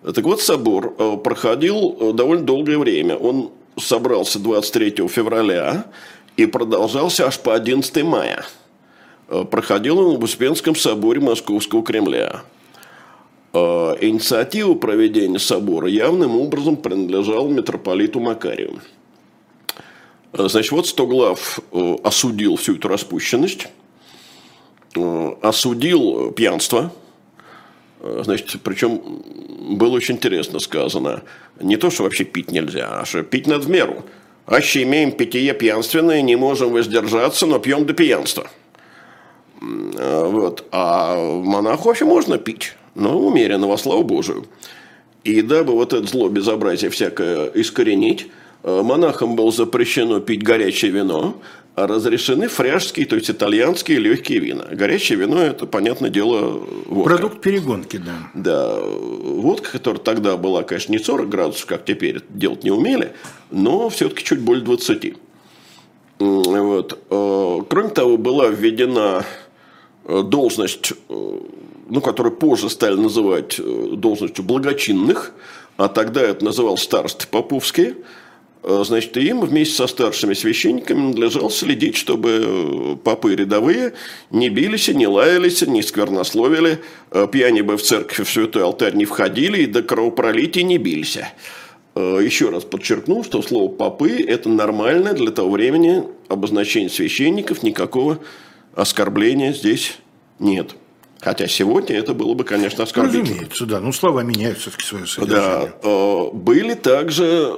Так 0.03 0.25
вот, 0.25 0.41
собор 0.41 0.95
э, 0.99 1.17
проходил 1.17 1.97
э, 1.99 2.13
довольно 2.13 2.45
долгое 2.45 2.79
время. 2.79 3.17
Он 3.17 3.51
собрался 3.79 4.39
23 4.39 5.09
февраля 5.09 5.87
и 6.37 6.47
продолжался 6.47 7.27
аж 7.27 7.39
по 7.39 7.55
11 7.55 8.03
мая. 8.05 8.45
Проходил 9.51 9.99
он 9.99 10.19
в 10.19 10.23
Успенском 10.23 10.77
соборе 10.77 11.21
Московского 11.21 11.83
Кремля. 11.83 12.43
Инициатива 13.53 14.75
проведения 14.75 15.41
собора 15.41 15.89
явным 15.89 16.37
образом 16.37 16.77
принадлежала 16.77 17.49
митрополиту 17.49 18.21
Макарию. 18.21 18.81
Значит, 20.33 20.71
вот 20.71 20.87
Стоглав 20.87 21.59
осудил 22.05 22.55
всю 22.55 22.77
эту 22.77 22.87
распущенность– 22.87 23.67
Э, 23.79 23.86
осудил 25.43 26.33
пьянство, 26.33 26.93
э, 28.01 28.23
Значит, 28.25 28.61
причем 28.63 29.01
было 29.77 29.97
очень 29.97 30.17
интересно 30.17 30.59
сказано. 30.59 31.23
Не 31.61 31.77
то, 31.77 31.91
что 31.91 32.05
вообще 32.05 32.25
пить 32.25 32.53
нельзя, 32.53 33.01
а 33.01 33.05
что 33.05 33.23
пить 33.23 33.47
надо 33.47 33.69
меру. 33.71 34.05
Аще 34.47 34.83
имеем 34.83 35.13
питье 35.13 35.55
пьянственное, 35.55 36.23
не 36.23 36.37
можем 36.37 36.73
воздержаться, 36.73 37.47
но 37.47 37.59
пьем 37.59 37.85
до 37.87 37.95
пьянства. 37.95 38.49
Э, 39.61 40.29
вот. 40.29 40.65
А 40.71 41.17
монаху 41.17 41.89
вообще 41.89 42.05
можно 42.05 42.39
пить, 42.39 42.75
но 42.95 43.19
умеренно, 43.19 43.67
во 43.67 43.77
славу 43.79 44.05
Божию. 44.05 44.47
И 45.25 45.43
дабы 45.43 45.73
вот 45.73 45.93
это 45.93 46.07
зло, 46.07 46.29
безобразие 46.29 46.91
всякое 46.91 47.47
искоренить, 47.55 48.29
монахам 48.63 49.35
было 49.35 49.51
запрещено 49.51 50.21
пить 50.21 50.45
горячее 50.45 50.93
вино, 50.93 51.41
разрешены 51.77 52.49
фряжские, 52.49 53.05
то 53.05 53.17
есть 53.17 53.31
итальянские 53.31 53.99
легкие 53.99 54.39
вина. 54.39 54.65
Горячее 54.73 55.19
вино– 55.19 55.43
это, 55.43 55.67
понятное 55.67 56.09
дело, 56.09 56.67
водка. 56.87 57.17
Продукт 57.17 57.43
перегонки, 57.43 57.99
да. 57.99 58.31
Да. 58.35 58.81
Водка, 58.81 59.73
которая 59.73 60.01
тогда 60.01 60.39
была, 60.39 60.63
конечно, 60.63 60.93
не 60.93 60.99
40 60.99 61.29
градусов, 61.29 61.67
как 61.67 61.85
теперь, 61.85 62.23
делать 62.31 62.65
не 62.65 62.71
умели, 62.71 63.13
но 63.51 63.91
все-таки 63.91 64.25
чуть 64.25 64.41
более 64.41 64.65
20. 64.65 65.17
Вот. 66.19 66.99
Э, 67.11 67.59
кроме 67.69 67.91
того, 67.91 68.17
была 68.17 68.49
введена 68.49 69.27
э, 70.07 70.23
должность, 70.23 70.93
э, 71.11 71.41
ну, 71.91 72.01
которую 72.01 72.35
позже 72.37 72.71
стали 72.71 72.95
называть 72.95 73.61
должностью 73.61 74.45
благочинных, 74.45 75.33
а 75.77 75.89
тогда 75.89 76.23
это 76.23 76.43
называл 76.43 76.79
старосты 76.79 77.27
поповские– 77.31 77.97
значит, 78.67 79.17
им 79.17 79.41
вместе 79.43 79.75
со 79.77 79.87
старшими 79.87 80.35
священниками 80.35 81.09
надлежало 81.09 81.51
следить, 81.51 81.97
чтобы 81.97 82.41
э, 82.43 82.97
попы 83.03 83.37
рядовые 83.37 83.93
не 84.31 84.49
бились, 84.49 84.89
не 84.89 85.07
лаялись, 85.07 85.63
не 85.63 85.83
сквернословили, 85.83 86.81
э, 87.13 87.29
пьяни 87.31 87.61
бы 87.61 87.77
в 87.77 87.83
церковь 87.83 88.27
в 88.27 88.33
святой 88.33 88.65
алтарь 88.65 88.97
не 88.97 89.05
входили 89.05 89.63
и 89.63 89.67
до 89.67 89.83
кровопролития 89.83 90.65
не 90.65 90.79
бились. 90.79 91.19
Э, 91.95 92.19
еще 92.21 92.51
раз 92.51 92.65
подчеркну, 92.65 93.23
что 93.23 93.41
слово 93.41 93.71
«попы»– 93.71 94.25
это 94.29 94.49
нормальное 94.49 95.13
для 95.13 95.31
того 95.31 95.51
времени 95.51 96.03
обозначение 96.29 96.91
священников, 96.91 97.63
никакого 97.63 98.19
оскорбления 98.75 99.53
здесь 99.53 99.99
нет. 100.41 100.75
Хотя 101.21 101.49
сегодня 101.49 101.97
это 101.97 102.15
было 102.15 102.35
бы, 102.35 102.45
конечно, 102.45 102.85
оскорбление. 102.85 103.33
Разумеется, 103.33 103.67
да. 103.67 103.81
Ну, 103.81 103.93
слова 103.93 104.23
меняют 104.23 104.59
все-таки 104.59 104.85
свое 104.85 105.07
содержание. 105.07 105.73
Да. 105.83 105.89
Э, 105.89 106.31
были 106.33 106.75
также 106.75 107.25
э, 107.25 107.57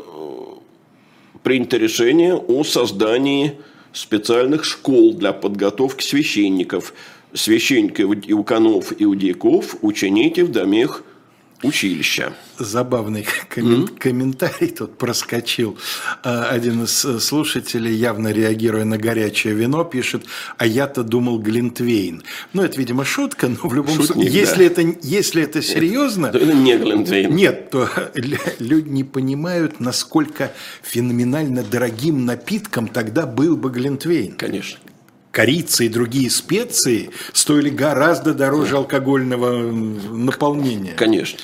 принято 1.49 1.79
решение 1.79 2.35
о 2.35 2.63
создании 2.63 3.55
специальных 3.95 4.67
школ 4.67 5.15
для 5.15 5.33
подготовки 5.33 6.05
священников. 6.05 6.93
Священников, 7.33 8.17
иуканов, 8.27 8.93
иудейков 8.99 9.77
учените 9.81 10.45
в 10.45 10.53
домах 10.53 11.05
училища. 11.63 12.33
Забавный 12.59 13.27
коммен- 13.49 13.85
mm-hmm. 13.85 13.99
комментарий 13.99 14.69
тут 14.69 14.99
проскочил. 14.99 15.79
А, 16.23 16.49
один 16.51 16.85
из 16.85 17.05
э, 17.05 17.19
слушателей, 17.21 17.95
явно 17.95 18.29
реагируя 18.29 18.85
на 18.85 18.99
горячее 18.99 19.55
вино, 19.55 19.85
пишет, 19.85 20.25
а 20.57 20.67
я-то 20.67 21.03
думал 21.03 21.39
Глинтвейн. 21.39 22.23
Ну, 22.53 22.63
это, 22.63 22.79
видимо, 22.79 23.05
шутка, 23.05 23.49
но 23.49 23.69
в 23.69 23.75
любом 23.75 24.03
случае, 24.03 24.33
если, 24.33 24.69
да. 24.69 24.83
это, 24.83 24.99
если 25.03 25.43
это 25.43 25.63
серьезно... 25.63 26.31
То 26.31 26.39
это 26.39 26.55
не 26.55 26.77
Глинтвейн. 26.77 27.35
Нет, 27.35 27.71
то 27.71 27.89
люди 28.59 28.89
не 28.89 29.05
понимают, 29.05 29.81
насколько 29.81 30.53
феноменально 30.83 31.63
дорогим 31.63 32.25
напитком 32.25 32.89
тогда 32.89 33.27
был 33.27 33.57
бы 33.57 33.71
Глинтвейн. 33.71 34.33
Конечно 34.33 34.79
корица 35.31 35.85
и 35.85 35.89
другие 35.89 36.31
специи 36.31 37.11
стоили 37.33 37.71
гораздо 37.71 38.35
дороже 38.35 38.77
алкогольного 38.77 39.71
наполнения. 39.71 40.93
Конечно, 40.95 41.39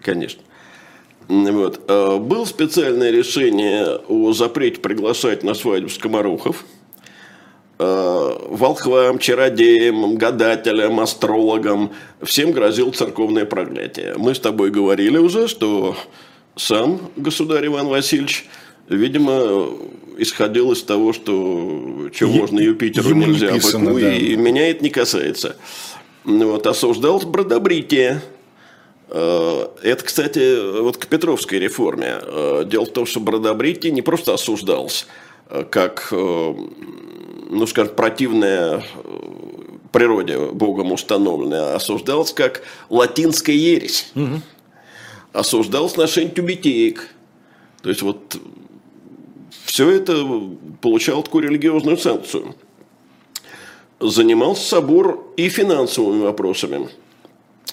конечно. 0.00 0.42
Вот. 1.28 1.80
А, 1.88 2.18
было 2.18 2.44
специальное 2.44 3.10
решение 3.10 4.00
о 4.08 4.32
запрете 4.32 4.80
приглашать 4.80 5.42
на 5.42 5.54
свадьбу 5.54 5.88
скоморохов. 5.88 6.64
А, 7.78 8.48
волхвам, 8.48 9.18
чародеям, 9.18 10.16
гадателям, 10.16 11.00
астрологам 11.00 11.92
всем 12.22 12.52
грозил 12.52 12.92
церковное 12.92 13.44
проклятие. 13.44 14.14
Мы 14.16 14.34
с 14.34 14.40
тобой 14.40 14.70
говорили 14.70 15.18
уже, 15.18 15.46
что 15.46 15.96
сам 16.56 17.10
государь 17.16 17.66
Иван 17.66 17.86
Васильевич– 17.88 18.48
видимо, 18.90 19.70
исходил 20.20 20.72
из 20.72 20.82
того, 20.82 21.12
что 21.12 22.08
чего 22.12 22.32
можно 22.32 22.60
Юпитеру 22.60 23.14
нельзя, 23.14 23.48
написано, 23.48 23.86
быку, 23.86 24.00
да. 24.00 24.14
и 24.14 24.36
меня 24.36 24.70
это 24.70 24.84
не 24.84 24.90
касается. 24.90 25.56
Вот, 26.24 26.66
осуждал 26.66 27.20
бродобритие. 27.20 28.22
Э, 29.08 29.68
это, 29.82 30.04
кстати, 30.04 30.80
вот 30.80 30.98
к 30.98 31.06
Петровской 31.06 31.58
реформе. 31.58 32.18
Э, 32.22 32.64
дело 32.66 32.84
в 32.84 32.92
том, 32.92 33.06
что 33.06 33.20
бродобритие 33.20 33.92
не 33.92 34.02
просто 34.02 34.34
осуждалось, 34.34 35.06
э, 35.48 35.64
как, 35.68 36.08
ну, 36.12 37.66
скажем, 37.66 37.94
противная 37.94 38.84
природе 39.92 40.38
Богом 40.38 40.92
установленное, 40.92 41.72
а 41.72 41.76
осуждалось 41.76 42.32
как 42.32 42.62
латинская 42.90 43.56
ересь. 43.56 44.12
Угу. 44.14 44.42
Осуждалось 45.32 45.96
ношение 45.96 46.32
тюбетеек. 46.32 47.08
То 47.82 47.88
есть, 47.88 48.02
вот 48.02 48.36
все 49.70 49.88
это 49.88 50.26
получало 50.80 51.22
такую 51.22 51.44
религиозную 51.44 51.96
санкцию. 51.96 52.56
Занимался 54.00 54.68
собор 54.68 55.32
и 55.36 55.48
финансовыми 55.48 56.22
вопросами. 56.22 56.88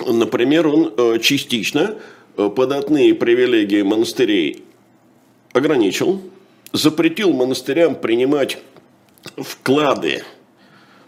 Например, 0.06 0.68
он 0.68 0.94
э, 0.96 1.18
частично 1.20 1.96
э, 2.38 2.50
податные 2.56 3.16
привилегии 3.16 3.82
монастырей 3.82 4.64
ограничил, 5.54 6.22
запретил 6.72 7.34
монастырям 7.34 7.96
принимать 7.96 8.60
вклады 9.36 10.24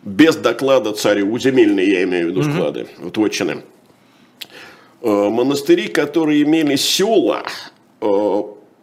без 0.02 0.38
доклада 0.38 0.94
царю, 0.94 1.38
земельные, 1.38 1.92
я 1.92 2.04
имею 2.06 2.26
в 2.26 2.30
виду 2.32 2.42
вклады, 2.42 2.80
mm-hmm. 2.80 3.04
вот 3.04 3.18
вотчины. 3.18 3.62
Э, 5.04 5.30
монастыри, 5.30 5.88
которые 5.88 6.42
имели 6.42 6.78
села, 6.78 7.44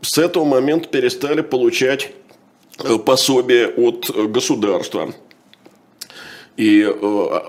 с 0.07 0.19
этого 0.19 0.45
момента 0.45 0.89
перестали 0.89 1.41
получать 1.41 2.13
э, 2.79 2.97
пособие 2.97 3.69
от 3.69 4.09
э, 4.15 4.27
государства. 4.29 5.13
И, 6.57 6.89
э, 6.89 7.41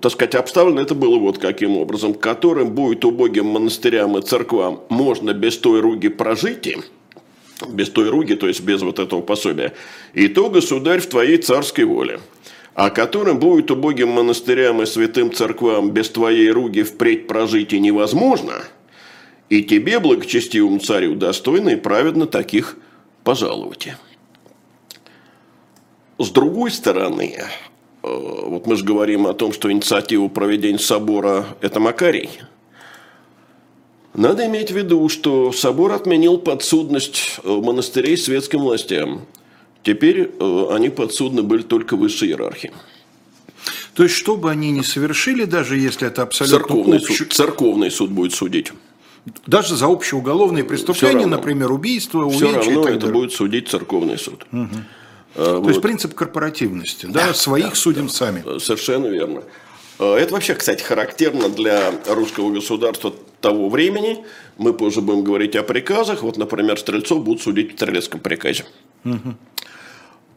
так 0.00 0.12
сказать, 0.12 0.34
обставлено 0.34 0.80
это 0.80 0.94
было 0.94 1.18
вот 1.18 1.38
каким 1.38 1.76
образом. 1.76 2.14
Которым 2.14 2.70
будет 2.70 3.04
убогим 3.04 3.46
монастырям 3.46 4.16
и 4.16 4.22
церквам 4.22 4.80
можно 4.88 5.34
без 5.34 5.58
той 5.58 5.80
руги 5.80 6.08
прожить, 6.08 6.74
без 7.68 7.90
той 7.90 8.08
руги, 8.08 8.34
то 8.34 8.48
есть 8.48 8.62
без 8.62 8.80
вот 8.80 8.98
этого 8.98 9.20
пособия, 9.20 9.74
и 10.14 10.28
то 10.28 10.48
государь 10.48 11.00
в 11.00 11.06
твоей 11.06 11.36
царской 11.36 11.84
воле. 11.84 12.20
А 12.74 12.88
которым 12.88 13.38
будет 13.38 13.70
убогим 13.70 14.08
монастырям 14.08 14.82
и 14.82 14.86
святым 14.86 15.32
церквам 15.32 15.90
без 15.90 16.08
твоей 16.08 16.50
руги 16.50 16.82
впредь 16.82 17.26
прожить 17.26 17.74
и 17.74 17.78
невозможно– 17.78 18.64
и 19.48 19.62
тебе, 19.62 20.00
благочестивому 20.00 20.78
царю, 20.80 21.14
достойно 21.14 21.70
и 21.70 21.76
праведно 21.76 22.26
таких 22.26 22.76
пожаловать. 23.24 23.88
С 26.18 26.30
другой 26.30 26.70
стороны, 26.70 27.36
э, 28.02 28.08
вот 28.08 28.66
мы 28.66 28.76
же 28.76 28.84
говорим 28.84 29.26
о 29.26 29.34
том, 29.34 29.52
что 29.52 29.70
инициативу 29.70 30.28
проведения 30.28 30.78
собора– 30.78 31.46
это 31.60 31.78
Макарий. 31.78 32.30
Надо 34.14 34.46
иметь 34.46 34.70
в 34.70 34.76
виду, 34.76 35.08
что 35.10 35.52
собор 35.52 35.92
отменил 35.92 36.38
подсудность 36.38 37.38
э, 37.44 37.48
монастырей 37.50 38.16
светским 38.16 38.60
властям. 38.60 39.26
Теперь 39.82 40.30
э, 40.40 40.66
они 40.70 40.88
подсудны 40.88 41.42
были 41.42 41.62
только 41.62 41.96
высшей 41.96 42.28
иерархии. 42.30 42.72
То 43.94 44.02
есть, 44.02 44.14
что 44.14 44.36
бы 44.36 44.50
они 44.50 44.70
ни 44.70 44.82
совершили, 44.82 45.44
даже 45.44 45.76
если 45.76 46.08
это 46.08 46.22
абсолютно... 46.22 46.58
Церковный, 46.58 46.96
общ... 46.98 47.16
суд, 47.16 47.32
церковный 47.32 47.90
суд 47.90 48.10
будет 48.10 48.32
судить. 48.32 48.72
Даже 49.46 49.76
за 49.76 49.86
общеуголовные 49.86 50.64
преступления, 50.64 51.26
например, 51.26 51.72
убийство, 51.72 52.30
Все 52.30 52.52
равно 52.52 52.88
это 52.88 53.08
будет 53.08 53.32
судить 53.32 53.68
церковный 53.68 54.18
суд. 54.18 54.46
Угу. 54.52 54.68
А, 55.34 55.44
То 55.44 55.60
вот. 55.60 55.68
есть 55.68 55.82
принцип 55.82 56.14
корпоративности, 56.14 57.06
да, 57.06 57.28
да 57.28 57.34
своих 57.34 57.70
да, 57.70 57.74
судим 57.74 58.06
да, 58.06 58.12
сами. 58.12 58.58
Совершенно 58.58 59.06
верно. 59.06 59.42
А, 59.98 60.16
это 60.16 60.32
вообще, 60.32 60.54
кстати, 60.54 60.82
характерно 60.82 61.48
для 61.48 61.92
русского 62.08 62.52
государства 62.52 63.12
того 63.40 63.68
времени. 63.68 64.24
Мы 64.58 64.72
позже 64.72 65.00
будем 65.00 65.24
говорить 65.24 65.56
о 65.56 65.64
приказах. 65.64 66.22
Вот, 66.22 66.36
например, 66.36 66.78
стрельцов 66.78 67.24
будут 67.24 67.42
судить 67.42 67.72
в 67.72 67.76
стрелецком 67.76 68.20
приказе. 68.20 68.64
Угу. 69.04 69.34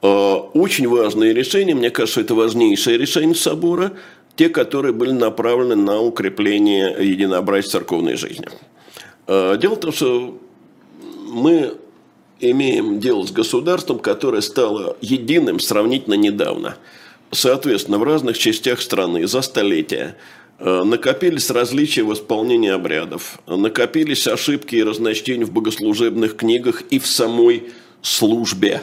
Очень 0.02 0.88
важные 0.88 1.34
решения, 1.34 1.76
мне 1.76 1.90
кажется, 1.92 2.22
это 2.22 2.34
важнейшее 2.34 2.98
решение 2.98 3.36
собора, 3.36 3.92
те, 4.36 4.48
которые 4.48 4.94
были 4.94 5.12
направлены 5.12 5.76
на 5.76 6.00
укрепление 6.00 6.96
единообразия 7.00 7.70
церковной 7.70 8.16
жизни. 8.16 8.48
Э, 9.30 9.58
дело 9.62 9.76
в 9.76 9.80
том, 9.80 9.94
что 9.94 10.40
мы 11.28 11.76
имеем 12.40 13.00
дело 13.00 13.24
с 13.28 13.32
государством, 13.32 14.00
которое 14.00 14.42
стало 14.42 14.98
единым 15.02 15.60
сравнительно 15.60 16.16
недавно. 16.16 16.78
Соответственно, 17.32 18.00
в 18.00 18.04
разных 18.04 18.40
частях 18.40 18.82
страны 18.82 19.28
за 19.28 19.42
столетия 19.44 20.18
э, 20.58 20.84
накопились 20.84 21.52
различия 21.52 22.02
в 22.02 22.12
исполнении 22.12 22.72
обрядов, 22.72 23.38
накопились 23.46 24.26
ошибки 24.26 24.78
и 24.78 24.84
разночтения 24.84 25.46
в 25.46 25.52
богослужебных 25.52 26.36
книгах 26.36 26.82
и 26.90 26.98
в 26.98 27.06
самой 27.06 27.66
службе. 28.02 28.82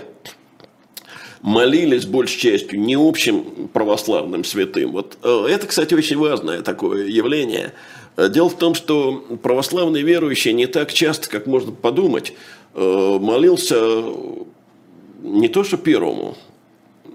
Молились 1.43 2.07
большей 2.07 2.39
частью 2.39 2.81
не 2.81 2.95
общим 2.95 3.69
православным 3.73 4.45
святым. 4.45 4.93
Вот 4.93 5.19
э, 5.25 5.47
это, 5.51 5.67
кстати, 5.67 5.93
очень 5.93 6.19
важное 6.19 6.63
такое 6.63 7.09
явление– 7.09 7.73
дело 8.17 8.49
в 8.49 8.57
том, 8.57 8.75
что 8.75 9.25
православный 9.43 10.03
верующий 10.03 10.53
не 10.53 10.67
так 10.67 10.93
часто, 10.93 11.29
как 11.29 11.47
можно 11.47 11.73
подумать, 11.73 12.33
э, 12.75 13.19
молился 13.21 14.03
не 15.23 15.49
то 15.49 15.65
что 15.65 15.77
первому, 15.77 16.37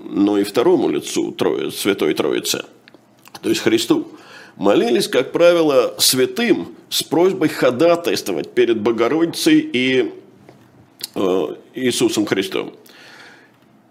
но 0.04 0.38
и 0.38 0.44
второму 0.44 0.90
лицу 0.90 1.36
Святой 1.72 2.14
Троицы, 2.14 2.66
то 3.42 3.50
есть 3.50 3.62
Христу. 3.62 4.08
Молились, 4.58 5.08
как 5.08 5.32
правило, 5.32 5.96
святым 5.98 6.76
с 6.90 7.02
просьбой 7.04 7.48
ходатайствовать 7.48 8.52
перед 8.52 8.80
Богородицей 8.82 9.60
и 9.60 10.14
э, 11.16 11.56
Иисусом 11.74 12.26
Христом. 12.26 12.74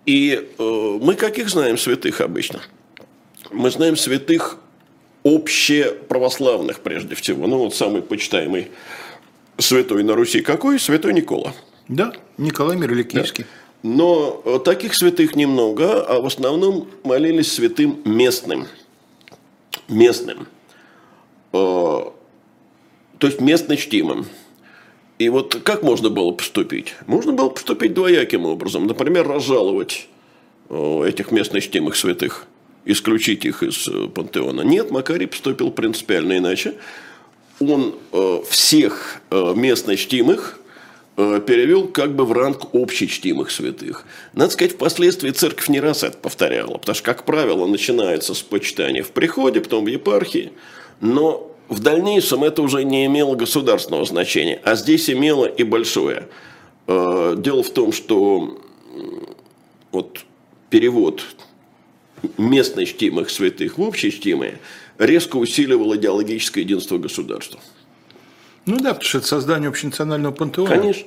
И 0.07 0.49
мы 0.59 1.15
каких 1.15 1.49
знаем 1.49 1.79
святых 1.79 2.21
обычно? 2.21 2.61
Мы 3.53 3.71
знаем 3.71 3.97
святых 3.97 4.59
общеправославных 5.25 6.81
прежде 6.81 7.15
всего. 7.15 7.47
Ну, 7.47 7.59
вот 7.59 7.75
самый 7.75 8.03
почитаемый 8.03 8.71
святой 9.59 10.03
на 10.03 10.15
Руси 10.15 10.41
какой? 10.41 10.79
Святой 10.79 11.13
Никола. 11.13 11.55
Да, 11.89 12.13
Николай 12.39 12.77
Мирликийский. 12.77 13.45
Да. 13.45 13.51
Но 13.83 14.43
э, 14.45 14.59
таких 14.65 14.95
святых 14.95 15.37
немного, 15.37 16.03
а 16.03 16.21
в 16.21 16.27
основном 16.27 16.89
молились 17.03 17.53
святым 17.53 18.01
местным. 18.05 18.67
Местным. 19.89 20.47
Э, 21.53 22.03
то 23.19 23.27
есть 23.27 23.41
местно 23.41 23.77
чтимым. 23.77 24.27
И 25.19 25.29
вот 25.29 25.61
как 25.65 25.83
можно 25.83 26.11
было 26.11 26.33
поступить? 26.33 26.95
Можно 27.07 27.33
было 27.33 27.49
поступить 27.49 27.95
двояким 27.95 28.45
образом. 28.47 28.87
Например, 28.87 29.27
разжаловать 29.27 30.09
э, 30.69 31.05
этих 31.07 31.31
местно 31.31 31.61
чтимых 31.61 31.97
святых, 31.97 32.47
исключить 32.85 33.45
их 33.45 33.63
из 33.63 33.89
э, 33.89 34.09
пантеона. 34.09 34.63
Нет, 34.63 34.91
Макарий 34.91 35.27
поступил 35.27 35.71
принципиально 35.71 36.39
иначе. 36.39 36.75
Он 37.61 37.95
э, 38.13 38.41
всех 38.49 39.21
местно 39.31 39.97
чтимых 39.97 40.57
перевел 41.17 41.89
как 41.89 42.15
бы 42.15 42.25
в 42.25 42.33
ранг 42.33 42.73
общечтимых 42.73 43.51
святых. 43.51 44.07
Надо 44.33 44.53
сказать, 44.53 44.73
впоследствии 44.73 45.31
церковь 45.31 45.69
не 45.69 45.79
раз 45.79 46.03
это 46.03 46.17
повторяла, 46.17 46.79
потому 46.79 46.95
что, 46.95 47.05
как 47.05 47.27
правило, 47.27 47.67
начинается 47.67 48.33
с 48.33 48.41
почитания 48.41 49.03
в 49.03 49.11
приходе, 49.11 49.61
потом 49.61 49.85
в 49.85 49.89
епархии, 49.89 50.53
но 51.01 51.51
в 51.71 51.79
дальнейшем 51.81 52.43
это 52.43 52.63
уже 52.63 52.85
не 52.85 53.07
имело 53.07 53.37
государственного 53.37 54.05
значения, 54.05 54.61
а 54.65 54.75
здесь 54.75 55.09
имело 55.09 55.47
и 55.47 55.63
большое. 55.63 56.29
Э, 56.87 57.37
дело 57.39 57.63
в 57.63 57.71
том, 57.71 57.93
что 57.93 58.59
вот 59.93 60.25
перевод 60.69 61.23
местно 62.39 62.85
чтимых 62.85 63.31
святых 63.31 63.79
в 63.79 63.83
общечтимые 63.83 64.59
резко 64.99 65.37
усиливал 65.37 65.95
идеологическое 65.97 66.65
единство 66.65 66.99
государства. 66.99 67.61
Ну 68.67 68.77
да, 68.79 68.91
потому 68.95 69.03
что 69.03 69.19
это 69.19 69.27
создание 69.27 69.69
общенационального 69.69 70.33
пантеона. 70.33 70.69
Конечно. 70.69 71.07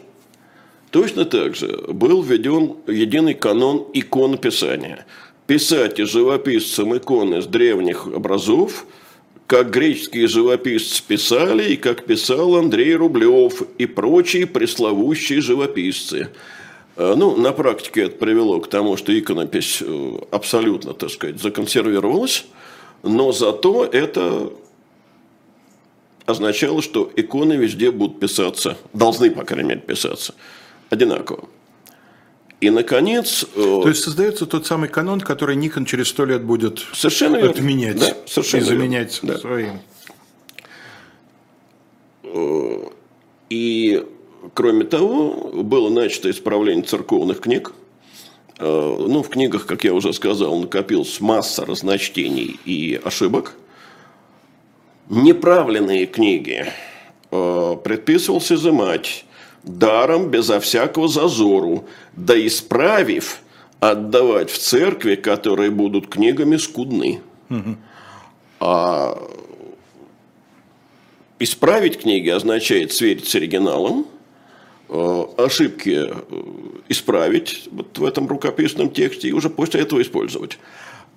Точно 0.89 1.25
так 1.25 1.55
же 1.55 1.85
был 1.89 2.21
введен 2.21 2.75
единый 2.87 3.33
канон 3.33 3.87
иконописания. 3.93 5.05
Писать 5.47 5.99
и 5.99 6.03
живописцам 6.03 6.95
иконы 6.97 7.41
с 7.41 7.45
древних 7.45 8.07
образов– 8.07 8.85
как 9.47 9.69
греческие 9.69 10.27
живописцы 10.27 11.03
писали, 11.05 11.73
и 11.73 11.77
как 11.77 12.05
писал 12.05 12.55
Андрей 12.55 12.95
Рублев 12.95 13.61
и 13.77 13.85
прочие 13.85 14.47
пресловущие 14.47 15.41
живописцы. 15.41 16.29
Э, 16.95 17.15
ну, 17.15 17.35
на 17.35 17.51
практике 17.51 18.03
это 18.03 18.17
привело 18.17 18.59
к 18.59 18.69
тому, 18.69 18.97
что 18.97 19.17
иконопись 19.17 19.81
э, 19.81 20.17
абсолютно, 20.31 20.93
так 20.93 21.09
сказать, 21.09 21.41
законсервировалась, 21.41 22.45
но 23.01 23.31
зато 23.31 23.85
это 23.85 24.51
означало, 26.25 26.81
что 26.81 27.11
иконы 27.15 27.53
везде 27.53 27.91
будут 27.91 28.19
писаться, 28.19 28.77
должны, 28.93 29.31
по 29.31 29.43
крайней 29.43 29.69
мере, 29.69 29.81
писаться 29.81 30.35
одинаково. 30.89 31.45
И, 32.61 32.69
наконец... 32.69 33.45
Э, 33.55 33.81
То 33.83 33.89
есть 33.89 34.03
создается 34.03 34.45
тот 34.45 34.65
самый 34.65 34.87
канон, 34.87 35.19
который 35.19 35.55
Никон 35.55 35.85
через 35.85 36.07
сто 36.07 36.25
лет 36.25 36.43
будет 36.43 36.79
совершенно 36.93 37.37
отменять 37.49 37.99
да, 37.99 38.15
совершенно 38.25 38.61
и 38.61 38.65
заменять 38.65 39.19
да. 39.21 39.37
своим. 39.37 39.79
И, 43.49 44.05
кроме 44.53 44.85
того, 44.85 45.51
было 45.53 45.89
начато 45.89 46.29
исправление 46.29 46.83
церковных 46.83 47.41
книг. 47.41 47.73
Э, 48.59 48.65
ну, 48.65 49.23
в 49.23 49.29
книгах, 49.29 49.65
как 49.65 49.83
я 49.83 49.93
уже 49.93 50.13
сказал, 50.13 50.57
накопилась 50.59 51.19
масса 51.19 51.65
разночтений 51.65 52.59
и 52.65 52.99
ошибок. 53.03 53.55
Неправленные 55.09 56.05
книги 56.05 56.65
предписывалось 57.29 58.51
изымать 58.51 59.25
даром, 59.63 60.29
безо 60.29 60.59
всякого 60.59 61.07
зазору, 61.07 61.85
да 62.15 62.35
исправив, 62.45 63.39
отдавать 63.79 64.49
в 64.49 64.57
церкви, 64.57 65.15
которые 65.15 65.71
будут 65.71 66.07
книгами 66.07 66.57
скудны. 66.57 67.21
Угу. 67.49 67.75
А 68.59 69.17
исправить 71.39 71.99
книги 71.99 72.29
означает 72.29 72.93
сверить 72.93 73.27
с 73.27 73.35
оригиналом, 73.35 74.01
э, 74.01 74.12
ошибки 75.37 76.07
э, 76.09 76.13
исправить 76.89 77.67
вот 77.71 77.97
в 77.97 78.05
этом 78.05 78.27
рукописном 78.27 78.89
тексте 78.89 79.29
и 79.29 79.31
уже 79.33 79.49
после 79.49 79.81
этого 79.81 80.01
использовать. 80.01 80.57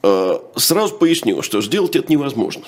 Э, 0.02 0.38
сразу 0.56 0.94
поясню, 0.94 1.42
что 1.42 1.60
сделать 1.62 1.96
это 1.96 2.10
невозможно. 2.10 2.64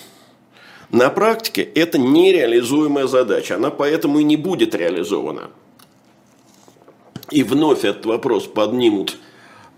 На 0.90 1.10
практике 1.10 1.62
это 1.62 1.98
нереализуемая 1.98 3.06
задача, 3.06 3.56
она 3.56 3.70
поэтому 3.70 4.18
и 4.18 4.24
не 4.24 4.36
будет 4.36 4.74
реализована 4.74 5.50
и 7.30 7.42
вновь 7.42 7.84
этот 7.84 8.06
вопрос 8.06 8.46
поднимут 8.46 9.18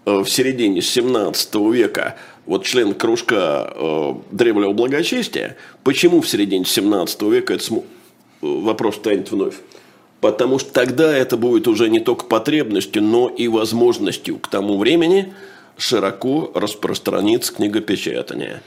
э, 0.07 0.19
в 0.21 0.29
середине 0.29 0.83
17 0.83 1.55
века 1.73 2.17
вот 2.47 2.65
член 2.65 2.95
кружка 2.95 3.73
э, 3.75 4.15
древнего 4.31 4.73
благочестия, 4.73 5.57
почему 5.85 6.21
в 6.21 6.29
середине 6.29 6.65
17 6.65 7.23
века 7.23 7.55
этот 7.55 7.71
э, 7.71 7.81
вопрос 8.41 8.97
станет 8.97 9.31
вновь? 9.31 9.57
Потому 10.21 10.59
что 10.59 10.73
тогда 10.73 11.17
это 11.17 11.37
будет 11.37 11.67
уже 11.67 11.89
не 11.89 12.01
только 12.01 12.27
потребностью, 12.27 13.03
но 13.03 13.29
и 13.29 13.49
возможностью 13.49 14.39
к 14.39 14.49
тому 14.49 14.79
времени 14.79 15.33
широко 15.79 16.51
распространиться 16.55 17.55
книгопечатание. 17.55 18.63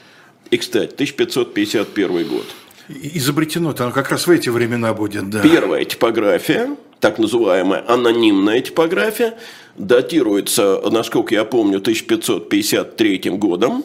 И, 0.50 0.58
кстати, 0.58 0.94
1551 0.94 2.28
год. 2.28 2.46
Изобретено-то 2.90 3.92
как 3.92 4.10
раз 4.10 4.28
в 4.28 4.32
эти 4.32 4.50
времена 4.50 4.94
будет, 4.94 5.30
да. 5.30 5.42
Первая 5.42 5.86
типография– 5.86 6.76
так 7.04 7.20
называемая 7.20 7.84
анонимная 7.86 8.62
типография, 8.62 9.34
датируется, 9.76 10.82
насколько 10.90 11.36
я 11.36 11.44
помню, 11.44 11.80
1553 11.80 13.20
годом. 13.32 13.84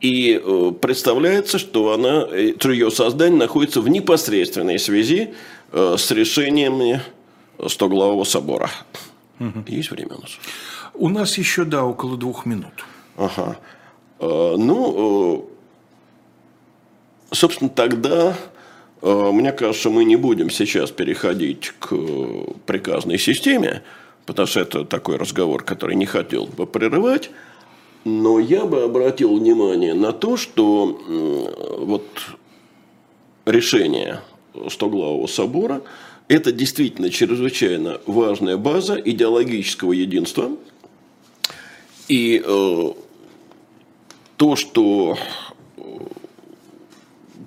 И 0.00 0.40
э, 0.40 0.72
представляется, 0.80 1.58
что 1.58 1.90
она, 1.90 2.28
э, 2.30 2.52
ее 2.62 2.92
создание 2.92 3.38
находится 3.38 3.80
в 3.80 3.88
непосредственной 3.88 4.78
связи 4.78 5.34
с 5.72 6.10
решениями 6.10 7.00
Стоглавого 7.66 8.24
собора. 8.24 8.70
Угу. 9.40 9.64
Есть 9.68 9.90
время 9.90 10.16
у 10.16 10.20
нас? 10.20 10.38
У 10.94 11.08
нас 11.08 11.38
еще, 11.38 11.64
да, 11.64 11.84
около 11.84 12.16
двух 12.16 12.44
минут. 12.46 12.84
Ага. 13.16 13.56
Ну, 14.20 15.48
собственно, 17.30 17.70
тогда 17.70 18.36
Э, 19.02 19.30
мне 19.32 19.52
кажется, 19.52 19.90
мы 19.90 20.04
не 20.04 20.16
будем 20.16 20.48
сейчас 20.48 20.90
переходить 20.90 21.72
к 21.78 21.94
приказной 22.66 23.18
системе, 23.18 23.82
потому 24.26 24.46
что 24.46 24.60
это 24.60 24.84
такой 24.84 25.16
разговор, 25.16 25.64
который 25.64 25.96
не 25.96 26.06
хотел 26.06 26.46
бы 26.46 26.66
прерывать. 26.66 27.30
Но 28.04 28.38
я 28.38 28.64
бы 28.64 28.82
обратил 28.82 29.36
внимание 29.36 29.94
на 29.94 30.12
то, 30.12 30.36
что 30.36 31.00
вот 31.78 32.06
решение 33.46 34.20
Стоглавого 34.68 35.26
собора– 35.26 35.82
это 36.28 36.52
действительно 36.52 37.10
чрезвычайно 37.10 38.00
важная 38.06 38.56
база 38.56 38.94
идеологического 38.94 39.92
единства. 39.92 40.50
И 42.08 42.42
э, 42.44 42.92
то, 44.36 44.56
что 44.56 45.16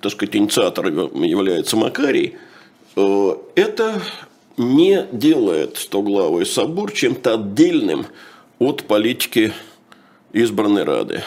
так 0.00 0.12
сказать, 0.12 0.36
инициатором 0.36 1.22
является 1.22 1.76
Макарий, 1.76 2.36
э, 2.96 3.36
это 3.54 4.00
не 4.56 5.06
делает 5.12 5.78
Стоглавый 5.78 6.46
собор 6.46 6.92
чем-то 6.92 7.34
отдельным 7.34 8.06
от 8.58 8.84
политики 8.84 9.52
избранной 10.32 10.84
Рады. 10.84 11.22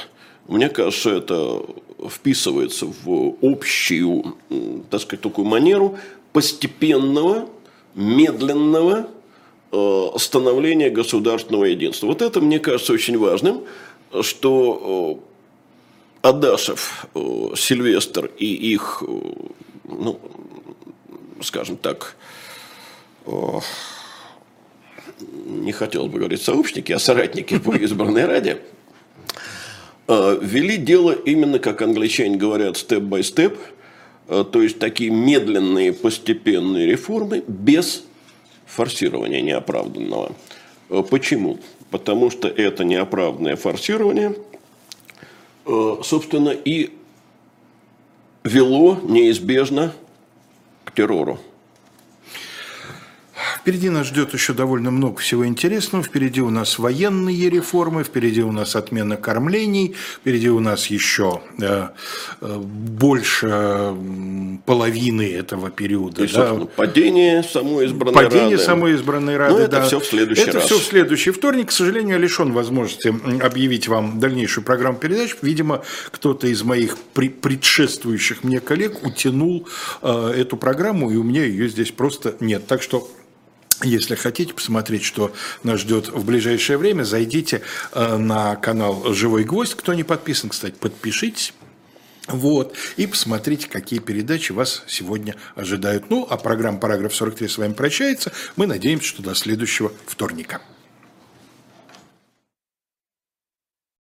Мне 0.48 0.70
кажется, 0.70 1.12
это 1.12 1.62
вписывается 2.10 2.86
в 2.86 3.36
общую, 3.42 4.36
так 4.90 5.02
сказать, 5.02 5.22
такую 5.22 5.48
манеру 5.48 5.98
постепенного, 6.34 7.50
медленного 7.96 9.08
э, 9.72 10.08
становления 10.18 10.90
государственного 10.90 11.66
единства. 11.66 12.08
Вот 12.08 12.22
это, 12.22 12.42
мне 12.42 12.60
кажется, 12.60 12.94
очень 12.94 13.18
важным, 13.18 13.64
что 14.22 15.22
э, 16.24 16.28
Адашев, 16.30 17.08
э, 17.16 17.20
Сильвестр 17.56 18.32
и 18.38 18.74
их, 18.74 19.04
ну, 19.84 20.20
скажем 21.42 21.78
так, 21.78 22.16
не 25.22 25.72
хотелось 25.72 26.12
бы 26.12 26.20
говорить 26.20 26.42
сообщники, 26.42 26.92
а 26.92 27.00
соратники 27.00 27.58
по 27.60 27.76
избранной 27.76 28.26
раде, 28.26 28.62
вели 30.10 30.78
дело 30.78 31.12
именно, 31.12 31.60
как 31.60 31.82
англичане 31.82 32.36
говорят, 32.38 32.78
степ-бай-степ, 32.78 33.58
то 34.28 34.62
есть 34.62 34.80
такие 34.80 35.12
медленные 35.12 35.94
постепенные 35.94 36.88
реформы 36.88 37.44
без 37.48 38.04
форсирования 38.66 39.42
неоправданного. 39.42 40.36
Почему? 41.10 41.60
Потому 41.92 42.32
что 42.32 42.48
это 42.48 42.84
неоправданное 42.84 43.56
форсирование– 43.56 44.36
Э, 45.72 45.98
собственно, 46.04 46.50
и 46.50 46.90
вело 48.44 48.98
неизбежно 49.04 49.94
к 50.84 50.92
террору. 50.92 51.40
Впереди 53.60 53.90
нас 53.90 54.08
ждет 54.08 54.34
еще 54.34 54.54
довольно 54.54 54.90
много 54.90 55.20
всего 55.20 55.46
интересного. 55.46 56.04
Впереди 56.04 56.42
у 56.42 56.50
нас 56.50 56.80
военные 56.80 57.50
реформы, 57.50 58.04
впереди 58.04 58.42
у 58.42 58.52
нас 58.52 58.76
отмена 58.76 59.18
кормлений, 59.18 59.96
впереди 60.22 60.50
у 60.50 60.60
нас 60.60 60.88
еще 60.88 61.42
э, 61.62 61.90
э, 62.42 62.58
больше 62.58 63.94
половины 64.66 65.30
этого 65.34 65.70
периода. 65.72 66.24
И, 66.24 66.28
да. 66.32 66.56
падение 66.76 67.44
самой 67.44 67.86
избранной 67.88 68.14
падение 68.14 68.52
Рады. 68.52 68.64
самой 68.64 68.96
избранной 68.96 69.38
Рады, 69.38 69.54
Но 69.54 69.60
это 69.60 69.72
да. 69.72 69.82
все 69.84 70.00
в 70.00 70.06
следующий 70.06 70.44
это 70.44 70.54
раз. 70.54 70.66
все 70.66 70.80
в 70.80 70.84
следующий 70.84 71.32
вторник. 71.32 71.70
К 71.70 71.72
сожалению, 71.72 72.16
я 72.16 72.18
лишен 72.18 72.54
возможности 72.54 73.14
объявить 73.44 73.88
вам 73.88 74.20
дальнейшую 74.20 74.64
программу 74.64 74.98
передач. 74.98 75.36
Видимо, 75.42 75.84
кто-то 76.12 76.48
из 76.48 76.64
моих 76.64 76.98
предшествующих 77.14 78.44
мне 78.44 78.62
коллег 78.62 79.06
утянул 79.06 79.68
э, 80.02 80.34
эту 80.38 80.56
программу, 80.56 81.12
и 81.12 81.18
у 81.18 81.24
меня 81.24 81.44
ее 81.44 81.68
здесь 81.68 81.92
просто 81.92 82.36
нет. 82.40 82.66
Так 82.68 82.82
что 82.82 83.10
если 83.84 84.16
хотите 84.16 84.54
посмотреть, 84.54 85.04
что 85.04 85.34
нас 85.64 85.82
ждет 85.82 86.10
в 86.10 86.26
ближайшее 86.26 86.78
время, 86.78 87.04
зайдите 87.04 87.62
э, 87.94 88.18
на 88.18 88.56
канал 88.56 89.14
«Живой 89.14 89.44
гвоздь». 89.44 89.76
Кто 89.76 89.94
не 89.94 90.04
подписан, 90.04 90.50
кстати, 90.50 90.76
подпишитесь. 90.76 91.54
Вот, 92.28 92.76
и 92.96 93.08
посмотрите, 93.08 93.68
какие 93.68 94.00
передачи 94.00 94.52
вас 94.52 94.84
сегодня 94.88 95.36
ожидают. 95.56 96.10
Ну, 96.12 96.28
а 96.30 96.38
программа 96.38 96.78
«Параграф 96.78 97.12
43» 97.12 97.48
с 97.48 97.58
вами 97.58 97.74
прощается. 97.74 98.32
Мы 98.56 98.68
надеемся, 98.68 99.08
что 99.08 99.24
до 99.24 99.34
следующего 99.34 99.92
вторника. 100.06 100.62